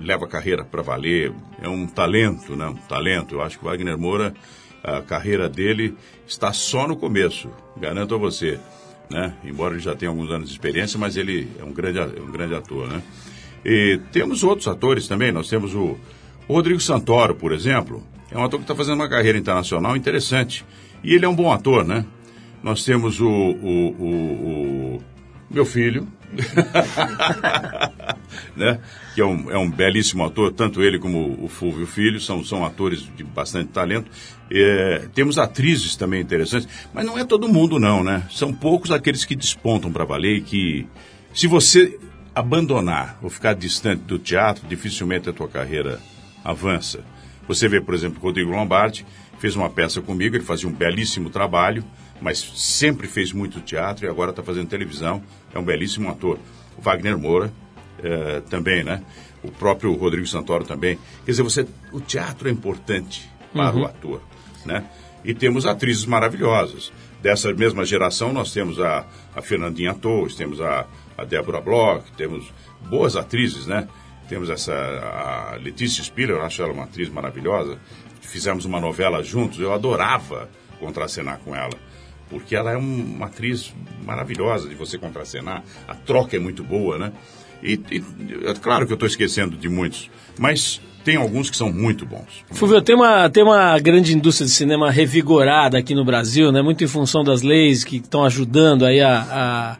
Leva 0.00 0.24
a 0.24 0.28
carreira 0.28 0.64
para 0.64 0.82
valer. 0.82 1.32
É 1.62 1.68
um 1.68 1.86
talento, 1.86 2.56
né? 2.56 2.66
Um 2.66 2.74
talento. 2.74 3.34
Eu 3.36 3.42
acho 3.42 3.58
que 3.58 3.64
o 3.64 3.68
Wagner 3.68 3.96
Moura, 3.98 4.34
a 4.82 5.00
carreira 5.02 5.48
dele 5.48 5.94
está 6.26 6.52
só 6.52 6.88
no 6.88 6.96
começo. 6.96 7.48
Garanto 7.76 8.14
a 8.14 8.18
você, 8.18 8.58
né? 9.10 9.34
Embora 9.44 9.74
ele 9.74 9.82
já 9.82 9.94
tenha 9.94 10.10
alguns 10.10 10.30
anos 10.30 10.48
de 10.48 10.54
experiência, 10.54 10.98
mas 10.98 11.16
ele 11.16 11.48
é 11.60 11.64
um 11.64 11.72
grande, 11.72 11.98
é 11.98 12.20
um 12.20 12.32
grande 12.32 12.54
ator, 12.54 12.88
né? 12.88 13.02
E 13.64 14.00
temos 14.10 14.42
outros 14.42 14.66
atores 14.68 15.06
também. 15.06 15.30
Nós 15.30 15.48
temos 15.48 15.74
o 15.74 15.96
Rodrigo 16.48 16.80
Santoro, 16.80 17.34
por 17.34 17.52
exemplo. 17.52 18.02
É 18.30 18.36
um 18.38 18.44
ator 18.44 18.58
que 18.58 18.64
está 18.64 18.74
fazendo 18.74 18.94
uma 18.96 19.08
carreira 19.08 19.38
internacional 19.38 19.96
interessante. 19.96 20.64
E 21.02 21.14
ele 21.14 21.24
é 21.24 21.28
um 21.28 21.34
bom 21.34 21.52
ator, 21.52 21.84
né? 21.84 22.04
Nós 22.62 22.84
temos 22.84 23.20
o, 23.20 23.28
o, 23.28 23.88
o- 23.98 24.96
o 24.96 25.02
meu 25.54 25.64
filho, 25.64 26.06
né? 28.56 28.80
que 29.14 29.20
é 29.20 29.24
um, 29.24 29.50
é 29.50 29.58
um 29.58 29.70
belíssimo 29.70 30.24
ator, 30.24 30.52
tanto 30.52 30.82
ele 30.82 30.98
como 30.98 31.38
o 31.42 31.48
Fulvio 31.48 31.86
Filho, 31.86 32.20
são, 32.20 32.44
são 32.44 32.64
atores 32.64 33.08
de 33.16 33.24
bastante 33.24 33.68
talento. 33.70 34.10
É, 34.50 35.08
temos 35.14 35.38
atrizes 35.38 35.96
também 35.96 36.20
interessantes, 36.20 36.68
mas 36.92 37.04
não 37.06 37.18
é 37.18 37.24
todo 37.24 37.48
mundo 37.48 37.78
não, 37.78 38.02
né? 38.02 38.24
São 38.30 38.52
poucos 38.52 38.90
aqueles 38.90 39.24
que 39.24 39.36
despontam 39.36 39.92
para 39.92 40.04
valer 40.04 40.38
e 40.38 40.42
que, 40.42 40.86
se 41.32 41.46
você 41.46 41.98
abandonar 42.34 43.18
ou 43.22 43.30
ficar 43.30 43.54
distante 43.54 44.02
do 44.02 44.18
teatro, 44.18 44.66
dificilmente 44.68 45.28
a 45.28 45.32
tua 45.32 45.48
carreira 45.48 46.00
avança. 46.44 47.00
Você 47.48 47.68
vê, 47.68 47.80
por 47.80 47.94
exemplo, 47.94 48.20
Rodrigo 48.20 48.50
Lombardi 48.50 49.06
fez 49.38 49.54
uma 49.54 49.70
peça 49.70 50.00
comigo, 50.00 50.36
ele 50.36 50.44
fazia 50.44 50.68
um 50.68 50.72
belíssimo 50.72 51.30
trabalho, 51.30 51.84
mas 52.20 52.38
sempre 52.56 53.06
fez 53.06 53.32
muito 53.32 53.60
teatro 53.60 54.06
e 54.06 54.08
agora 54.08 54.30
está 54.30 54.42
fazendo 54.42 54.68
televisão, 54.68 55.22
é 55.54 55.58
um 55.58 55.64
belíssimo 55.64 56.10
ator. 56.10 56.38
O 56.76 56.82
Wagner 56.82 57.18
Moura 57.18 57.52
eh, 58.02 58.42
também, 58.50 58.84
né? 58.84 59.02
O 59.42 59.50
próprio 59.50 59.92
Rodrigo 59.94 60.26
Santoro 60.26 60.64
também. 60.64 60.98
Quer 61.24 61.30
dizer, 61.30 61.42
você, 61.42 61.66
o 61.92 62.00
teatro 62.00 62.48
é 62.48 62.50
importante 62.50 63.30
para 63.52 63.76
o 63.76 63.84
ator, 63.84 64.20
né? 64.64 64.84
E 65.24 65.34
temos 65.34 65.66
atrizes 65.66 66.04
maravilhosas. 66.04 66.92
Dessa 67.22 67.52
mesma 67.52 67.84
geração, 67.84 68.32
nós 68.32 68.52
temos 68.52 68.78
a, 68.80 69.06
a 69.34 69.42
Fernandinha 69.42 69.94
Torres, 69.94 70.36
temos 70.36 70.60
a, 70.60 70.86
a 71.16 71.24
Débora 71.24 71.60
Bloch, 71.60 72.04
temos 72.16 72.52
boas 72.88 73.16
atrizes, 73.16 73.66
né? 73.66 73.88
Temos 74.28 74.50
essa 74.50 74.72
a 74.72 75.56
Letícia 75.56 76.02
Spiller, 76.02 76.36
eu 76.36 76.42
acho 76.42 76.60
ela 76.62 76.72
uma 76.72 76.84
atriz 76.84 77.08
maravilhosa. 77.08 77.78
Fizemos 78.20 78.64
uma 78.64 78.80
novela 78.80 79.22
juntos, 79.22 79.58
eu 79.60 79.72
adorava 79.72 80.48
contracenar 80.80 81.38
com 81.44 81.54
ela, 81.54 81.72
porque 82.28 82.56
ela 82.56 82.72
é 82.72 82.76
um- 82.76 83.14
uma 83.16 83.26
atriz 83.26 83.72
maravilhosa 84.04 84.68
de 84.68 84.74
você 84.74 84.98
contracenar, 84.98 85.62
a 85.86 85.94
troca 85.94 86.36
é 86.36 86.40
muito 86.40 86.62
boa, 86.64 86.98
né? 86.98 87.12
E, 87.62 87.80
e 87.90 88.02
é 88.48 88.54
claro 88.54 88.84
que 88.86 88.92
eu 88.92 88.96
estou 88.96 89.06
esquecendo 89.06 89.56
de 89.56 89.68
muitos, 89.68 90.10
mas 90.38 90.80
tem 91.04 91.16
alguns 91.16 91.48
que 91.48 91.56
são 91.56 91.72
muito 91.72 92.04
bons. 92.04 92.44
Fulvio, 92.50 92.82
tem 92.82 92.94
uma, 92.96 93.30
tem 93.30 93.42
uma 93.44 93.78
grande 93.78 94.12
indústria 94.14 94.44
de 94.44 94.52
cinema 94.52 94.90
revigorada 94.90 95.78
aqui 95.78 95.94
no 95.94 96.04
Brasil, 96.04 96.50
né? 96.50 96.60
Muito 96.60 96.82
em 96.82 96.88
função 96.88 97.22
das 97.24 97.42
leis 97.42 97.84
que 97.84 97.96
estão 97.98 98.24
ajudando 98.24 98.84
aí 98.84 99.00
a, 99.00 99.20
a, 99.30 99.76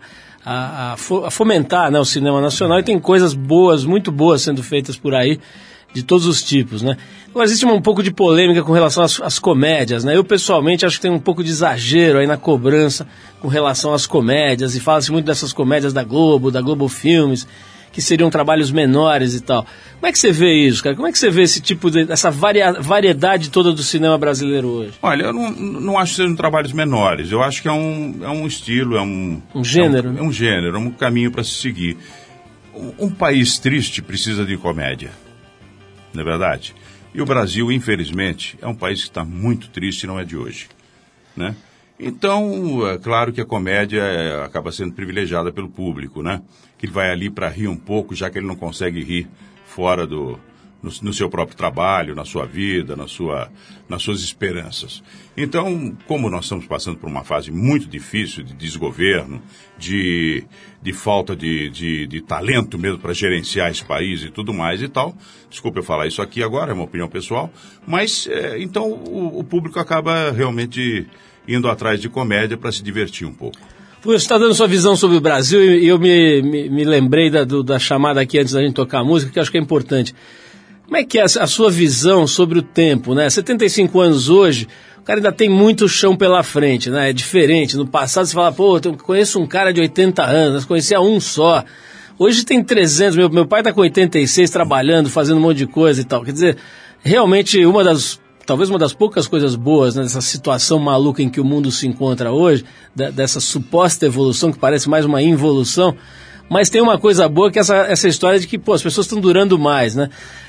a, 0.47 0.93
a 0.93 0.97
fo- 0.97 1.25
a 1.25 1.31
fomentar 1.31 1.91
né, 1.91 1.99
o 1.99 2.05
cinema 2.05 2.41
nacional 2.41 2.79
e 2.79 2.85
tem 2.85 2.99
coisas 3.01 3.35
boas, 3.35 3.85
muito 3.85 4.13
boas 4.13 4.43
sendo 4.43 4.63
feitas 4.63 4.97
por 4.97 5.13
aí, 5.13 5.41
de 5.93 6.03
todos 6.05 6.25
os 6.27 6.43
tipos, 6.43 6.83
né? 6.83 6.97
Agora, 7.31 7.47
existe 7.47 7.67
um 7.67 7.81
pouco 7.83 8.03
de 8.03 8.11
polêmica 8.11 8.63
com 8.63 8.73
relação 8.73 9.03
às, 9.03 9.21
às 9.21 9.39
comédias, 9.39 10.05
né? 10.05 10.17
Eu, 10.17 10.23
pessoalmente, 10.23 10.87
acho 10.87 10.97
que 10.97 11.03
tem 11.03 11.11
um 11.11 11.19
pouco 11.19 11.43
de 11.43 11.51
exagero 11.51 12.19
aí 12.19 12.27
na 12.27 12.37
cobrança 12.37 13.07
com 13.41 13.49
relação 13.49 13.93
às 13.93 14.07
comédias 14.07 14.75
e 14.75 14.81
fala-se 14.81 15.11
muito 15.11 15.25
dessas 15.27 15.53
comédias 15.53 15.93
da 15.93 16.05
Globo, 16.05 16.51
da 16.51 16.61
Globo 16.61 16.87
Filmes, 16.89 17.47
que 17.97 18.03
seriam 18.03 18.29
trabalhos 18.29 18.71
menores 18.71 19.33
e 19.33 19.41
tal. 19.41 19.65
Como 19.95 20.07
é 20.07 20.13
que 20.13 20.19
você 20.19 20.31
vê 20.31 20.53
isso, 20.53 20.83
cara? 20.85 20.95
Como 20.95 21.09
é 21.09 21.13
que 21.13 21.19
você 21.19 21.31
vê 21.31 21.41
esse 21.41 21.63
tipo 21.63 21.91
de, 21.91 22.13
essa 22.13 22.31
varia- 22.31 22.75
variedade 22.75 23.49
toda 23.49 23.73
do 23.73 23.83
cinema 23.83 24.19
brasileiro 24.19 24.69
hoje? 24.69 24.93
Olha, 25.01 25.23
eu 25.25 25.33
não, 25.33 25.51
não 25.51 25.99
acho 25.99 26.11
que 26.13 26.17
sejam 26.19 26.37
trabalhos 26.37 26.73
menores. 26.73 27.33
Eu 27.33 27.43
acho 27.43 27.63
que 27.63 27.69
é 27.69 27.73
um, 27.73 28.19
é 28.21 28.29
um 28.29 28.47
estilo, 28.47 28.99
é 28.99 29.01
um... 29.01 29.41
Um 29.55 29.65
gênero, 29.65 30.09
É 30.09 30.11
um, 30.11 30.13
né? 30.13 30.21
é 30.21 30.23
um 30.25 30.31
gênero, 30.31 30.77
é 30.77 30.79
um 30.79 30.91
caminho 30.91 31.31
para 31.31 31.43
se 31.43 31.53
seguir. 31.55 31.97
Um, 32.75 33.07
um 33.07 33.11
país 33.11 33.59
triste 33.59 34.03
precisa 34.03 34.45
de 34.45 34.59
comédia, 34.59 35.11
não 36.13 36.21
é 36.21 36.25
verdade? 36.25 36.75
E 37.15 37.23
o 37.23 37.25
Brasil, 37.25 37.73
infelizmente, 37.73 38.59
é 38.61 38.67
um 38.69 38.75
país 38.75 39.01
que 39.05 39.09
está 39.09 39.25
muito 39.25 39.71
triste 39.71 40.03
e 40.03 40.07
não 40.07 40.21
é 40.21 40.25
de 40.27 40.37
hoje, 40.37 40.67
né? 41.35 41.57
Então, 41.99 42.87
é 42.89 42.99
claro 42.99 43.33
que 43.33 43.41
a 43.41 43.45
comédia 43.47 44.03
é, 44.03 44.45
acaba 44.45 44.71
sendo 44.71 44.93
privilegiada 44.93 45.51
pelo 45.51 45.69
público, 45.69 46.23
né? 46.23 46.43
Que 46.77 46.87
ele 46.87 46.93
vai 46.93 47.11
ali 47.11 47.31
para 47.31 47.49
rir 47.49 47.69
um 47.69 47.77
pouco, 47.77 48.15
já 48.15 48.29
que 48.29 48.39
ele 48.39 48.47
não 48.47 48.57
consegue 48.57 49.03
rir 49.03 49.29
fora 49.65 50.07
do 50.07 50.39
no, 50.87 50.93
no 51.03 51.13
seu 51.13 51.29
próprio 51.29 51.57
trabalho, 51.57 52.15
na 52.15 52.25
sua 52.25 52.47
vida, 52.47 52.95
na 52.95 53.09
sua, 53.09 53.51
nas 53.89 54.03
suas 54.03 54.21
esperanças. 54.21 55.03
Então, 55.37 55.97
como 56.07 56.31
nós 56.31 56.45
estamos 56.45 56.67
passando 56.67 56.99
por 56.99 57.09
uma 57.09 57.25
fase 57.25 57.51
muito 57.51 57.87
difícil 57.89 58.45
de 58.45 58.55
desgoverno, 58.55 59.43
de, 59.77 60.45
de 60.81 60.93
falta 60.93 61.35
de, 61.35 61.69
de, 61.71 62.07
de 62.07 62.21
talento 62.21 62.79
mesmo 62.79 62.99
para 62.99 63.13
gerenciar 63.13 63.71
esse 63.71 63.85
país 63.85 64.23
e 64.23 64.31
tudo 64.31 64.55
mais 64.55 64.81
e 64.81 64.89
tal, 64.89 65.17
desculpa 65.51 65.81
eu 65.81 65.83
falar 65.83 66.07
isso 66.07 66.23
aqui 66.23 66.43
agora, 66.43 66.71
é 66.71 66.75
uma 66.75 66.85
opinião 66.85 67.09
pessoal, 67.09 67.51
mas 67.87 68.29
é, 68.31 68.61
então 68.61 68.91
o, 68.91 69.41
o 69.41 69.45
público 69.45 69.81
acaba 69.81 70.31
realmente 70.31 71.07
indo 71.49 71.69
atrás 71.69 72.01
de 72.01 72.09
comédia 72.09 72.57
para 72.57 72.73
se 72.73 72.83
divertir 72.83 73.27
um 73.27 73.33
pouco. 73.33 73.57
Você 74.03 74.17
está 74.17 74.39
dando 74.39 74.55
sua 74.55 74.69
visão 74.69 74.95
sobre 74.95 75.17
o 75.17 75.21
Brasil 75.21 75.61
e 75.79 75.89
eu 75.89 75.99
me, 75.99 76.41
me, 76.43 76.69
me 76.69 76.85
lembrei 76.85 77.29
da, 77.29 77.43
do- 77.45 77.63
da 77.65 77.79
chamada 77.79 78.21
aqui 78.21 78.39
antes 78.39 78.53
da 78.53 78.61
gente 78.63 78.75
tocar 78.75 79.01
a 79.01 79.05
música, 79.05 79.33
que 79.33 79.41
acho 79.41 79.51
que 79.51 79.59
é 79.59 79.61
importante. 79.61 80.15
Como 80.85 80.97
é 80.97 81.03
que 81.05 81.19
é 81.19 81.23
a, 81.23 81.47
sua 81.49 81.71
visão 81.71 82.27
sobre 82.27 82.59
o 82.61 82.63
tempo, 82.63 83.15
né? 83.15 83.29
75 83.29 84.01
anos 84.01 84.29
hoje, 84.29 84.69
o 84.99 85.03
cara 85.03 85.19
ainda 85.19 85.33
tem 85.33 85.49
muito 85.49 85.89
chão 85.89 86.15
pela 86.17 86.45
frente, 86.45 86.89
né? 86.91 87.11
É 87.11 87.13
diferente. 87.13 87.77
No 87.77 87.85
passado 87.87 88.27
você 88.27 88.35
fala, 88.35 88.53
pô, 88.53 88.79
eu 88.85 88.93
conheço 88.97 89.41
um 89.41 89.47
cara 89.47 89.73
de 89.73 89.81
80 89.81 90.23
anos, 90.23 90.65
conhecia 90.65 91.01
um 91.01 91.19
só. 91.19 91.65
Hoje 92.17 92.45
tem 92.45 92.63
300, 92.63 93.17
meu, 93.17 93.29
meu 93.29 93.47
pai 93.47 93.61
está 93.61 93.73
com 93.73 93.81
86 93.81 94.49
trabalhando, 94.51 95.11
fazendo 95.11 95.39
um 95.39 95.41
monte 95.41 95.59
de 95.59 95.67
coisa 95.67 96.01
e 96.01 96.05
tal. 96.05 96.23
Quer 96.23 96.33
dizer, 96.33 96.57
realmente 97.03 97.67
uma 97.67 97.83
das 97.83 98.21
talvez 98.47 98.71
uma 98.71 98.79
das 98.79 98.95
poucas 98.95 99.27
coisas 99.27 99.57
boas 99.57 99.97
né, 99.97 100.03
dessa 100.03 100.21
situação 100.21 100.79
maluca 100.79 101.23
em 101.23 101.29
que 101.29 101.41
o 101.41 101.45
mundo 101.45 101.71
se 101.71 101.87
encontra 101.87 102.33
hoje, 102.33 102.65
da- 102.95 103.11
dessa 103.11 103.41
suposta 103.41 104.07
evolução 104.07 104.53
que 104.53 104.59
parece 104.59 104.89
mais 104.89 105.05
uma 105.05 105.21
involução, 105.21 105.95
mas 106.49 106.71
tem 106.71 106.81
uma 106.81 106.97
coisa 106.97 107.29
boa 107.29 107.51
que 107.51 107.59
é 107.59 107.63
essa, 107.63 107.77
essa 107.79 108.09
história 108.09 108.39
de 108.39 108.47
que 108.47 108.57
pô, 108.57 108.73
as 108.73 108.83
pessoas 108.83 109.07
estão 109.07 109.21
durando 109.21 109.59
mais, 109.59 109.97
né? 109.97 110.09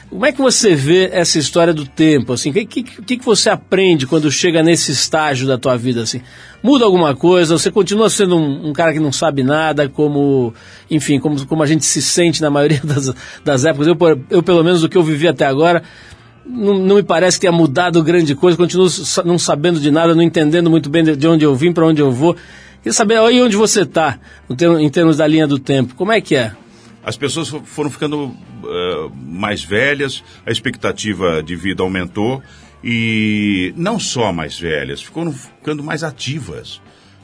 Como 0.09 0.25
é 0.25 0.31
que 0.31 0.41
você 0.41 0.73
vê 0.73 1.09
essa 1.11 1.37
história 1.37 1.73
do 1.73 1.85
tempo? 1.85 2.31
Assim, 2.31 2.49
o 2.49 2.53
que, 2.53 2.65
que, 2.65 2.83
que 3.17 3.25
você 3.25 3.49
aprende 3.49 4.07
quando 4.07 4.31
chega 4.31 4.63
nesse 4.63 4.89
estágio 4.91 5.45
da 5.45 5.57
tua 5.57 5.75
vida? 5.75 6.01
Assim, 6.03 6.21
muda 6.63 6.85
alguma 6.85 7.13
coisa? 7.13 7.57
Você 7.57 7.69
continua 7.69 8.09
sendo 8.09 8.37
um, 8.37 8.69
um 8.69 8.73
cara 8.73 8.93
que 8.93 9.01
não 9.01 9.11
sabe 9.11 9.43
nada, 9.43 9.89
como, 9.89 10.53
enfim, 10.89 11.19
como, 11.19 11.45
como 11.45 11.61
a 11.61 11.65
gente 11.65 11.83
se 11.83 12.01
sente 12.01 12.41
na 12.41 12.49
maioria 12.49 12.79
das, 12.85 13.13
das 13.43 13.65
épocas? 13.65 13.87
Eu, 13.87 13.97
eu, 14.29 14.41
pelo 14.41 14.63
menos, 14.63 14.79
do 14.79 14.87
que 14.87 14.97
eu 14.97 15.03
vivi 15.03 15.27
até 15.27 15.45
agora, 15.45 15.83
não, 16.47 16.77
não 16.79 16.95
me 16.95 17.03
parece 17.03 17.37
que 17.37 17.41
tenha 17.41 17.51
mudado 17.51 18.01
grande 18.03 18.33
coisa, 18.35 18.57
continuo 18.57 18.87
não 19.25 19.37
sabendo 19.37 19.79
de 19.79 19.91
nada, 19.91 20.15
não 20.15 20.21
entendendo 20.23 20.69
muito 20.69 20.89
bem 20.89 21.03
de, 21.03 21.15
de 21.15 21.27
onde 21.27 21.43
eu 21.45 21.55
vim, 21.55 21.71
para 21.73 21.85
onde 21.85 22.01
eu 22.01 22.11
vou. 22.11 22.35
Queria 22.77 22.93
saber 22.93 23.17
aí 23.19 23.41
onde 23.41 23.55
você 23.55 23.81
está, 23.81 24.19
em 24.79 24.89
termos 24.89 25.17
da 25.17 25.27
linha 25.27 25.45
do 25.47 25.59
tempo. 25.59 25.95
Como 25.95 26.11
é 26.11 26.21
que 26.21 26.35
é? 26.35 26.53
As 27.03 27.17
pessoas 27.17 27.47
fo- 27.49 27.61
foram 27.65 27.89
ficando 27.89 28.33
eh, 28.65 29.09
mais 29.23 29.63
velhas, 29.63 30.23
a 30.45 30.51
expectativa 30.51 31.41
de 31.43 31.55
vida 31.55 31.81
aumentou 31.83 32.41
e 32.83 33.73
não 33.75 33.99
só 33.99 34.31
mais 34.31 34.59
velhas, 34.59 35.01
foram 35.01 35.31
ficando 35.33 35.83
mais 35.83 36.03
ativas, 36.03 36.81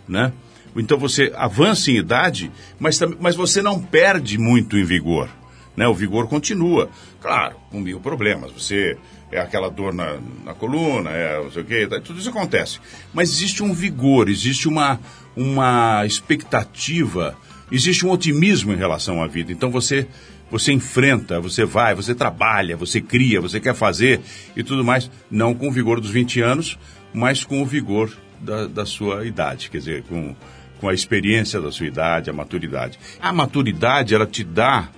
né? 0.08 0.32
Então 0.76 0.98
você 0.98 1.32
avança 1.36 1.92
em 1.92 1.98
idade, 1.98 2.52
mas, 2.80 3.00
mas 3.20 3.36
você 3.36 3.62
não 3.62 3.80
perde 3.80 4.38
muito 4.40 4.76
em 4.78 4.84
vigor, 4.84 5.30
né? 5.76 5.88
O 5.88 5.94
vigor 5.94 6.28
continua, 6.28 6.90
claro, 7.22 7.56
com 7.70 7.80
mil 7.80 8.00
problemas. 8.00 8.52
Você 8.52 8.98
é 9.32 9.40
aquela 9.40 9.70
dor 9.70 9.94
na, 9.94 10.18
na 10.44 10.54
coluna, 10.54 11.10
é 11.10 11.42
não 11.42 11.52
sei 11.52 11.62
o 11.62 11.66
quê, 11.66 11.88
tá, 11.88 12.00
tudo 12.00 12.20
isso 12.20 12.30
acontece. 12.30 12.80
Mas 13.14 13.30
existe 13.32 13.64
um 13.64 13.74
vigor, 13.74 14.30
existe 14.30 14.68
uma, 14.68 15.00
uma 15.36 16.06
expectativa, 16.06 17.36
existe 17.72 18.06
um 18.06 18.12
otimismo 18.12 18.74
em 18.74 18.78
relação 18.78 19.22
à 19.24 19.28
vida. 19.28 19.52
Então 19.52 19.72
você 19.72 20.08
você 20.52 20.72
enfrenta, 20.72 21.40
você 21.40 21.66
vai, 21.66 21.96
você 21.96 22.14
trabalha, 22.14 22.78
você 22.78 23.02
cria, 23.02 23.42
você 23.42 23.60
quer 23.60 23.74
fazer 23.74 24.22
e 24.56 24.62
tudo 24.62 24.84
mais, 24.84 25.10
não 25.32 25.56
com 25.56 25.68
o 25.68 25.72
vigor 25.72 26.00
dos 26.00 26.12
20 26.12 26.42
anos, 26.42 26.78
mas 27.12 27.44
com 27.44 27.60
o 27.60 27.66
vigor 27.66 28.16
da, 28.40 28.68
da 28.68 28.86
sua 28.86 29.26
idade, 29.26 29.72
quer 29.72 29.80
dizer, 29.80 30.04
com, 30.04 30.36
com 30.80 30.88
a 30.88 30.94
experiência 30.94 31.60
da 31.60 31.72
sua 31.72 31.88
idade, 31.88 32.30
a 32.30 32.34
maturidade. 32.34 33.00
A 33.20 33.34
maturidade, 33.34 34.14
ela 34.14 34.28
te 34.28 34.44
dá 34.44 34.90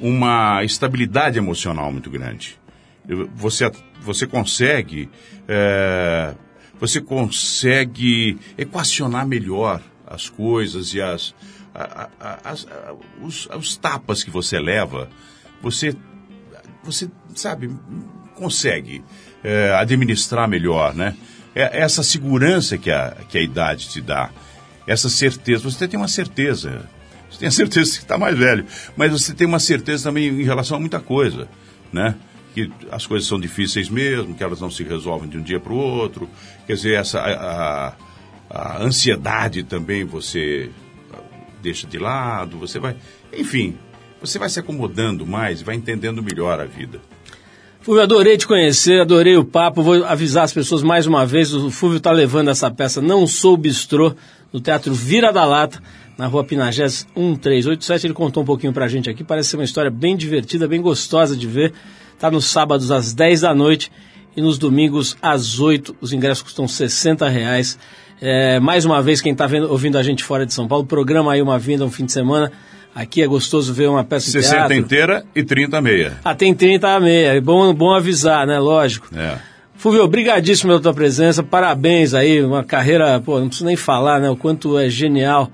uma 0.00 0.64
estabilidade 0.64 1.38
emocional 1.38 1.92
muito 1.92 2.10
grande. 2.10 2.58
Você, 3.34 3.70
você 4.00 4.26
consegue, 4.26 5.08
é, 5.48 6.34
você 6.78 7.00
consegue 7.00 8.38
equacionar 8.56 9.26
melhor 9.26 9.80
as 10.06 10.28
coisas 10.28 10.94
e 10.94 11.00
as, 11.00 11.34
os, 13.22 13.46
os 13.46 13.76
tapas 13.76 14.22
que 14.22 14.30
você 14.30 14.58
leva. 14.58 15.08
Você, 15.62 15.94
você 16.82 17.10
sabe, 17.34 17.70
consegue 18.34 19.04
é, 19.42 19.72
administrar 19.74 20.48
melhor, 20.48 20.94
né? 20.94 21.16
É 21.54 21.80
essa 21.80 22.02
segurança 22.02 22.78
que 22.78 22.90
a, 22.90 23.16
que 23.28 23.36
a 23.36 23.42
idade 23.42 23.88
te 23.88 24.00
dá, 24.00 24.30
essa 24.86 25.08
certeza. 25.08 25.68
Você 25.68 25.88
tem 25.88 25.98
uma 25.98 26.08
certeza. 26.08 26.88
Você 27.30 27.38
tem 27.38 27.48
a 27.48 27.52
certeza 27.52 27.92
que 27.92 27.98
está 27.98 28.18
mais 28.18 28.36
velho, 28.36 28.64
mas 28.96 29.12
você 29.12 29.32
tem 29.32 29.46
uma 29.46 29.60
certeza 29.60 30.04
também 30.04 30.26
em 30.28 30.42
relação 30.44 30.76
a 30.76 30.80
muita 30.80 30.98
coisa, 31.00 31.48
né? 31.92 32.14
Que 32.54 32.70
as 32.90 33.06
coisas 33.06 33.28
são 33.28 33.38
difíceis 33.38 33.88
mesmo, 33.88 34.34
que 34.34 34.42
elas 34.42 34.60
não 34.60 34.70
se 34.70 34.82
resolvem 34.82 35.28
de 35.28 35.38
um 35.38 35.42
dia 35.42 35.60
para 35.60 35.72
o 35.72 35.76
outro. 35.76 36.28
Quer 36.66 36.74
dizer, 36.74 36.94
essa 36.98 37.20
a, 37.20 37.94
a- 38.50 38.82
ansiedade 38.82 39.62
também 39.62 40.04
você 40.04 40.70
deixa 41.62 41.86
de 41.86 41.98
lado, 41.98 42.58
você 42.58 42.78
vai, 42.80 42.96
enfim, 43.36 43.76
você 44.20 44.38
vai 44.38 44.48
se 44.48 44.58
acomodando 44.58 45.26
mais, 45.26 45.62
vai 45.62 45.74
entendendo 45.76 46.22
melhor 46.22 46.58
a 46.60 46.64
vida. 46.64 47.00
Fúvio, 47.82 48.02
adorei 48.02 48.36
te 48.36 48.46
conhecer, 48.46 49.00
adorei 49.00 49.36
o 49.36 49.44
papo. 49.44 49.82
Vou 49.82 50.04
avisar 50.04 50.44
as 50.44 50.52
pessoas 50.52 50.82
mais 50.82 51.06
uma 51.06 51.24
vez: 51.24 51.54
o 51.54 51.70
Fúvio 51.70 51.96
está 51.98 52.10
levando 52.12 52.50
essa 52.50 52.70
peça 52.70 53.00
Não 53.00 53.26
Sou 53.26 53.56
Bistrô 53.56 54.14
no 54.52 54.60
Teatro 54.60 54.92
Vira 54.92 55.32
da 55.32 55.44
Lata, 55.44 55.80
na 56.20 56.26
rua 56.26 56.44
Pinagés 56.44 57.06
1387. 57.16 58.06
Ele 58.06 58.14
contou 58.14 58.42
um 58.42 58.46
pouquinho 58.46 58.72
pra 58.72 58.86
gente 58.86 59.08
aqui. 59.08 59.24
Parece 59.24 59.48
ser 59.48 59.56
uma 59.56 59.64
história 59.64 59.90
bem 59.90 60.14
divertida, 60.14 60.68
bem 60.68 60.80
gostosa 60.80 61.34
de 61.34 61.46
ver. 61.46 61.72
Tá 62.18 62.30
nos 62.30 62.44
sábados 62.44 62.90
às 62.90 63.14
10 63.14 63.40
da 63.40 63.54
noite 63.54 63.90
e 64.36 64.42
nos 64.42 64.58
domingos 64.58 65.16
às 65.22 65.58
8. 65.58 65.96
Os 65.98 66.12
ingressos 66.12 66.42
custam 66.42 66.68
60 66.68 67.26
reais. 67.26 67.78
É, 68.20 68.60
mais 68.60 68.84
uma 68.84 69.00
vez, 69.00 69.22
quem 69.22 69.32
está 69.32 69.48
ouvindo 69.70 69.96
a 69.96 70.02
gente 70.02 70.22
fora 70.22 70.44
de 70.44 70.52
São 70.52 70.68
Paulo, 70.68 70.84
programa 70.84 71.32
aí 71.32 71.40
uma 71.40 71.58
vinda 71.58 71.86
um 71.86 71.90
fim 71.90 72.04
de 72.04 72.12
semana. 72.12 72.52
Aqui 72.94 73.22
é 73.22 73.26
gostoso 73.26 73.72
ver 73.72 73.88
uma 73.88 74.04
peça 74.04 74.26
de 74.26 74.32
60 74.32 74.56
teatro. 74.56 74.76
inteira 74.76 75.24
e 75.34 75.42
30 75.42 75.80
meia. 75.80 76.18
Ah, 76.22 76.34
tem 76.34 76.52
30 76.52 76.86
a 76.86 77.00
meia. 77.00 77.34
É 77.36 77.40
bom, 77.40 77.72
bom 77.72 77.94
avisar, 77.94 78.46
né? 78.46 78.58
Lógico. 78.58 79.08
É. 79.16 79.38
Fúvio, 79.74 80.04
obrigadíssimo 80.04 80.68
pela 80.68 80.80
tua 80.82 80.92
presença. 80.92 81.42
Parabéns 81.42 82.12
aí. 82.12 82.44
Uma 82.44 82.62
carreira, 82.62 83.18
pô, 83.20 83.40
não 83.40 83.46
preciso 83.46 83.64
nem 83.64 83.76
falar, 83.76 84.20
né? 84.20 84.28
O 84.28 84.36
quanto 84.36 84.78
é 84.78 84.90
genial 84.90 85.50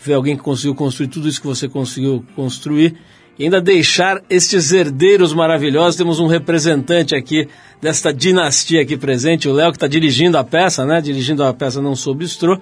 ver 0.00 0.14
alguém 0.14 0.36
que 0.36 0.42
conseguiu 0.42 0.74
construir 0.74 1.08
tudo 1.08 1.28
isso 1.28 1.40
que 1.40 1.46
você 1.46 1.68
conseguiu 1.68 2.24
construir. 2.34 2.96
E 3.38 3.44
ainda 3.44 3.60
deixar 3.60 4.20
estes 4.28 4.72
herdeiros 4.72 5.32
maravilhosos. 5.32 5.96
Temos 5.96 6.18
um 6.18 6.26
representante 6.26 7.14
aqui 7.14 7.48
desta 7.80 8.12
dinastia 8.12 8.82
aqui 8.82 8.96
presente, 8.96 9.48
o 9.48 9.52
Léo, 9.52 9.70
que 9.70 9.76
está 9.76 9.86
dirigindo 9.86 10.36
a 10.36 10.42
peça, 10.42 10.84
né? 10.84 11.00
Dirigindo 11.00 11.44
a 11.44 11.54
peça 11.54 11.80
Não 11.80 11.94
Sou 11.94 12.14
Bistrô. 12.14 12.58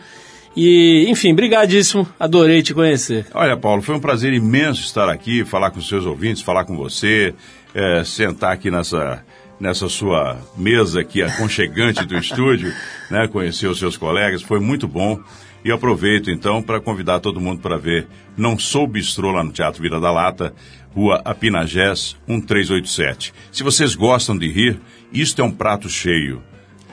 E, 0.55 1.07
enfim, 1.09 1.34
brigadíssimo. 1.34 2.07
Adorei 2.18 2.62
te 2.62 2.74
conhecer. 2.74 3.26
Olha, 3.34 3.57
Paulo, 3.57 3.82
foi 3.82 3.95
um 3.95 4.01
prazer 4.01 4.32
imenso 4.32 4.82
estar 4.82 5.09
aqui, 5.09 5.45
falar 5.45 5.70
com 5.70 5.78
os 5.78 5.89
seus 5.89 6.05
ouvintes, 6.05 6.43
falar 6.43 6.64
com 6.64 6.76
você, 6.76 7.34
é, 7.74 8.03
sentar 8.05 8.53
aqui 8.53 8.70
nessa, 8.70 9.22
nessa 9.61 9.89
sua 9.89 10.39
mesa 10.57 11.01
aqui 11.01 11.22
aconchegante 11.22 12.07
do 12.07 12.16
estúdio, 12.18 12.72
né, 13.11 13.28
conhecer 13.28 13.66
os 13.66 13.78
seus 13.78 13.97
colegas, 13.97 14.43
foi 14.43 14.61
muito 14.61 14.89
bom. 14.89 15.18
E 15.65 15.73
aproveito 15.73 16.31
então 16.31 16.63
para 16.63 16.81
convidar 16.81 17.21
todo 17.21 17.41
mundo 17.41 17.61
para 17.61 17.77
ver 17.77 18.07
Não 18.37 18.59
Sou 18.59 18.87
Bistrô 18.87 19.33
lá 19.33 19.43
no 19.43 19.53
Teatro 19.53 19.83
Vira 19.83 20.01
da 20.01 20.11
Lata, 20.11 20.55
Rua 20.95 21.21
Apinagés 21.25 22.17
1387. 22.27 23.35
Se 23.51 23.63
vocês 23.63 23.95
gostam 23.95 24.37
de 24.39 24.51
rir, 24.51 24.81
isto 25.13 25.43
é 25.43 25.45
um 25.45 25.51
prato 25.51 25.89
cheio. 25.89 26.43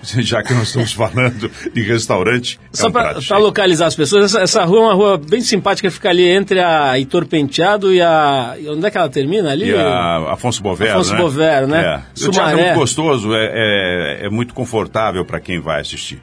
Já 0.19 0.43
que 0.43 0.53
nós 0.53 0.67
estamos 0.67 0.91
falando 0.91 1.49
de 1.73 1.81
restaurante, 1.81 2.59
é 2.73 2.77
Só 2.77 2.87
um 2.87 2.91
para 2.91 3.37
localizar 3.37 3.87
as 3.87 3.95
pessoas, 3.95 4.25
essa, 4.25 4.41
essa 4.41 4.65
rua 4.65 4.79
é 4.79 4.81
uma 4.81 4.93
rua 4.93 5.17
bem 5.17 5.41
simpática, 5.41 5.89
fica 5.89 6.09
ali 6.09 6.27
entre 6.27 6.59
a 6.59 6.97
Heitor 6.97 7.25
Penteado 7.25 7.93
e 7.93 8.01
a. 8.01 8.55
Onde 8.67 8.85
é 8.85 8.91
que 8.91 8.97
ela 8.97 9.09
termina 9.09 9.51
ali? 9.51 9.69
E 9.69 9.75
a 9.75 10.33
Afonso 10.33 10.61
Bovero, 10.61 10.91
Afonso 10.91 11.13
né? 11.13 11.17
Bovero, 11.19 11.67
né? 11.67 12.03
É. 12.19 12.25
O 12.25 12.31
teatro 12.31 12.59
é 12.59 12.65
muito 12.65 12.79
gostoso, 12.79 13.33
é, 13.33 13.51
é, 13.53 14.25
é 14.25 14.29
muito 14.29 14.53
confortável 14.53 15.23
para 15.23 15.39
quem 15.39 15.59
vai 15.59 15.81
assistir. 15.81 16.21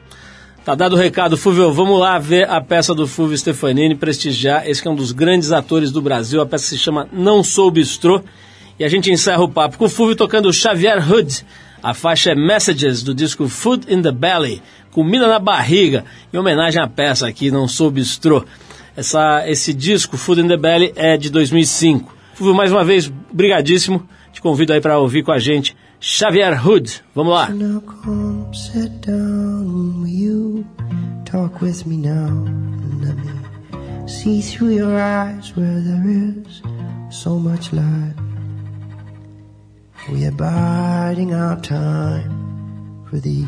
Tá 0.63 0.75
dado 0.75 0.93
o 0.93 0.95
recado, 0.95 1.35
Fúvio. 1.37 1.73
Vamos 1.73 1.99
lá 1.99 2.19
ver 2.19 2.47
a 2.47 2.61
peça 2.61 2.93
do 2.93 3.07
Fúvio 3.07 3.35
Stefanini, 3.35 3.95
prestigiar. 3.95 4.69
Esse 4.69 4.79
que 4.79 4.87
é 4.87 4.91
um 4.91 4.95
dos 4.95 5.11
grandes 5.11 5.51
atores 5.51 5.89
do 5.89 6.03
Brasil. 6.03 6.39
A 6.39 6.45
peça 6.45 6.65
se 6.65 6.77
chama 6.77 7.09
Não 7.11 7.43
Sou 7.43 7.71
Bistrô. 7.71 8.21
E 8.77 8.83
a 8.83 8.87
gente 8.87 9.11
encerra 9.11 9.41
o 9.41 9.49
papo 9.49 9.79
com 9.79 9.85
o 9.85 9.89
Fúvio 9.89 10.15
tocando 10.15 10.53
Xavier 10.53 11.11
Hood. 11.11 11.43
A 11.81 11.95
faixa 11.95 12.33
é 12.33 12.35
Messages 12.35 13.01
do 13.01 13.11
disco 13.11 13.49
Food 13.49 13.91
in 13.91 14.03
the 14.03 14.11
Belly, 14.11 14.61
Comida 14.91 15.27
na 15.27 15.39
Barriga, 15.39 16.05
em 16.31 16.37
homenagem 16.37 16.79
à 16.79 16.85
peça 16.85 17.27
aqui, 17.27 17.49
Não 17.49 17.67
Sou 17.67 17.89
Bistrô. 17.89 18.45
Essa, 18.95 19.43
esse 19.47 19.73
disco, 19.73 20.15
Food 20.15 20.41
in 20.41 20.47
the 20.47 20.57
Belly, 20.57 20.93
é 20.95 21.17
de 21.17 21.31
2005. 21.31 22.15
Fúvio, 22.35 22.53
mais 22.53 22.71
uma 22.71 22.83
vez, 22.83 23.11
brigadíssimo. 23.33 24.07
Te 24.31 24.39
convido 24.39 24.73
aí 24.73 24.79
para 24.79 24.99
ouvir 24.99 25.23
com 25.23 25.31
a 25.31 25.39
gente 25.39 25.75
Xavier 26.03 26.55
Hood. 26.55 27.01
Vamos 27.13 27.33
lá. 27.33 27.49
Now 27.49 27.79
come 27.81 28.51
sit 28.53 29.01
down, 29.01 30.01
will 30.01 30.07
you 30.07 30.65
talk 31.25 31.61
with 31.61 31.85
me 31.85 31.97
now? 31.97 32.27
Let 33.01 33.17
me 33.17 34.07
see 34.07 34.41
through 34.41 34.73
your 34.75 34.99
eyes 34.99 35.55
where 35.55 35.79
there 35.79 36.03
is 36.07 36.61
so 37.11 37.37
much 37.37 37.71
light. 37.71 38.15
We 40.11 40.25
are 40.25 40.31
biding 40.31 41.35
our 41.35 41.61
time 41.61 43.05
for 43.07 43.19
these 43.19 43.47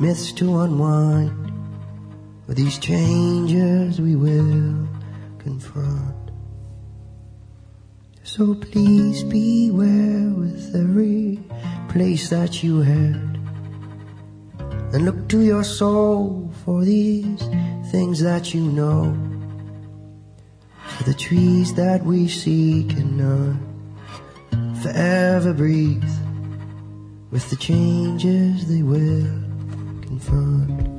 myths 0.00 0.32
to 0.34 0.60
unwind. 0.60 1.32
For 2.46 2.54
these 2.54 2.78
changes 2.78 4.00
we 4.00 4.14
will 4.14 4.86
confront. 5.38 6.15
So 8.36 8.54
please 8.54 9.22
beware 9.22 10.28
with 10.28 10.76
every 10.76 11.40
place 11.88 12.28
that 12.28 12.62
you 12.62 12.80
head. 12.82 13.40
And 14.92 15.06
look 15.06 15.26
to 15.30 15.40
your 15.40 15.64
soul 15.64 16.52
for 16.62 16.84
these 16.84 17.40
things 17.90 18.20
that 18.20 18.52
you 18.52 18.60
know. 18.60 19.16
For 20.98 21.04
the 21.04 21.14
trees 21.14 21.72
that 21.76 22.04
we 22.04 22.28
see 22.28 22.84
cannot 22.84 23.56
forever 24.82 25.54
breathe 25.54 26.04
with 27.30 27.48
the 27.48 27.56
changes 27.56 28.68
they 28.68 28.82
will 28.82 29.24
confront. 30.02 30.95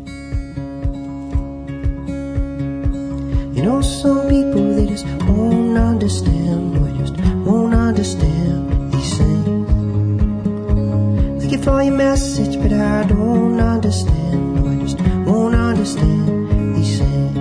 You 3.58 3.64
know, 3.64 3.82
some 3.82 4.30
people 4.30 4.76
they 4.76 4.86
just 4.86 5.04
won't 5.28 5.76
understand, 5.80 6.78
or 6.78 6.92
just 6.96 7.18
won't 7.44 7.74
understand 7.74 8.94
these 8.94 9.18
things. 9.18 9.68
Thank 11.42 11.52
you 11.54 11.62
for 11.64 11.82
your 11.82 11.96
message, 11.96 12.56
but 12.62 12.72
I 12.72 13.04
don't 13.08 13.60
understand, 13.60 14.60
or 14.60 14.76
just 14.86 15.00
won't 15.26 15.56
understand 15.56 16.76
these 16.76 17.00
things. 17.00 17.38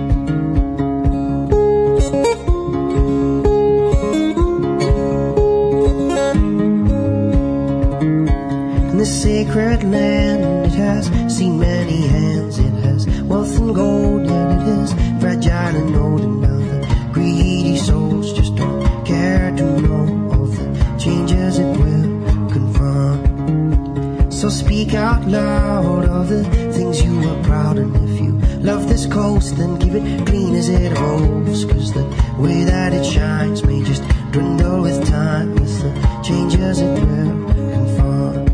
In 8.89 8.97
this 8.97 9.21
sacred 9.21 9.83
land, 9.83 10.65
it 10.65 10.73
has 10.73 11.11
seen 11.31 11.59
many 11.59 12.07
hands. 12.07 12.57
It 12.57 12.73
has 12.85 13.05
wealth 13.21 13.55
and 13.59 13.75
gold, 13.75 14.25
yet 14.25 14.61
it 14.61 14.67
is 14.79 14.93
fragile 15.27 15.75
and 15.75 15.95
old 15.97 16.21
enough. 16.21 17.13
Greedy 17.13 17.75
souls 17.75 18.31
just 18.31 18.55
don't 18.55 19.05
care 19.05 19.51
to 19.57 19.81
know 19.81 20.05
of 20.31 20.55
the 20.57 20.67
changes 20.97 21.59
it 21.59 21.69
will 21.81 22.49
confront. 22.55 24.33
So 24.33 24.47
speak 24.47 24.93
out 24.93 25.27
loud 25.27 26.05
of 26.05 26.29
the 26.29 26.45
things 26.71 27.01
you 27.03 27.29
are 27.29 27.43
proud 27.43 27.77
of. 27.77 27.93
if 28.09 28.21
you 28.21 28.31
love 28.69 28.87
this 28.87 29.05
coast, 29.05 29.57
then 29.57 29.77
keep 29.79 29.95
it 29.95 30.25
clean 30.25 30.55
as 30.55 30.69
it 30.69 30.97
holds. 30.97 31.65
Cause 31.65 31.91
the 31.91 32.05
way 32.39 32.63
that 32.63 32.93
it 32.93 33.03
shines 33.03 33.65
may 33.65 33.83
just 33.83 34.03
dwindle 34.31 34.81
with 34.81 35.05
time 35.09 35.55
with 35.55 35.75
the 35.81 35.91
changes 36.23 36.79
it 36.79 36.93
will 37.03 37.33
confront. 37.75 38.47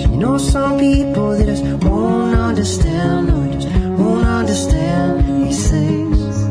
So 0.00 0.06
you 0.10 0.16
know 0.16 0.38
some 0.38 0.78
people 0.78 1.32
they 1.32 1.44
just 1.44 1.64
won't 1.84 2.34
understand 2.34 3.28
or 3.28 3.52
just 3.52 3.68
won't 3.98 4.23
understand, 4.54 5.46
he 5.46 5.52
says, 5.52 6.46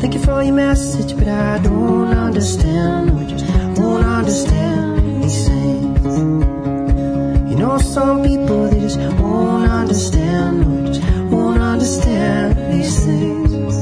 Thank 0.00 0.14
you 0.14 0.20
for 0.20 0.44
your 0.44 0.54
message, 0.54 1.16
but 1.18 1.26
I 1.26 1.58
don't 1.58 2.16
understand. 2.16 3.10
I 3.18 3.24
just 3.24 3.80
won't 3.80 4.04
understand, 4.04 5.24
he 5.24 5.28
says, 5.28 6.18
You 7.50 7.56
know, 7.56 7.78
some 7.78 8.22
people 8.22 8.70
they 8.70 8.78
just 8.78 9.00
won't 9.18 9.68
understand. 9.68 10.62
I 10.62 10.92
just 10.92 11.02
won't 11.32 11.60
understand, 11.60 12.72
he 12.72 12.84
sings. 12.84 13.76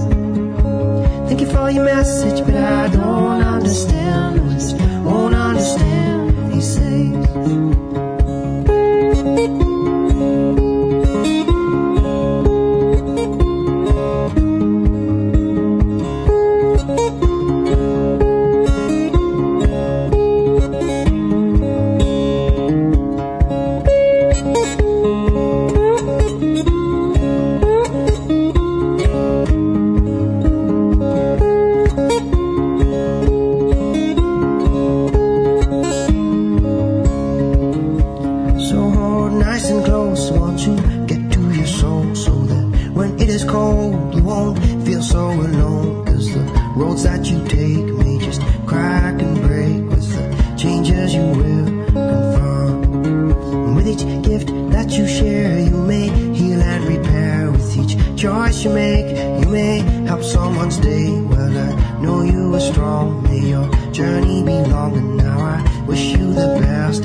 Thank 1.29 1.43
you 1.43 1.49
for 1.49 1.69
your 1.69 1.85
message, 1.85 2.47
but 2.47 2.55
I 2.55 2.89
don't 2.89 3.43
understand. 3.43 4.41
I 4.41 4.57
long, 64.63 64.97
and 64.97 65.17
now 65.17 65.39
I 65.39 65.85
wish 65.87 66.01
you 66.01 66.33
the 66.33 66.59
best 66.61 67.05